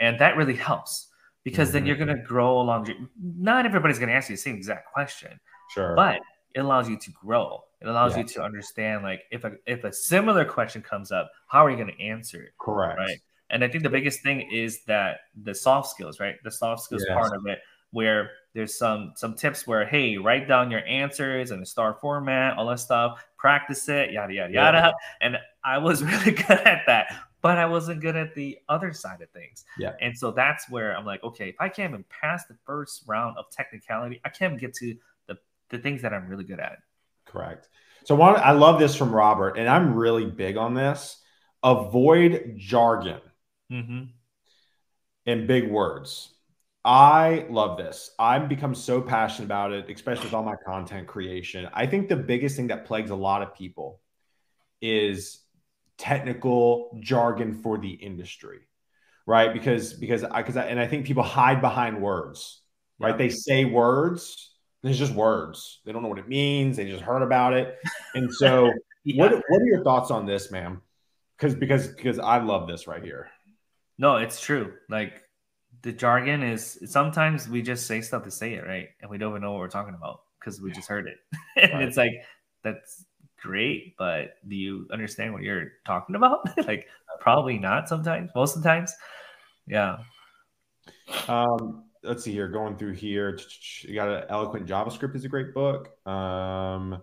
and 0.00 0.18
that 0.20 0.36
really 0.36 0.56
helps 0.56 1.08
because 1.44 1.68
mm-hmm. 1.68 1.74
then 1.74 1.86
you're 1.86 1.96
going 1.96 2.08
to 2.08 2.22
grow 2.22 2.60
along. 2.60 2.88
Not 3.20 3.66
everybody's 3.66 3.98
going 3.98 4.08
to 4.08 4.14
ask 4.14 4.28
you 4.28 4.36
the 4.36 4.42
same 4.42 4.56
exact 4.56 4.92
question, 4.92 5.38
sure, 5.70 5.94
but 5.94 6.20
it 6.54 6.60
allows 6.60 6.88
you 6.88 6.98
to 6.98 7.10
grow. 7.10 7.62
It 7.80 7.88
allows 7.88 8.12
yeah. 8.12 8.22
you 8.22 8.28
to 8.28 8.42
understand 8.42 9.02
like 9.02 9.22
if 9.30 9.44
a 9.44 9.52
if 9.66 9.84
a 9.84 9.92
similar 9.92 10.44
question 10.44 10.82
comes 10.82 11.12
up, 11.12 11.30
how 11.48 11.64
are 11.64 11.70
you 11.70 11.76
going 11.76 11.94
to 11.94 12.02
answer 12.02 12.42
it? 12.42 12.52
Correct. 12.58 12.98
Right. 12.98 13.18
And 13.50 13.62
I 13.62 13.68
think 13.68 13.84
the 13.84 13.90
biggest 13.90 14.22
thing 14.22 14.50
is 14.50 14.82
that 14.86 15.18
the 15.42 15.54
soft 15.54 15.90
skills, 15.90 16.18
right? 16.18 16.36
The 16.42 16.50
soft 16.50 16.82
skills 16.82 17.04
yes. 17.06 17.14
part 17.14 17.36
of 17.36 17.46
it 17.46 17.58
where 17.90 18.30
there's 18.54 18.76
some 18.78 19.12
some 19.16 19.34
tips 19.34 19.66
where 19.66 19.84
hey 19.86 20.16
write 20.16 20.48
down 20.48 20.70
your 20.70 20.84
answers 20.86 21.50
in 21.50 21.60
a 21.60 21.66
star 21.66 21.94
format 22.00 22.56
all 22.56 22.66
that 22.66 22.80
stuff 22.80 23.24
practice 23.36 23.88
it 23.88 24.12
yada 24.12 24.32
yada 24.32 24.52
Yeah. 24.52 24.64
yada 24.72 24.94
and 25.20 25.36
i 25.64 25.78
was 25.78 26.02
really 26.12 26.32
good 26.32 26.50
at 26.50 26.82
that 26.86 27.14
but 27.42 27.58
i 27.58 27.66
wasn't 27.66 28.00
good 28.00 28.16
at 28.16 28.34
the 28.34 28.58
other 28.68 28.92
side 28.92 29.20
of 29.20 29.30
things 29.30 29.64
Yeah. 29.78 29.92
and 30.00 30.16
so 30.16 30.30
that's 30.30 30.70
where 30.70 30.96
i'm 30.96 31.04
like 31.04 31.22
okay 31.22 31.48
if 31.48 31.56
i 31.60 31.68
can't 31.68 31.90
even 31.90 32.04
pass 32.08 32.46
the 32.46 32.56
first 32.64 33.04
round 33.06 33.36
of 33.38 33.50
technicality 33.50 34.20
i 34.24 34.28
can't 34.28 34.52
even 34.54 34.60
get 34.60 34.74
to 34.76 34.96
the 35.26 35.36
the 35.70 35.78
things 35.78 36.02
that 36.02 36.12
i'm 36.14 36.28
really 36.28 36.44
good 36.44 36.60
at 36.60 36.78
Correct. 37.26 37.68
So 38.04 38.14
one, 38.14 38.36
I 38.36 38.52
love 38.52 38.78
this 38.78 38.94
from 38.94 39.14
Robert, 39.14 39.56
and 39.58 39.68
I'm 39.68 39.94
really 39.94 40.26
big 40.26 40.56
on 40.56 40.74
this. 40.74 41.20
Avoid 41.62 42.54
jargon 42.56 43.20
mm-hmm. 43.72 44.04
and 45.26 45.48
big 45.48 45.70
words. 45.70 46.33
I 46.84 47.46
love 47.48 47.78
this. 47.78 48.10
I've 48.18 48.48
become 48.48 48.74
so 48.74 49.00
passionate 49.00 49.46
about 49.46 49.72
it, 49.72 49.88
especially 49.88 50.24
with 50.24 50.34
all 50.34 50.42
my 50.42 50.56
content 50.66 51.06
creation. 51.06 51.68
I 51.72 51.86
think 51.86 52.08
the 52.08 52.16
biggest 52.16 52.56
thing 52.56 52.66
that 52.66 52.84
plagues 52.84 53.10
a 53.10 53.14
lot 53.14 53.40
of 53.40 53.54
people 53.54 54.00
is 54.82 55.40
technical 55.96 56.98
jargon 57.00 57.54
for 57.54 57.78
the 57.78 57.90
industry, 57.90 58.60
right? 59.26 59.52
Because 59.52 59.94
because 59.94 60.24
I 60.24 60.42
because 60.42 60.58
I, 60.58 60.66
and 60.66 60.78
I 60.78 60.86
think 60.86 61.06
people 61.06 61.22
hide 61.22 61.62
behind 61.62 62.02
words, 62.02 62.60
right? 62.98 63.10
Yeah. 63.10 63.16
They 63.16 63.28
say 63.30 63.64
words. 63.64 64.50
It's 64.82 64.98
just 64.98 65.14
words. 65.14 65.80
They 65.86 65.92
don't 65.92 66.02
know 66.02 66.08
what 66.08 66.18
it 66.18 66.28
means. 66.28 66.76
They 66.76 66.84
just 66.84 67.02
heard 67.02 67.22
about 67.22 67.54
it, 67.54 67.78
and 68.14 68.30
so 68.30 68.70
what 69.14 69.32
what 69.32 69.62
are 69.62 69.66
your 69.66 69.82
thoughts 69.82 70.10
on 70.10 70.26
this, 70.26 70.50
ma'am? 70.50 70.82
Because 71.38 71.54
because 71.54 71.88
because 71.88 72.18
I 72.18 72.42
love 72.42 72.68
this 72.68 72.86
right 72.86 73.02
here. 73.02 73.28
No, 73.96 74.16
it's 74.16 74.38
true. 74.38 74.74
Like 74.90 75.23
the 75.84 75.92
jargon 75.92 76.42
is 76.42 76.78
sometimes 76.86 77.46
we 77.46 77.60
just 77.60 77.86
say 77.86 78.00
stuff 78.00 78.24
to 78.24 78.30
say 78.30 78.54
it, 78.54 78.66
right? 78.66 78.88
And 79.02 79.10
we 79.10 79.18
don't 79.18 79.30
even 79.32 79.42
know 79.42 79.52
what 79.52 79.60
we're 79.60 79.68
talking 79.68 79.94
about 79.94 80.22
because 80.40 80.58
we 80.60 80.72
just 80.72 80.88
heard 80.88 81.06
it. 81.06 81.18
and 81.62 81.72
Right. 81.74 81.82
it's 81.82 81.98
like 81.98 82.12
that's 82.62 83.04
great, 83.40 83.94
but 83.98 84.36
do 84.48 84.56
you 84.56 84.88
understand 84.90 85.34
what 85.34 85.42
you're 85.42 85.72
talking 85.86 86.16
about? 86.16 86.48
like 86.66 86.88
probably 87.20 87.58
not 87.58 87.86
sometimes, 87.86 88.30
most 88.34 88.56
of 88.56 88.62
the 88.62 88.68
times. 88.68 88.94
Yeah. 89.66 89.98
Um, 91.28 91.84
let's 92.02 92.24
see 92.24 92.32
here. 92.32 92.48
Going 92.48 92.78
through 92.78 92.94
here, 92.94 93.38
you 93.82 93.94
got 93.94 94.08
an 94.08 94.24
eloquent 94.30 94.66
JavaScript 94.66 95.14
is 95.14 95.26
a 95.26 95.28
great 95.28 95.52
book. 95.52 95.90
Um, 96.08 97.02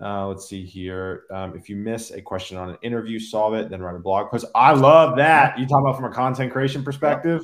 uh, 0.00 0.28
let's 0.28 0.48
see 0.48 0.64
here. 0.64 1.24
Um, 1.30 1.54
if 1.54 1.68
you 1.68 1.76
miss 1.76 2.10
a 2.10 2.22
question 2.22 2.56
on 2.56 2.70
an 2.70 2.78
interview, 2.80 3.18
solve 3.18 3.52
it, 3.52 3.68
then 3.68 3.82
write 3.82 3.96
a 3.96 4.00
blog 4.00 4.30
post. 4.30 4.46
I 4.54 4.72
love 4.72 5.16
that. 5.18 5.58
You 5.58 5.66
talk 5.66 5.80
about 5.82 5.96
from 5.96 6.06
a 6.06 6.14
content 6.14 6.52
creation 6.52 6.82
perspective. 6.82 7.42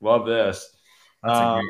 Love 0.00 0.26
this. 0.26 0.74
Um. 1.22 1.62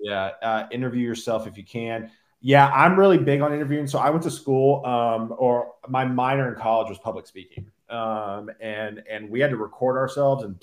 Yeah, 0.00 0.30
uh, 0.42 0.66
interview 0.70 1.04
yourself 1.04 1.46
if 1.48 1.56
you 1.58 1.64
can. 1.64 2.10
Yeah, 2.40 2.68
I'm 2.68 2.96
really 2.96 3.18
big 3.18 3.40
on 3.40 3.52
interviewing. 3.52 3.88
So 3.88 3.98
I 3.98 4.10
went 4.10 4.22
to 4.22 4.30
school, 4.30 4.86
um, 4.86 5.34
or 5.38 5.72
my 5.88 6.04
minor 6.04 6.48
in 6.48 6.54
college 6.54 6.88
was 6.88 6.98
public 6.98 7.26
speaking, 7.26 7.68
um, 7.90 8.48
and 8.60 9.02
and 9.10 9.28
we 9.28 9.40
had 9.40 9.50
to 9.50 9.56
record 9.56 9.96
ourselves. 9.96 10.44
And 10.44 10.54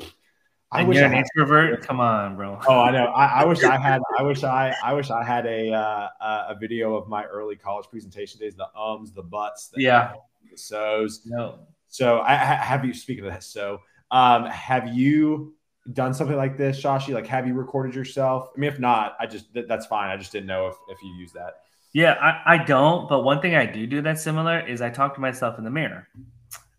I 0.71 0.79
and 0.79 0.87
wish 0.87 0.95
you're 0.95 1.03
I 1.03 1.09
an 1.09 1.13
had, 1.15 1.25
introvert? 1.35 1.81
Come 1.85 1.99
on, 1.99 2.37
bro. 2.37 2.57
oh, 2.65 2.79
I 2.79 2.91
know. 2.91 3.07
I, 3.07 3.41
I 3.41 3.45
wish 3.45 3.61
I 3.65 3.77
had. 3.77 4.01
I 4.17 4.23
wish 4.23 4.43
I. 4.45 4.73
I 4.81 4.93
wish 4.93 5.09
I 5.11 5.21
had 5.21 5.45
a 5.45 5.73
uh, 5.73 6.09
a 6.21 6.55
video 6.57 6.95
of 6.95 7.09
my 7.09 7.25
early 7.25 7.57
college 7.57 7.87
presentation 7.91 8.39
days. 8.39 8.55
The 8.55 8.67
ums, 8.73 9.11
the 9.11 9.23
buts, 9.23 9.67
the 9.67 9.81
Yeah. 9.83 10.13
the 10.49 10.57
so's. 10.57 11.23
No. 11.25 11.59
So 11.89 12.19
I 12.19 12.31
I- 12.35 12.35
have 12.35 12.85
you. 12.85 12.93
Speaking 12.93 13.25
of 13.25 13.33
that, 13.33 13.43
so 13.43 13.81
um, 14.11 14.45
have 14.45 14.87
you 14.95 15.54
done 15.93 16.13
something 16.13 16.37
like 16.37 16.57
this, 16.57 16.81
Shashi? 16.81 17.13
Like, 17.13 17.27
have 17.27 17.47
you 17.47 17.53
recorded 17.53 17.93
yourself? 17.95 18.49
I 18.55 18.59
mean, 18.59 18.71
if 18.71 18.79
not, 18.79 19.15
I 19.19 19.25
just 19.27 19.53
that, 19.53 19.67
that's 19.67 19.85
fine. 19.85 20.09
I 20.09 20.17
just 20.17 20.31
didn't 20.31 20.47
know 20.47 20.67
if 20.67 20.75
if 20.89 21.01
you 21.03 21.13
use 21.15 21.31
that. 21.33 21.61
Yeah, 21.93 22.13
I, 22.21 22.55
I 22.55 22.63
don't, 22.65 23.07
but 23.07 23.23
one 23.23 23.41
thing 23.41 23.55
I 23.55 23.65
do 23.65 23.87
do 23.87 24.01
that's 24.01 24.21
similar 24.21 24.59
is 24.59 24.81
I 24.81 24.89
talk 24.89 25.15
to 25.15 25.21
myself 25.21 25.57
in 25.57 25.63
the 25.63 25.69
mirror. 25.71 26.07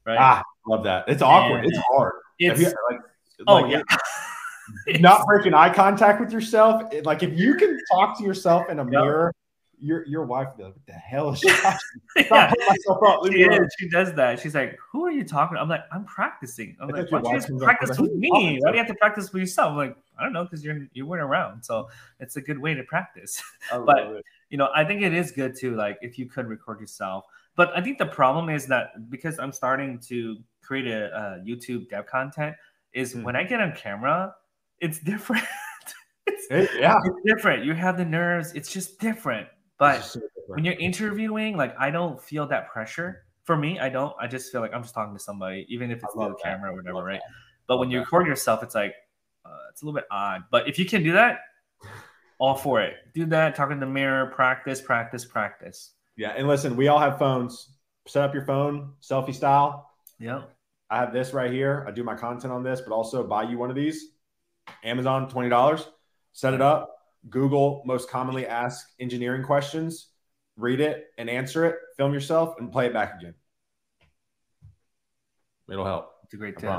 Right? 0.05 0.19
Ah, 0.21 0.43
love 0.67 0.85
that. 0.85 1.09
It's 1.09 1.23
awkward. 1.23 1.65
And 1.65 1.69
It's 1.73 1.81
hard. 1.91 2.13
It's 2.39 2.61
you, 2.61 2.67
like, 2.91 3.01
oh 3.47 3.55
like, 3.55 3.73
yeah. 3.73 4.99
Not 5.01 5.25
breaking 5.27 5.55
eye 5.55 5.73
contact 5.73 6.21
with 6.21 6.33
yourself. 6.33 6.93
it- 6.93 7.07
like 7.07 7.23
if 7.23 7.39
you 7.39 7.55
can 7.55 7.79
talk 7.91 8.19
to 8.19 8.25
yourself 8.25 8.69
in 8.69 8.79
a 8.79 8.83
Yep. 8.83 8.91
mirror, 8.91 9.33
your 9.81 10.07
your 10.07 10.25
wife 10.25 10.49
will 10.51 10.57
be 10.57 10.63
like, 10.65 10.75
"What 10.75 10.87
the 10.87 10.93
hell 10.93 11.31
is 11.33 11.41
Shashi? 11.41 11.77
yeah. 12.17 12.23
Stop 12.25 12.51
putting 12.51 12.67
myself 12.67 12.99
up. 13.07 13.23
Leave 13.23 13.33
She 13.33 13.39
me 13.39 13.45
alone." 13.45 13.65
is. 13.65 13.75
She 13.79 13.89
does 13.91 14.13
that. 14.15 14.41
She's 14.41 14.55
like, 14.55 14.79
"Who 14.93 15.05
are 15.07 15.11
you 15.11 15.25
talking?" 15.25 15.57
to?" 15.57 15.61
I'm 15.61 15.69
like, 15.69 15.85
"I'm 15.93 16.05
practicing." 16.05 16.77
I'm 16.81 16.91
I 16.95 16.99
like, 17.01 17.13
"Why 17.13 17.21
don't 17.21 17.33
you 17.35 17.41
just 17.41 17.59
practice 17.59 17.91
with, 17.91 17.99
with 18.01 18.11
"Who 18.11 18.35
are 18.35 18.41
you 18.41 18.47
me? 18.55 18.59
Why 18.63 18.71
do 18.71 18.77
you 18.77 18.83
have 18.85 18.89
to 18.93 18.95
practice 18.95 19.33
with 19.33 19.41
yourself?" 19.41 19.71
I'm 19.73 19.77
like, 19.77 19.97
"I 20.19 20.25
don't 20.25 20.33
know, 20.33 20.45
because 20.45 20.65
you're 20.65 20.87
you 20.93 21.07
weren't 21.07 21.23
around, 21.23 21.63
so 21.65 21.89
it's 22.21 22.37
a 22.37 22.41
good 22.41 22.59
way 22.59 22.75
to 22.75 22.83
practice." 22.85 23.43
But- 23.71 23.99
it. 24.17 24.25
you 24.51 24.59
know, 24.59 24.69
I 24.75 24.85
think 24.85 25.03
it 25.03 25.13
is 25.13 25.31
good 25.33 25.57
too, 25.57 25.75
like 25.77 25.99
if 26.03 26.19
you 26.19 26.27
could 26.27 26.47
record 26.47 26.81
yourself. 26.81 27.25
But 27.57 27.77
I 27.77 27.81
think 27.81 27.99
the 27.99 28.07
problem 28.07 28.49
is 28.49 28.67
that 28.67 29.11
because 29.11 29.39
I'm 29.39 29.53
starting 29.53 29.99
to 30.09 30.37
create 30.63 30.87
a, 30.87 31.07
uh 31.17 31.39
YouTube 31.45 31.89
dev 31.91 32.07
content, 32.07 32.55
is 32.93 33.13
Hmm. 33.13 33.23
when 33.25 33.37
I 33.37 33.45
get 33.45 33.61
on 33.61 33.73
camera, 33.73 34.35
it's 34.81 34.99
different. 35.01 35.45
it's, 36.27 36.47
It- 36.51 36.71
yeah. 36.81 36.99
it's 37.05 37.17
different. 37.25 37.65
You 37.65 37.75
have 37.75 37.97
the 37.99 38.05
nerves. 38.05 38.53
It's 38.55 38.73
just 38.73 38.99
different. 39.01 39.49
But 39.79 40.01
so 40.01 40.21
when 40.47 40.65
you're 40.65 40.79
interviewing, 40.79 41.57
like 41.57 41.75
I 41.79 41.91
don't 41.91 42.21
feel 42.21 42.47
that 42.49 42.69
pressure. 42.71 43.25
For 43.45 43.57
me, 43.57 43.79
I 43.79 43.89
don't. 43.89 44.15
I 44.21 44.27
just 44.27 44.51
feel 44.51 44.61
like 44.61 44.73
I'm 44.75 44.83
just 44.83 44.95
talking 44.95 45.15
to 45.15 45.23
somebody, 45.23 45.67
even 45.69 45.91
if 45.91 46.03
it's 46.03 46.13
through 46.13 46.29
the 46.29 46.29
that. 46.31 46.43
camera 46.43 46.73
or 46.73 46.77
whatever, 46.77 47.05
right? 47.05 47.21
that. 47.21 47.35
But 47.69 47.79
when 47.79 47.91
you 47.91 48.01
record 48.01 48.27
yourself, 48.27 48.63
it's 48.63 48.75
like 48.75 48.95
uh, 49.45 49.51
it's 49.71 49.83
a 49.83 49.85
little 49.85 49.99
bit 49.99 50.07
odd. 50.11 50.45
But 50.51 50.69
if 50.69 50.79
you 50.79 50.85
can 50.85 51.03
do 51.03 51.13
that, 51.13 51.41
all 52.39 52.55
for 52.57 52.83
it. 52.83 52.95
Do 53.15 53.25
that. 53.27 53.55
Talk 53.55 53.71
in 53.71 53.79
the 53.79 53.87
mirror. 53.87 54.27
Practice. 54.27 54.81
Practice. 54.81 55.25
Practice. 55.25 55.93
yeah, 56.17 56.31
and 56.31 56.49
listen, 56.49 56.75
we 56.77 56.89
all 56.89 56.99
have 56.99 57.19
phones. 57.19 57.71
Set 58.09 58.23
up 58.23 58.35
your 58.35 58.45
phone, 58.45 58.93
selfie 59.03 59.35
style. 59.35 59.91
Yeah. 60.19 60.43
I 60.91 60.99
have 60.99 61.13
this 61.13 61.33
right 61.33 61.51
here. 61.51 61.85
I 61.89 61.91
do 61.91 62.05
my 62.05 62.15
content 62.15 62.53
on 62.53 62.63
this, 62.63 62.81
but 62.81 62.95
also 62.95 63.27
buy 63.27 63.43
you 63.43 63.59
one 63.59 63.71
of 63.71 63.77
these. 63.77 64.11
Amazon, 64.85 65.29
twenty 65.29 65.49
dollars. 65.49 65.87
Set 66.33 66.55
it 66.55 66.61
up. 66.61 66.96
Google 67.31 67.83
most 67.85 68.09
commonly 68.11 68.47
asked 68.47 68.95
engineering 69.01 69.43
questions. 69.43 70.09
Read 70.57 70.81
it 70.81 71.07
and 71.19 71.29
answer 71.29 71.65
it. 71.67 71.77
Film 71.97 72.15
yourself 72.15 72.55
and 72.59 72.73
play 72.73 72.87
it 72.87 72.93
back 72.93 73.19
again. 73.19 73.35
It'll 75.69 75.85
help. 75.85 76.13
It's 76.25 76.35
a 76.35 76.37
great 76.37 76.57
tip. 76.59 76.71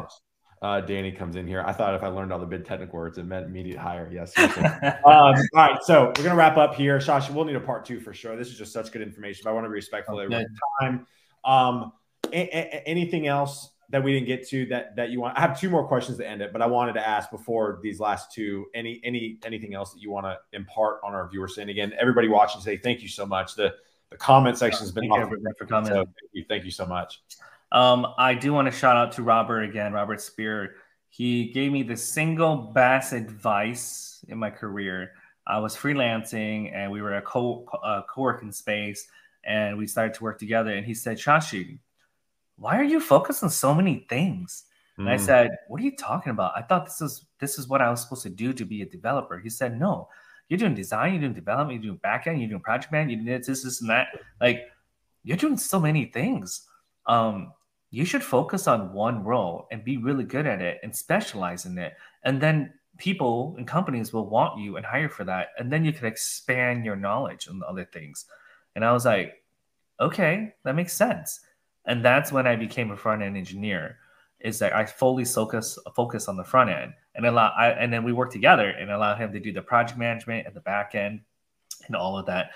Uh, 0.60 0.81
Danny 0.81 1.12
comes 1.12 1.36
in 1.36 1.45
here. 1.45 1.63
I 1.65 1.71
thought 1.71 1.93
if 1.93 2.01
I 2.01 2.07
learned 2.07 2.33
all 2.33 2.39
the 2.39 2.45
big 2.47 2.65
technical 2.65 2.97
words, 2.97 3.19
it 3.19 3.25
meant 3.25 3.45
immediate 3.45 3.77
hire. 3.77 4.10
Yes. 4.12 4.36
um, 4.38 4.95
all 5.05 5.36
right, 5.53 5.83
so 5.83 6.12
we're 6.17 6.23
gonna 6.23 6.36
wrap 6.36 6.57
up 6.57 6.73
here. 6.73 6.97
Shashi, 6.97 7.29
we'll 7.29 7.45
need 7.45 7.55
a 7.55 7.60
part 7.60 7.86
two 7.86 7.99
for 7.99 8.12
sure. 8.13 8.36
This 8.36 8.47
is 8.47 8.57
just 8.57 8.73
such 8.73 8.91
good 8.91 9.03
information, 9.03 9.41
but 9.43 9.51
I 9.51 9.53
want 9.53 9.65
to 9.65 9.69
be 9.69 9.73
respectful 9.75 10.19
of 10.19 10.25
Okay. 10.25 10.36
everyone's 10.36 10.60
time. 10.81 11.07
Um, 11.45 11.91
a- 12.33 12.57
a- 12.57 12.88
anything 12.88 13.27
else 13.27 13.69
that 13.89 14.04
we 14.04 14.13
didn't 14.13 14.28
get 14.28 14.47
to 14.50 14.65
that 14.67 14.95
that 14.95 15.10
you 15.10 15.21
want? 15.21 15.38
I 15.38 15.41
have 15.41 15.60
two 15.60 15.69
more 15.69 15.88
questions 15.88 16.17
to 16.17 16.28
end 16.28 16.41
it, 16.41 16.52
but 16.52 16.62
I 16.62 16.65
wanted 16.65 16.93
to 16.93 17.08
ask 17.08 17.32
before 17.32 17.80
these 17.82 18.00
last 18.00 18.32
two. 18.32 18.65
Any 18.73 19.02
any 19.04 19.39
anything 19.45 19.73
else 19.73 19.93
that 19.93 20.02
you 20.02 20.12
want 20.12 20.26
to 20.26 20.38
impart 20.54 21.00
on 21.04 21.13
our 21.13 21.30
viewers? 21.30 21.58
And 21.58 21.69
again, 21.69 21.93
everybody 22.00 22.28
watching 22.28 22.62
today, 22.62 22.78
thank 22.78 23.02
you 23.02 23.10
so 23.10 23.26
much. 23.26 23.56
The 23.56 23.73
the 24.10 24.17
comment 24.17 24.58
section 24.58 24.80
has 24.82 24.91
been 24.91 25.04
Thank 25.04 25.13
you, 25.13 25.21
awesome. 25.21 25.34
everybody, 25.34 25.56
for 25.58 25.65
coming. 25.65 25.91
So 25.91 25.95
thank 25.95 26.15
you, 26.34 26.45
thank 26.47 26.65
you 26.65 26.71
so 26.71 26.86
much. 26.86 27.21
Um, 27.71 28.08
I 28.17 28.34
do 28.34 28.54
want 28.54 28.71
to 28.71 28.71
shout 28.71 28.95
out 28.95 29.12
to 29.13 29.23
Robert 29.23 29.63
again, 29.63 29.91
Robert 29.91 30.21
Spear. 30.21 30.76
He 31.10 31.52
gave 31.52 31.71
me 31.71 31.84
the 31.84 31.97
single 31.97 32.56
best 32.56 33.12
advice 33.12 34.23
in 34.30 34.38
my 34.38 34.50
career. 34.50 35.12
I 35.45 35.60
was 35.60 35.76
freelancing 35.76 36.73
and 36.73 36.91
we 36.91 37.02
were 37.02 37.15
a 37.15 37.21
co 37.21 37.65
uh, 37.84 38.02
co-working 38.10 38.52
space 38.52 39.08
and 39.43 39.78
we 39.78 39.88
started 39.88 40.13
to 40.15 40.23
work 40.23 40.39
together. 40.39 40.71
And 40.71 40.86
he 40.86 40.93
said, 40.93 41.17
Shashi, 41.17 41.80
why 42.57 42.77
are 42.77 42.83
you 42.83 42.99
focused 42.99 43.43
on 43.43 43.49
so 43.49 43.73
many 43.73 44.05
things? 44.09 44.65
And 44.97 45.09
I 45.09 45.15
Mm. 45.17 45.21
said, 45.21 45.57
"What 45.67 45.79
are 45.81 45.83
you 45.85 45.95
talking 45.95 46.31
about? 46.31 46.57
I 46.57 46.61
thought 46.63 46.85
this 46.85 47.01
is 47.01 47.25
this 47.39 47.59
is 47.59 47.67
what 47.67 47.81
I 47.81 47.89
was 47.89 48.01
supposed 48.01 48.23
to 48.23 48.29
do 48.29 48.53
to 48.53 48.65
be 48.65 48.81
a 48.81 48.85
developer." 48.85 49.39
He 49.39 49.49
said, 49.49 49.79
"No, 49.79 50.09
you're 50.49 50.57
doing 50.57 50.75
design, 50.75 51.13
you're 51.13 51.21
doing 51.21 51.33
development, 51.33 51.83
you're 51.83 51.91
doing 51.93 51.99
backend, 52.03 52.39
you're 52.39 52.49
doing 52.49 52.61
project 52.61 52.91
man, 52.91 53.09
you're 53.09 53.19
doing 53.19 53.27
this, 53.37 53.47
this, 53.47 53.63
this, 53.63 53.81
and 53.81 53.89
that. 53.89 54.07
Like, 54.41 54.63
you're 55.23 55.37
doing 55.37 55.57
so 55.57 55.79
many 55.79 56.05
things. 56.05 56.67
Um, 57.05 57.53
you 57.91 58.05
should 58.05 58.23
focus 58.23 58.67
on 58.67 58.93
one 58.93 59.23
role 59.23 59.67
and 59.71 59.83
be 59.83 59.97
really 59.97 60.23
good 60.25 60.47
at 60.47 60.62
it 60.62 60.79
and 60.83 60.95
specialize 60.95 61.65
in 61.65 61.77
it, 61.77 61.93
and 62.23 62.41
then 62.41 62.73
people 62.97 63.55
and 63.58 63.67
companies 63.67 64.12
will 64.12 64.29
want 64.29 64.60
you 64.60 64.77
and 64.77 64.85
hire 64.85 65.10
for 65.10 65.23
that, 65.25 65.49
and 65.60 65.71
then 65.71 65.85
you 65.85 65.93
can 65.93 66.05
expand 66.08 66.83
your 66.85 66.95
knowledge 66.95 67.47
on 67.47 67.62
other 67.67 67.85
things." 67.85 68.25
And 68.75 68.83
I 68.83 68.91
was 68.91 69.05
like, 69.05 69.43
"Okay, 69.99 70.55
that 70.63 70.75
makes 70.75 70.93
sense." 70.93 71.39
And 71.88 72.04
that's 72.06 72.31
when 72.31 72.46
I 72.46 72.56
became 72.56 72.92
a 72.92 72.98
front 72.98 73.23
end 73.23 73.35
engineer 73.35 73.98
is 74.40 74.60
that 74.60 74.75
I 74.75 74.85
fully 74.85 75.25
focus 75.25 75.79
focus 75.96 76.27
on 76.27 76.38
the 76.38 76.44
front 76.44 76.69
end 76.69 76.94
and 77.15 77.25
allow 77.25 77.52
I, 77.58 77.69
and 77.69 77.92
then 77.92 78.04
we 78.04 78.13
work 78.13 78.31
together 78.31 78.69
and 78.69 78.92
allow 78.92 79.15
him 79.15 79.33
to 79.33 79.40
do 79.40 79.52
the 79.52 79.63
project 79.63 79.98
management 79.98 80.46
and 80.46 80.56
the 80.56 80.62
back 80.62 80.94
end 80.94 81.21
and 81.88 81.96
all 81.96 82.19
of 82.19 82.27
that. 82.27 82.52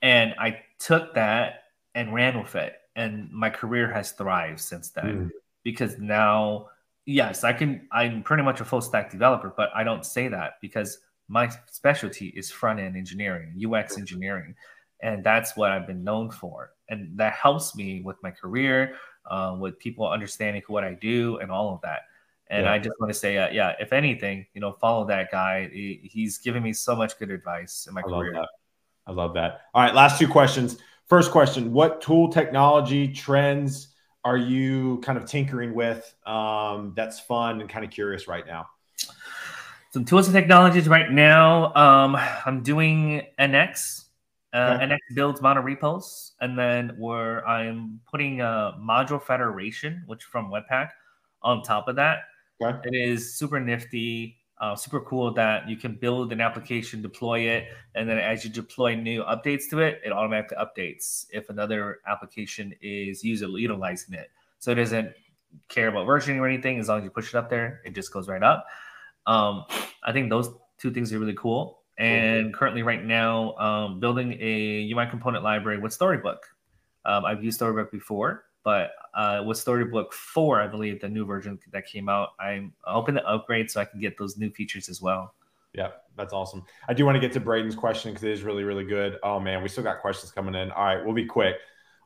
And 0.00 0.34
I 0.38 0.62
took 0.78 1.12
that 1.14 1.64
and 1.94 2.14
ran 2.14 2.40
with 2.40 2.54
it. 2.54 2.74
And 2.94 3.30
my 3.30 3.50
career 3.50 3.92
has 3.92 4.12
thrived 4.12 4.60
since 4.60 4.88
then 4.90 5.04
Mm. 5.04 5.30
because 5.62 5.98
now, 5.98 6.68
yes, 7.04 7.44
I 7.44 7.52
can 7.52 7.86
I'm 7.92 8.22
pretty 8.22 8.42
much 8.42 8.60
a 8.60 8.64
full 8.64 8.80
stack 8.80 9.10
developer, 9.10 9.52
but 9.54 9.70
I 9.74 9.84
don't 9.84 10.06
say 10.06 10.28
that 10.28 10.54
because 10.62 11.00
my 11.28 11.50
specialty 11.70 12.28
is 12.28 12.50
front 12.50 12.80
end 12.80 12.96
engineering, 12.96 13.52
UX 13.58 13.98
engineering, 13.98 14.54
and 15.02 15.22
that's 15.24 15.56
what 15.56 15.72
I've 15.72 15.86
been 15.86 16.04
known 16.04 16.30
for, 16.30 16.70
and 16.88 17.16
that 17.18 17.34
helps 17.34 17.74
me 17.74 18.02
with 18.02 18.16
my 18.22 18.30
career, 18.30 18.96
uh, 19.30 19.56
with 19.58 19.78
people 19.78 20.08
understanding 20.08 20.62
what 20.68 20.84
I 20.84 20.94
do, 20.94 21.38
and 21.38 21.50
all 21.50 21.74
of 21.74 21.80
that. 21.82 22.00
And 22.48 22.64
yeah. 22.64 22.72
I 22.72 22.78
just 22.78 22.94
want 23.00 23.12
to 23.12 23.18
say, 23.18 23.38
uh, 23.38 23.50
yeah, 23.50 23.74
if 23.80 23.92
anything, 23.92 24.46
you 24.54 24.60
know, 24.60 24.72
follow 24.72 25.04
that 25.06 25.32
guy. 25.32 25.68
He, 25.72 26.00
he's 26.04 26.38
given 26.38 26.62
me 26.62 26.72
so 26.72 26.94
much 26.94 27.18
good 27.18 27.30
advice 27.30 27.86
in 27.88 27.94
my 27.94 28.00
I 28.00 28.04
career. 28.04 28.34
Love 28.34 28.46
I 29.06 29.12
love 29.12 29.34
that. 29.34 29.62
All 29.72 29.82
right, 29.82 29.94
last 29.94 30.18
two 30.18 30.28
questions. 30.28 30.78
First 31.06 31.30
question: 31.30 31.72
What 31.72 32.00
tool, 32.00 32.30
technology, 32.30 33.08
trends 33.08 33.88
are 34.24 34.36
you 34.36 34.98
kind 35.04 35.16
of 35.16 35.24
tinkering 35.24 35.74
with? 35.74 36.14
Um, 36.26 36.92
that's 36.96 37.20
fun 37.20 37.60
and 37.60 37.70
kind 37.70 37.84
of 37.84 37.90
curious 37.92 38.26
right 38.26 38.44
now. 38.46 38.66
Some 39.92 40.04
tools 40.04 40.26
and 40.26 40.34
technologies 40.34 40.88
right 40.88 41.10
now. 41.10 41.72
Um, 41.74 42.16
I'm 42.44 42.62
doing 42.62 43.22
NX. 43.38 44.05
Uh, 44.56 44.78
okay. 44.80 44.86
NX 44.86 44.98
builds 45.14 45.42
mono 45.42 45.60
repos, 45.60 46.32
and 46.40 46.58
then 46.58 46.94
where 46.96 47.46
I'm 47.46 48.00
putting 48.10 48.40
a 48.40 48.74
module 48.80 49.22
federation, 49.22 50.02
which 50.06 50.24
from 50.24 50.50
Webpack, 50.50 50.90
on 51.42 51.62
top 51.62 51.88
of 51.88 51.96
that. 51.96 52.20
Okay. 52.62 52.88
It 52.88 52.94
is 52.94 53.34
super 53.34 53.60
nifty, 53.60 54.38
uh, 54.58 54.74
super 54.74 55.00
cool 55.02 55.34
that 55.34 55.68
you 55.68 55.76
can 55.76 55.96
build 55.96 56.32
an 56.32 56.40
application, 56.40 57.02
deploy 57.02 57.40
it, 57.40 57.68
and 57.94 58.08
then 58.08 58.18
as 58.18 58.44
you 58.44 58.50
deploy 58.50 58.94
new 58.94 59.22
updates 59.24 59.68
to 59.70 59.80
it, 59.80 60.00
it 60.02 60.10
automatically 60.10 60.56
updates 60.56 61.26
if 61.30 61.50
another 61.50 61.98
application 62.08 62.74
is 62.80 63.22
user 63.22 63.46
utilizing 63.48 64.14
it. 64.14 64.30
So 64.58 64.72
it 64.72 64.76
doesn't 64.76 65.12
care 65.68 65.88
about 65.88 66.06
versioning 66.06 66.38
or 66.38 66.48
anything. 66.48 66.78
As 66.78 66.88
long 66.88 66.98
as 66.98 67.04
you 67.04 67.10
push 67.10 67.28
it 67.28 67.34
up 67.34 67.50
there, 67.50 67.82
it 67.84 67.94
just 67.94 68.10
goes 68.10 68.26
right 68.26 68.42
up. 68.42 68.64
Um, 69.26 69.64
I 70.02 70.12
think 70.12 70.30
those 70.30 70.48
two 70.78 70.90
things 70.90 71.12
are 71.12 71.18
really 71.18 71.34
cool. 71.34 71.82
And 71.98 72.52
currently, 72.52 72.82
right 72.82 73.02
now, 73.02 73.54
um, 73.56 74.00
building 74.00 74.36
a 74.40 74.92
UI 74.92 75.06
component 75.06 75.42
library 75.42 75.78
with 75.78 75.92
Storybook. 75.92 76.46
Um, 77.04 77.24
I've 77.24 77.42
used 77.42 77.56
Storybook 77.56 77.90
before, 77.90 78.44
but 78.64 78.90
uh, 79.14 79.42
with 79.46 79.56
Storybook 79.56 80.12
4, 80.12 80.60
I 80.60 80.66
believe 80.66 81.00
the 81.00 81.08
new 81.08 81.24
version 81.24 81.58
that 81.72 81.86
came 81.86 82.08
out, 82.08 82.30
I'm 82.38 82.74
hoping 82.82 83.14
to 83.14 83.26
upgrade 83.26 83.70
so 83.70 83.80
I 83.80 83.84
can 83.84 84.00
get 84.00 84.18
those 84.18 84.36
new 84.36 84.50
features 84.50 84.88
as 84.88 85.00
well. 85.00 85.34
Yeah, 85.72 85.90
that's 86.16 86.32
awesome. 86.32 86.64
I 86.88 86.94
do 86.94 87.06
want 87.06 87.16
to 87.16 87.20
get 87.20 87.32
to 87.32 87.40
Braden's 87.40 87.74
question 87.74 88.10
because 88.10 88.24
it 88.24 88.32
is 88.32 88.42
really, 88.42 88.64
really 88.64 88.84
good. 88.84 89.18
Oh, 89.22 89.38
man, 89.38 89.62
we 89.62 89.68
still 89.68 89.84
got 89.84 90.00
questions 90.00 90.32
coming 90.32 90.54
in. 90.54 90.70
All 90.72 90.84
right, 90.84 91.04
we'll 91.04 91.14
be 91.14 91.26
quick. 91.26 91.56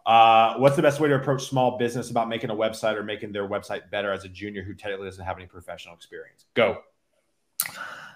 Uh, 0.06 0.54
what's 0.56 0.76
the 0.76 0.82
best 0.82 1.00
way 1.00 1.08
to 1.08 1.14
approach 1.14 1.48
small 1.48 1.78
business 1.78 2.10
about 2.10 2.28
making 2.28 2.50
a 2.50 2.54
website 2.54 2.96
or 2.96 3.02
making 3.02 3.32
their 3.32 3.48
website 3.48 3.90
better 3.90 4.12
as 4.12 4.24
a 4.24 4.28
junior 4.28 4.62
who 4.62 4.74
technically 4.74 5.06
doesn't 5.06 5.24
have 5.24 5.36
any 5.36 5.46
professional 5.46 5.94
experience? 5.94 6.46
Go. 6.54 6.82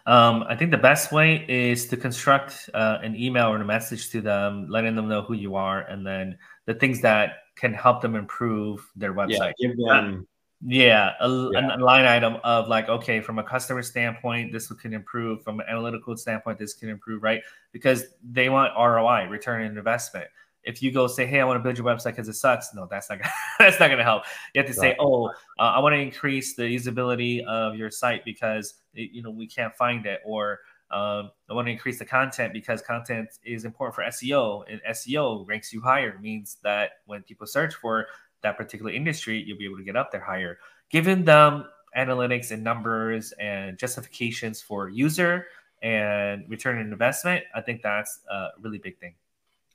Um, 0.07 0.45
I 0.49 0.55
think 0.55 0.71
the 0.71 0.79
best 0.79 1.13
way 1.13 1.47
is 1.49 1.87
to 1.89 1.97
construct 1.97 2.69
uh, 2.75 2.99
an 3.03 3.17
email 3.17 3.47
or 3.47 3.57
a 3.57 3.65
message 3.65 4.11
to 4.11 4.21
them, 4.21 4.67
letting 4.69 4.95
them 4.95 5.09
know 5.09 5.23
who 5.23 5.35
you 5.35 5.55
are, 5.55 5.81
and 5.83 6.07
then 6.07 6.37
the 6.67 6.75
things 6.75 7.01
that 7.01 7.37
can 7.57 7.73
help 7.73 8.03
them 8.03 8.15
improve 8.15 8.87
their 8.97 9.15
website. 9.15 9.55
Yeah, 9.59 9.69
give 9.69 9.77
them. 9.79 10.27
Yeah, 10.67 11.13
a, 11.21 11.51
yeah. 11.53 11.77
a, 11.77 11.79
line 11.79 12.07
item 12.07 12.39
of 12.43 12.69
like, 12.69 12.89
okay, 12.89 13.21
from 13.21 13.39
a 13.39 13.43
customer 13.43 13.83
standpoint, 13.83 14.53
this 14.53 14.71
can 14.73 14.95
improve. 14.95 15.43
From 15.43 15.61
an 15.61 15.67
analytical 15.69 16.17
standpoint, 16.17 16.59
this 16.59 16.75
can 16.75 16.89
improve, 16.89 17.23
right? 17.23 17.43
Because 17.73 18.05
they 18.23 18.49
want 18.49 18.73
ROI, 18.79 19.29
return 19.29 19.63
on 19.63 19.77
investment. 19.77 20.27
If 20.63 20.83
you 20.83 20.91
go 20.91 21.07
say, 21.07 21.27
"Hey, 21.27 21.41
I 21.41 21.45
want 21.45 21.59
to 21.59 21.63
build 21.63 21.77
your 21.77 21.87
website 21.87 22.13
because 22.13 22.29
it 22.29 22.35
sucks," 22.35 22.75
no, 22.75 22.87
that's 22.91 23.11
not 23.11 23.19
gonna, 23.19 23.31
that's 23.59 23.79
not 23.79 23.89
going 23.89 23.99
to 23.99 24.05
help. 24.05 24.25
You 24.55 24.63
have 24.63 24.75
to 24.75 24.81
right. 24.81 24.93
say, 24.93 24.97
"Oh, 24.99 25.29
uh, 25.29 25.31
I 25.59 25.79
want 25.81 25.95
to 25.95 25.99
increase 25.99 26.55
the 26.55 26.63
usability 26.63 27.45
of 27.45 27.75
your 27.75 27.91
site 27.91 28.25
because 28.25 28.75
you 28.95 29.22
know 29.22 29.30
we 29.30 29.47
can't 29.47 29.74
find 29.74 30.07
it," 30.07 30.20
or 30.24 30.61
um, 30.90 31.30
I 31.51 31.55
want 31.55 31.66
to 31.66 31.72
increase 31.72 31.99
the 31.99 32.05
content 32.05 32.53
because 32.53 32.82
content 32.82 33.30
is 33.45 33.64
important 33.64 33.95
for 33.95 34.03
SEO, 34.05 34.64
and 34.70 34.80
SEO 34.90 35.47
ranks 35.47 35.72
you 35.72 35.80
higher. 35.80 36.18
Means 36.20 36.59
that 36.62 36.90
when 37.07 37.22
people 37.22 37.47
search 37.47 37.74
for 37.74 38.07
that 38.42 38.57
particular 38.57 38.92
industry, 38.92 39.42
you'll 39.42 39.59
be 39.59 39.64
able 39.64 39.78
to 39.78 39.84
get 39.84 39.97
up 39.97 40.12
there 40.12 40.20
higher. 40.20 40.59
Giving 40.90 41.24
them 41.24 41.64
analytics 41.97 42.51
and 42.51 42.62
numbers 42.62 43.32
and 43.32 43.78
justifications 43.78 44.61
for 44.61 44.88
user 44.88 45.47
and 45.82 46.45
return 46.49 46.78
on 46.78 46.92
investment, 46.92 47.45
I 47.55 47.61
think 47.61 47.82
that's 47.82 48.20
a 48.30 48.49
really 48.61 48.78
big 48.78 48.99
thing. 48.99 49.14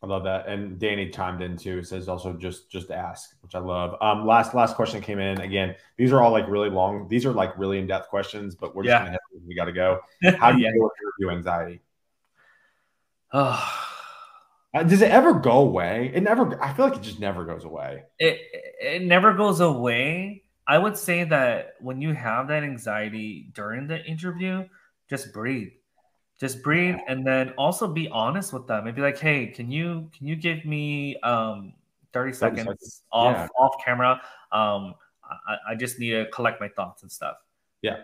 I 0.01 0.07
love 0.07 0.23
that. 0.23 0.47
And 0.47 0.79
Danny 0.79 1.09
chimed 1.09 1.41
in 1.41 1.57
too. 1.57 1.83
Says 1.83 2.07
also 2.07 2.33
just 2.33 2.71
just 2.71 2.89
ask, 2.89 3.35
which 3.41 3.53
I 3.53 3.59
love. 3.59 3.95
Um, 4.01 4.25
last 4.25 4.53
last 4.53 4.75
question 4.75 5.01
came 5.01 5.19
in. 5.19 5.41
Again, 5.41 5.75
these 5.97 6.13
are 6.13 6.21
all 6.21 6.31
like 6.31 6.47
really 6.47 6.69
long. 6.69 7.07
These 7.09 7.25
are 7.25 7.33
like 7.33 7.57
really 7.57 7.79
in 7.79 7.87
depth 7.87 8.07
questions, 8.07 8.55
but 8.55 8.73
we're 8.73 8.83
just 8.83 8.93
yeah. 8.93 8.99
gonna 8.99 9.11
have, 9.11 9.19
we 9.45 9.55
got 9.55 9.65
to 9.65 9.73
go. 9.73 9.99
How 10.37 10.51
do 10.51 10.59
you 10.59 10.71
deal 10.71 10.83
with 10.83 10.91
review 11.19 11.35
anxiety? 11.35 11.81
Oh. 13.33 13.85
Does 14.87 15.01
it 15.01 15.09
ever 15.09 15.33
go 15.33 15.61
away? 15.61 16.11
It 16.13 16.21
never. 16.21 16.63
I 16.63 16.73
feel 16.73 16.85
like 16.85 16.97
it 16.97 17.01
just 17.01 17.19
never 17.19 17.43
goes 17.43 17.65
away. 17.65 18.03
It 18.19 18.39
it 18.79 19.01
never 19.01 19.33
goes 19.33 19.59
away. 19.59 20.43
I 20.67 20.77
would 20.77 20.95
say 20.95 21.23
that 21.23 21.73
when 21.81 21.99
you 21.99 22.13
have 22.13 22.49
that 22.49 22.63
anxiety 22.63 23.49
during 23.51 23.87
the 23.87 24.01
interview, 24.05 24.65
just 25.09 25.33
breathe 25.33 25.71
just 26.39 26.63
breathe 26.63 26.95
and 27.07 27.25
then 27.25 27.49
also 27.57 27.87
be 27.87 28.07
honest 28.09 28.53
with 28.53 28.65
them 28.67 28.87
and 28.87 28.95
be 28.95 29.01
like 29.01 29.17
hey 29.17 29.47
can 29.47 29.69
you 29.69 30.09
can 30.17 30.27
you 30.27 30.35
give 30.35 30.65
me 30.65 31.17
um 31.17 31.73
30 32.13 32.33
seconds, 32.33 32.59
30 32.59 32.69
seconds. 32.71 33.01
off 33.11 33.35
yeah. 33.35 33.47
off 33.59 33.75
camera? 33.83 34.21
Um 34.51 34.95
I, 35.23 35.57
I 35.71 35.75
just 35.75 35.99
need 35.99 36.11
to 36.11 36.25
collect 36.31 36.59
my 36.59 36.69
thoughts 36.69 37.03
and 37.03 37.11
stuff. 37.11 37.35
Yeah. 37.83 37.97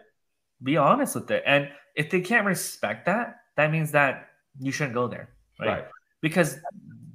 Be 0.62 0.78
honest 0.78 1.16
with 1.16 1.32
it. 1.32 1.42
And 1.46 1.70
if 1.96 2.12
they 2.12 2.22
can't 2.22 2.46
respect 2.46 3.06
that 3.06 3.38
that 3.56 3.72
means 3.72 3.92
that 3.92 4.30
you 4.60 4.72
shouldn't 4.72 4.94
go 4.94 5.08
there 5.08 5.30
right, 5.60 5.68
right. 5.68 5.86
because 6.22 6.58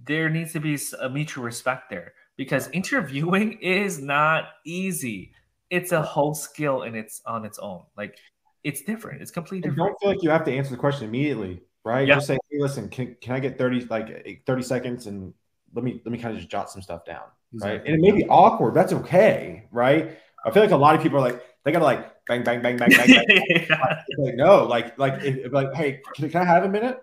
there 0.05 0.29
needs 0.29 0.53
to 0.53 0.61
be 0.61 0.79
a 1.01 1.09
mutual 1.09 1.45
respect 1.45 1.91
there 1.91 2.13
because 2.37 2.69
interviewing 2.73 3.53
is 3.61 4.01
not 4.01 4.45
easy. 4.65 5.33
It's 5.69 5.93
a 5.93 6.03
whole 6.03 6.35
skill 6.35 6.83
and 6.83 6.97
it's 6.97 7.23
on 7.27 7.45
its 7.45 7.59
own. 7.59 7.83
Like 7.97 8.17
it's 8.65 8.83
different. 8.83 9.23
It's 9.23 9.31
completely 9.31 9.69
different. 9.69 9.89
don't 9.89 10.01
feel 10.01 10.09
like 10.11 10.23
you 10.23 10.31
have 10.31 10.45
to 10.45 10.53
answer 10.53 10.71
the 10.71 10.77
question 10.77 11.09
immediately, 11.09 11.63
right? 11.85 12.07
Just 12.07 12.27
say, 12.27 12.39
hey, 12.51 12.59
listen, 12.59 12.89
can, 12.89 13.17
can 13.21 13.35
I 13.35 13.41
get 13.41 13.59
30 13.59 13.87
like 13.87 14.11
eh, 14.25 14.35
30 14.47 14.63
seconds 14.63 15.07
and 15.07 15.33
let 15.75 15.85
me 15.85 16.01
let 16.05 16.13
me 16.13 16.19
kind 16.19 16.35
of 16.35 16.39
just 16.39 16.51
jot 16.51 16.71
some 16.71 16.83
stuff 16.83 17.05
down. 17.05 17.23
Exactly. 17.53 17.79
Right. 17.79 17.87
And 17.87 17.97
it 17.97 18.01
may 18.01 18.13
be 18.13 18.29
awkward. 18.29 18.75
That's 18.75 18.93
okay. 18.93 19.67
Right. 19.71 20.19
I 20.45 20.51
feel 20.51 20.63
like 20.63 20.73
a 20.73 20.77
lot 20.77 20.95
of 20.95 21.03
people 21.03 21.19
are 21.19 21.23
like, 21.23 21.43
they 21.65 21.73
gotta 21.73 21.85
like 21.85 22.11
bang, 22.27 22.45
bang, 22.45 22.63
bang, 22.63 22.77
bang, 22.77 22.91
bang, 22.91 23.07
bang. 23.07 23.27
yeah. 23.69 24.03
Like, 24.19 24.35
no, 24.37 24.65
like, 24.65 24.99
like, 24.99 25.23
if, 25.23 25.53
like, 25.53 25.75
hey, 25.75 26.01
can, 26.15 26.31
can, 26.31 26.43
I 26.43 26.45
have 26.45 26.65
a 26.65 26.69
minute? 26.69 27.01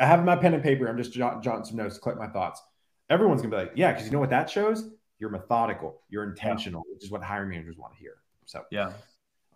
I 0.00 0.06
have 0.06 0.24
my 0.24 0.34
pen 0.34 0.54
and 0.54 0.62
paper. 0.62 0.88
I'm 0.88 0.96
just 0.96 1.12
jot, 1.12 1.42
jotting 1.42 1.64
some 1.64 1.76
notes, 1.76 1.98
collect 1.98 2.18
my 2.18 2.26
thoughts. 2.26 2.62
Everyone's 3.10 3.42
gonna 3.42 3.54
be 3.54 3.62
like, 3.62 3.72
yeah, 3.74 3.92
because 3.92 4.06
you 4.06 4.12
know 4.12 4.18
what 4.18 4.30
that 4.30 4.48
shows? 4.48 4.88
You're 5.18 5.30
methodical, 5.30 6.00
you're 6.08 6.24
intentional, 6.24 6.82
yeah. 6.86 6.94
which 6.94 7.04
is 7.04 7.10
what 7.10 7.22
hiring 7.22 7.50
managers 7.50 7.76
want 7.76 7.92
to 7.92 7.98
hear. 7.98 8.14
So, 8.46 8.64
yeah. 8.70 8.92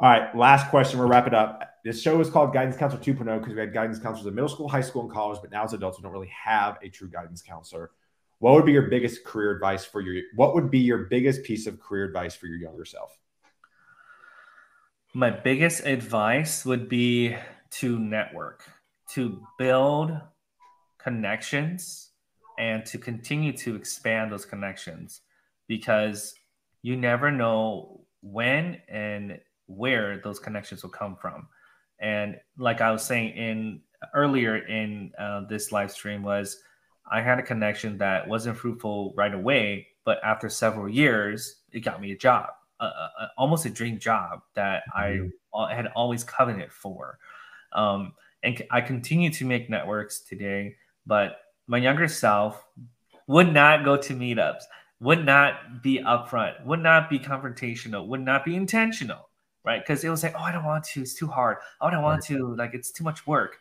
All 0.01 0.11
right, 0.11 0.35
last 0.37 0.71
question. 0.71 0.99
We'll 0.99 1.09
wrap 1.09 1.29
it 1.29 1.35
up. 1.35 1.79
This 1.85 2.03
show 2.03 2.21
is 2.21 2.29
called 2.29 2.53
Guidance 2.53 2.77
Counselor 2.77 3.01
2.0 3.03 3.39
because 3.39 3.55
we 3.55 3.61
had 3.61 3.73
guidance 3.73 3.99
counselors 4.01 4.27
in 4.27 4.35
middle 4.35 4.49
school, 4.49 4.69
high 4.69 4.81
school, 4.81 5.03
and 5.03 5.11
college, 5.11 5.39
but 5.41 5.53
now 5.53 5.63
as 5.63 5.73
adults, 5.73 5.99
we 5.99 6.03
don't 6.03 6.13
really 6.13 6.33
have 6.45 6.79
a 6.83 6.89
true 6.89 7.09
guidance 7.09 7.43
counselor. 7.43 7.93
What 8.41 8.55
would 8.55 8.67
be 8.67 8.73
your 8.73 8.89
biggest 8.89 9.25
career 9.25 9.53
advice 9.53 9.85
for 9.85 10.01
your? 10.01 10.21
What 10.35 10.55
would 10.55 10.71
be 10.71 10.81
your 10.81 11.05
biggest 11.05 11.45
piece 11.45 11.67
of 11.69 11.79
career 11.79 12.05
advice 12.05 12.35
for 12.35 12.47
your 12.47 12.59
younger 12.59 12.85
self? 12.85 13.17
My 15.15 15.31
biggest 15.31 15.87
advice 15.87 16.65
would 16.65 16.89
be 16.89 17.37
to 17.73 17.99
network, 17.99 18.65
to 19.11 19.41
build 19.59 20.19
connections, 20.99 22.11
and 22.59 22.85
to 22.87 22.99
continue 22.99 23.53
to 23.59 23.77
expand 23.77 24.33
those 24.33 24.45
connections 24.45 25.21
because 25.69 26.35
you 26.83 26.97
never 26.97 27.31
know 27.31 28.01
when 28.23 28.81
and 28.89 29.39
where 29.67 30.21
those 30.23 30.39
connections 30.39 30.83
will 30.83 30.91
come 30.91 31.17
from. 31.17 31.49
And 32.01 32.37
like 32.59 32.81
I 32.81 32.91
was 32.91 33.05
saying 33.05 33.37
in 33.37 33.81
earlier 34.13 34.57
in 34.57 35.13
uh, 35.19 35.43
this 35.49 35.73
live 35.73 35.91
stream 35.91 36.23
was 36.23 36.61
I 37.11 37.21
had 37.21 37.39
a 37.39 37.43
connection 37.43 37.99
that 37.99 38.27
wasn't 38.27 38.59
fruitful 38.59 39.15
right 39.17 39.33
away, 39.33 39.89
but 40.05 40.19
after 40.25 40.49
several 40.49 40.89
years, 40.89 41.57
it 41.73 41.81
got 41.81 42.01
me 42.01 42.13
a 42.13 42.17
job, 42.17 42.51
uh, 42.81 42.91
uh, 43.21 43.27
almost 43.37 43.67
a 43.67 43.71
dream 43.71 43.99
job 43.99 44.41
that 44.55 44.83
mm-hmm. 44.95 45.57
I 45.57 45.75
had 45.75 45.89
always 45.95 46.25
coveted 46.25 46.73
for. 46.73 47.19
Um, 47.73 48.15
and 48.43 48.63
I 48.71 48.81
continue 48.81 49.31
to 49.31 49.45
make 49.45 49.71
networks 49.71 50.21
today, 50.21 50.77
but 51.07 51.39
my 51.67 51.79
younger 51.79 52.09
self 52.09 52.65
would 53.27 53.53
not 53.53 53.85
go 53.85 53.97
to 53.97 54.15
meetups, 54.15 54.65
would 55.01 55.25
not 55.25 55.83
be 55.83 55.99
upfront, 55.99 56.65
would 56.65 56.81
not 56.81 57.09
be 57.09 57.19
confrontational, 57.19 58.07
would 58.07 58.21
not 58.21 58.45
be 58.45 58.55
intentional 58.55 59.29
right? 59.65 59.81
Because 59.81 60.05
it 60.05 60.11
was 60.11 60.23
like, 60.23 60.35
oh, 60.37 60.43
I 60.43 60.53
don't 60.53 60.65
want 60.65 60.85
to. 60.85 61.03
It's 61.03 61.15
too 61.15 61.27
hard. 61.27 61.57
Oh, 61.81 61.87
I 61.87 61.91
don't 61.91 62.03
want 62.03 62.25
to. 62.25 62.55
Like, 62.55 62.75
it's 62.75 62.91
too 62.91 63.05
much 63.05 63.27
work. 63.27 63.59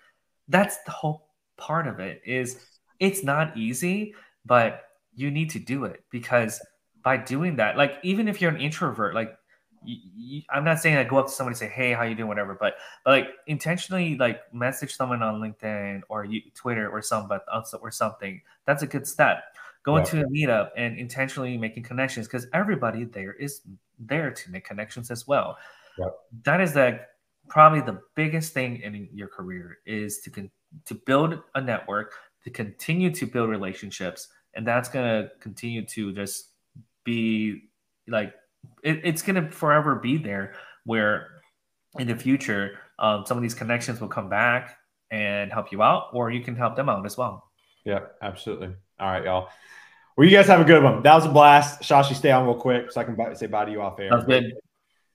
That's 0.48 0.78
the 0.84 0.92
whole 0.92 1.28
part 1.58 1.88
of 1.88 2.00
it. 2.00 2.22
Is 2.26 2.66
it's 3.00 3.24
not 3.24 3.58
easy, 3.58 4.14
but 4.46 4.86
you 5.16 5.32
need 5.32 5.50
to 5.52 5.60
do 5.60 5.86
it 5.86 6.04
because 6.10 6.62
by 7.04 7.18
doing 7.18 7.58
that, 7.58 7.78
like 7.78 7.98
even 8.04 8.28
if 8.28 8.42
you're 8.42 8.52
an 8.52 8.60
introvert, 8.60 9.14
like 9.14 9.38
you, 9.86 9.98
you, 10.16 10.42
I'm 10.50 10.64
not 10.64 10.80
saying 10.80 10.98
I 10.98 11.04
go 11.04 11.18
up 11.18 11.28
to 11.28 11.32
somebody 11.32 11.54
and 11.54 11.60
say, 11.60 11.68
"Hey, 11.68 11.94
how 11.94 12.04
you 12.04 12.16
doing?" 12.16 12.30
Whatever, 12.30 12.58
but 12.60 12.76
but 13.04 13.12
like 13.12 13.28
intentionally 13.48 14.18
like 14.18 14.42
message 14.54 14.96
someone 14.96 15.22
on 15.22 15.42
LinkedIn 15.42 16.02
or 16.10 16.24
you, 16.26 16.42
Twitter 16.56 16.90
or 16.90 17.02
some 17.02 17.28
but 17.28 17.46
uh, 17.52 17.62
or 17.82 17.92
something. 17.92 18.42
That's 18.66 18.84
a 18.84 18.88
good 18.88 19.08
step. 19.08 19.44
Going 19.84 20.06
to 20.06 20.22
a 20.22 20.26
meetup 20.28 20.70
and 20.78 20.98
intentionally 20.98 21.58
making 21.58 21.84
connections 21.84 22.26
because 22.26 22.48
everybody 22.54 23.04
there 23.04 23.34
is 23.34 23.62
there 24.00 24.32
to 24.32 24.52
make 24.52 24.64
connections 24.64 25.12
as 25.12 25.28
well. 25.28 25.58
That 26.44 26.62
is 26.62 26.76
like 26.76 27.02
probably 27.50 27.82
the 27.82 28.02
biggest 28.16 28.54
thing 28.54 28.82
in 28.82 29.10
your 29.14 29.28
career 29.28 29.78
is 29.86 30.20
to 30.22 30.30
con- 30.30 30.52
to 30.86 30.96
build 30.96 31.40
a 31.56 31.62
network, 31.62 32.14
to 32.44 32.50
continue 32.50 33.12
to 33.12 33.26
build 33.26 33.50
relationships, 33.50 34.28
and 34.54 34.66
that's 34.66 34.90
gonna 34.90 35.30
continue 35.40 35.86
to 35.86 36.14
just 36.14 36.50
be 37.04 37.70
like 38.08 38.34
it, 38.84 39.02
it's 39.04 39.22
gonna 39.22 39.52
forever 39.52 39.96
be 39.96 40.18
there. 40.18 40.56
Where 40.86 41.42
in 42.00 42.08
the 42.08 42.16
future, 42.16 42.80
um, 43.00 43.26
some 43.26 43.38
of 43.38 43.44
these 43.44 43.54
connections 43.54 44.02
will 44.02 44.08
come 44.08 44.30
back 44.30 44.78
and 45.12 45.52
help 45.52 45.72
you 45.72 45.82
out, 45.84 46.10
or 46.14 46.32
you 46.32 46.42
can 46.42 46.56
help 46.56 46.76
them 46.76 46.90
out 46.90 47.06
as 47.06 47.18
well. 47.18 47.52
Yeah, 47.86 48.00
absolutely. 48.22 48.70
All 49.00 49.12
right, 49.12 49.24
y'all. 49.24 49.50
Well, 50.18 50.28
you 50.28 50.36
guys 50.36 50.48
have 50.48 50.62
a 50.62 50.64
good 50.64 50.84
one. 50.84 51.02
That 51.04 51.16
was 51.16 51.26
a 51.26 51.30
blast. 51.30 51.82
Shashi, 51.82 52.16
stay 52.16 52.32
on 52.32 52.46
real 52.46 52.56
quick 52.56 52.92
so 52.92 53.02
I 53.02 53.04
can 53.04 53.36
say 53.36 53.48
bye 53.48 53.66
to 53.66 53.72
you 53.72 53.82
off 53.82 54.00
air. 54.00 54.10
Sounds 54.12 54.26
good. 54.26 54.54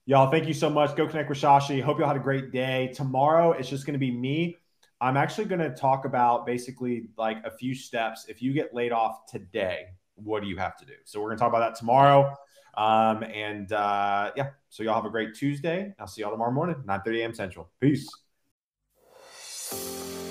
Y'all, 0.09 0.31
thank 0.31 0.49
you 0.49 0.55
so 0.55 0.71
much. 0.71 0.97
Go 0.97 1.07
connect 1.07 1.29
with 1.29 1.37
Shashi. 1.37 1.83
Hope 1.83 1.99
y'all 1.99 2.09
had 2.09 2.17
a 2.17 2.19
great 2.19 2.51
day. 2.51 2.91
Tomorrow, 2.95 3.53
it's 3.53 3.69
just 3.69 3.85
going 3.85 3.93
to 3.93 3.99
be 3.99 4.11
me. 4.11 4.57
I'm 5.03 5.19
actually 5.19 5.45
going 5.45 5.61
to 5.61 5.69
talk 5.69 6.07
about 6.07 6.47
basically 6.47 7.11
like 7.19 7.45
a 7.45 7.51
few 7.51 7.75
steps. 7.75 8.25
If 8.27 8.41
you 8.41 8.55
get 8.55 8.73
laid 8.73 8.91
off 8.91 9.27
today, 9.31 9.89
what 10.15 10.41
do 10.41 10.49
you 10.49 10.57
have 10.57 10.79
to 10.79 10.87
do? 10.87 10.95
So 11.05 11.21
we're 11.21 11.27
going 11.27 11.37
to 11.37 11.41
talk 11.43 11.51
about 11.51 11.59
that 11.59 11.79
tomorrow. 11.79 12.35
Um, 12.79 13.23
and 13.23 13.71
uh, 13.71 14.33
yeah, 14.35 14.49
so 14.71 14.83
y'all 14.83 14.95
have 14.95 15.05
a 15.05 15.11
great 15.11 15.35
Tuesday. 15.35 15.93
I'll 15.99 16.07
see 16.07 16.23
y'all 16.23 16.31
tomorrow 16.31 16.53
morning, 16.53 16.77
9 16.87 17.01
30 17.05 17.21
a.m. 17.21 17.35
Central. 17.35 17.69
Peace. 17.79 18.09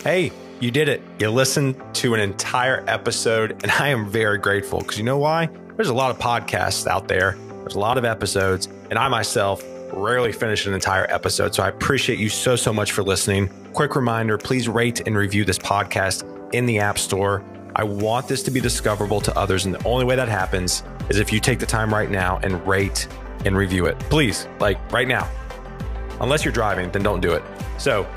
Hey, 0.04 0.32
you 0.60 0.72
did 0.72 0.90
it. 0.90 1.04
You 1.20 1.30
listened 1.30 1.80
to 1.98 2.16
an 2.16 2.20
entire 2.20 2.84
episode, 2.88 3.52
and 3.62 3.72
I 3.74 3.90
am 3.90 4.10
very 4.10 4.40
grateful 4.40 4.80
because 4.80 4.98
you 4.98 5.04
know 5.04 5.20
why? 5.20 5.50
There's 5.76 5.90
a 5.90 5.94
lot 5.94 6.10
of 6.10 6.18
podcasts 6.18 6.88
out 6.88 7.08
there 7.08 7.38
there's 7.68 7.76
a 7.76 7.80
lot 7.80 7.98
of 7.98 8.06
episodes, 8.06 8.70
and 8.90 8.98
I 8.98 9.10
myself 9.10 9.62
rarely 9.92 10.32
finish 10.32 10.66
an 10.66 10.74
entire 10.74 11.06
episode. 11.10 11.54
So 11.54 11.64
I 11.64 11.68
appreciate 11.68 12.18
you 12.18 12.30
so, 12.30 12.56
so 12.56 12.72
much 12.72 12.94
for 12.94 13.04
listening. 13.04 13.50
Quick 13.74 13.98
reminder 13.98 14.38
please 14.38 14.70
rate 14.70 15.02
and 15.06 15.18
review 15.18 15.44
this 15.44 15.60
podcast 15.60 16.24
in 16.54 16.66
the 16.66 16.80
App 16.80 16.98
Store. 16.98 17.44
I 17.76 17.84
want 17.84 18.30
this 18.30 18.42
to 18.44 18.52
be 18.52 18.62
discoverable 18.62 19.20
to 19.20 19.38
others. 19.38 19.66
And 19.66 19.76
the 19.76 19.84
only 19.86 20.06
way 20.06 20.16
that 20.16 20.30
happens 20.30 20.82
is 21.10 21.20
if 21.20 21.34
you 21.34 21.42
take 21.42 21.60
the 21.60 21.66
time 21.66 21.94
right 21.94 22.10
now 22.10 22.40
and 22.42 22.66
rate 22.66 23.06
and 23.44 23.58
review 23.58 23.86
it. 23.86 24.00
Please, 24.00 24.48
like 24.62 24.80
right 24.94 25.08
now. 25.08 25.30
Unless 26.22 26.46
you're 26.46 26.54
driving, 26.54 26.90
then 26.92 27.04
don't 27.04 27.20
do 27.20 27.34
it. 27.34 27.44
So 27.78 28.08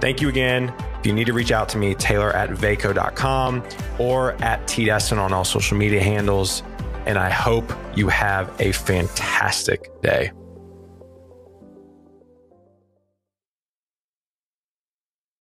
thank 0.00 0.20
you 0.20 0.28
again. 0.28 0.74
If 0.98 1.06
you 1.06 1.12
need 1.12 1.26
to 1.26 1.32
reach 1.32 1.52
out 1.52 1.68
to 1.70 1.78
me, 1.78 1.94
Taylor 1.94 2.32
at 2.32 2.50
vaco.com 2.50 3.62
or 4.00 4.32
at 4.42 4.66
T 4.66 4.90
on 4.90 5.32
all 5.32 5.44
social 5.44 5.76
media 5.76 6.02
handles 6.02 6.64
and 7.06 7.18
I 7.18 7.30
hope 7.30 7.72
you 7.94 8.08
have 8.08 8.52
a 8.60 8.72
fantastic 8.72 9.88
day. 10.02 10.32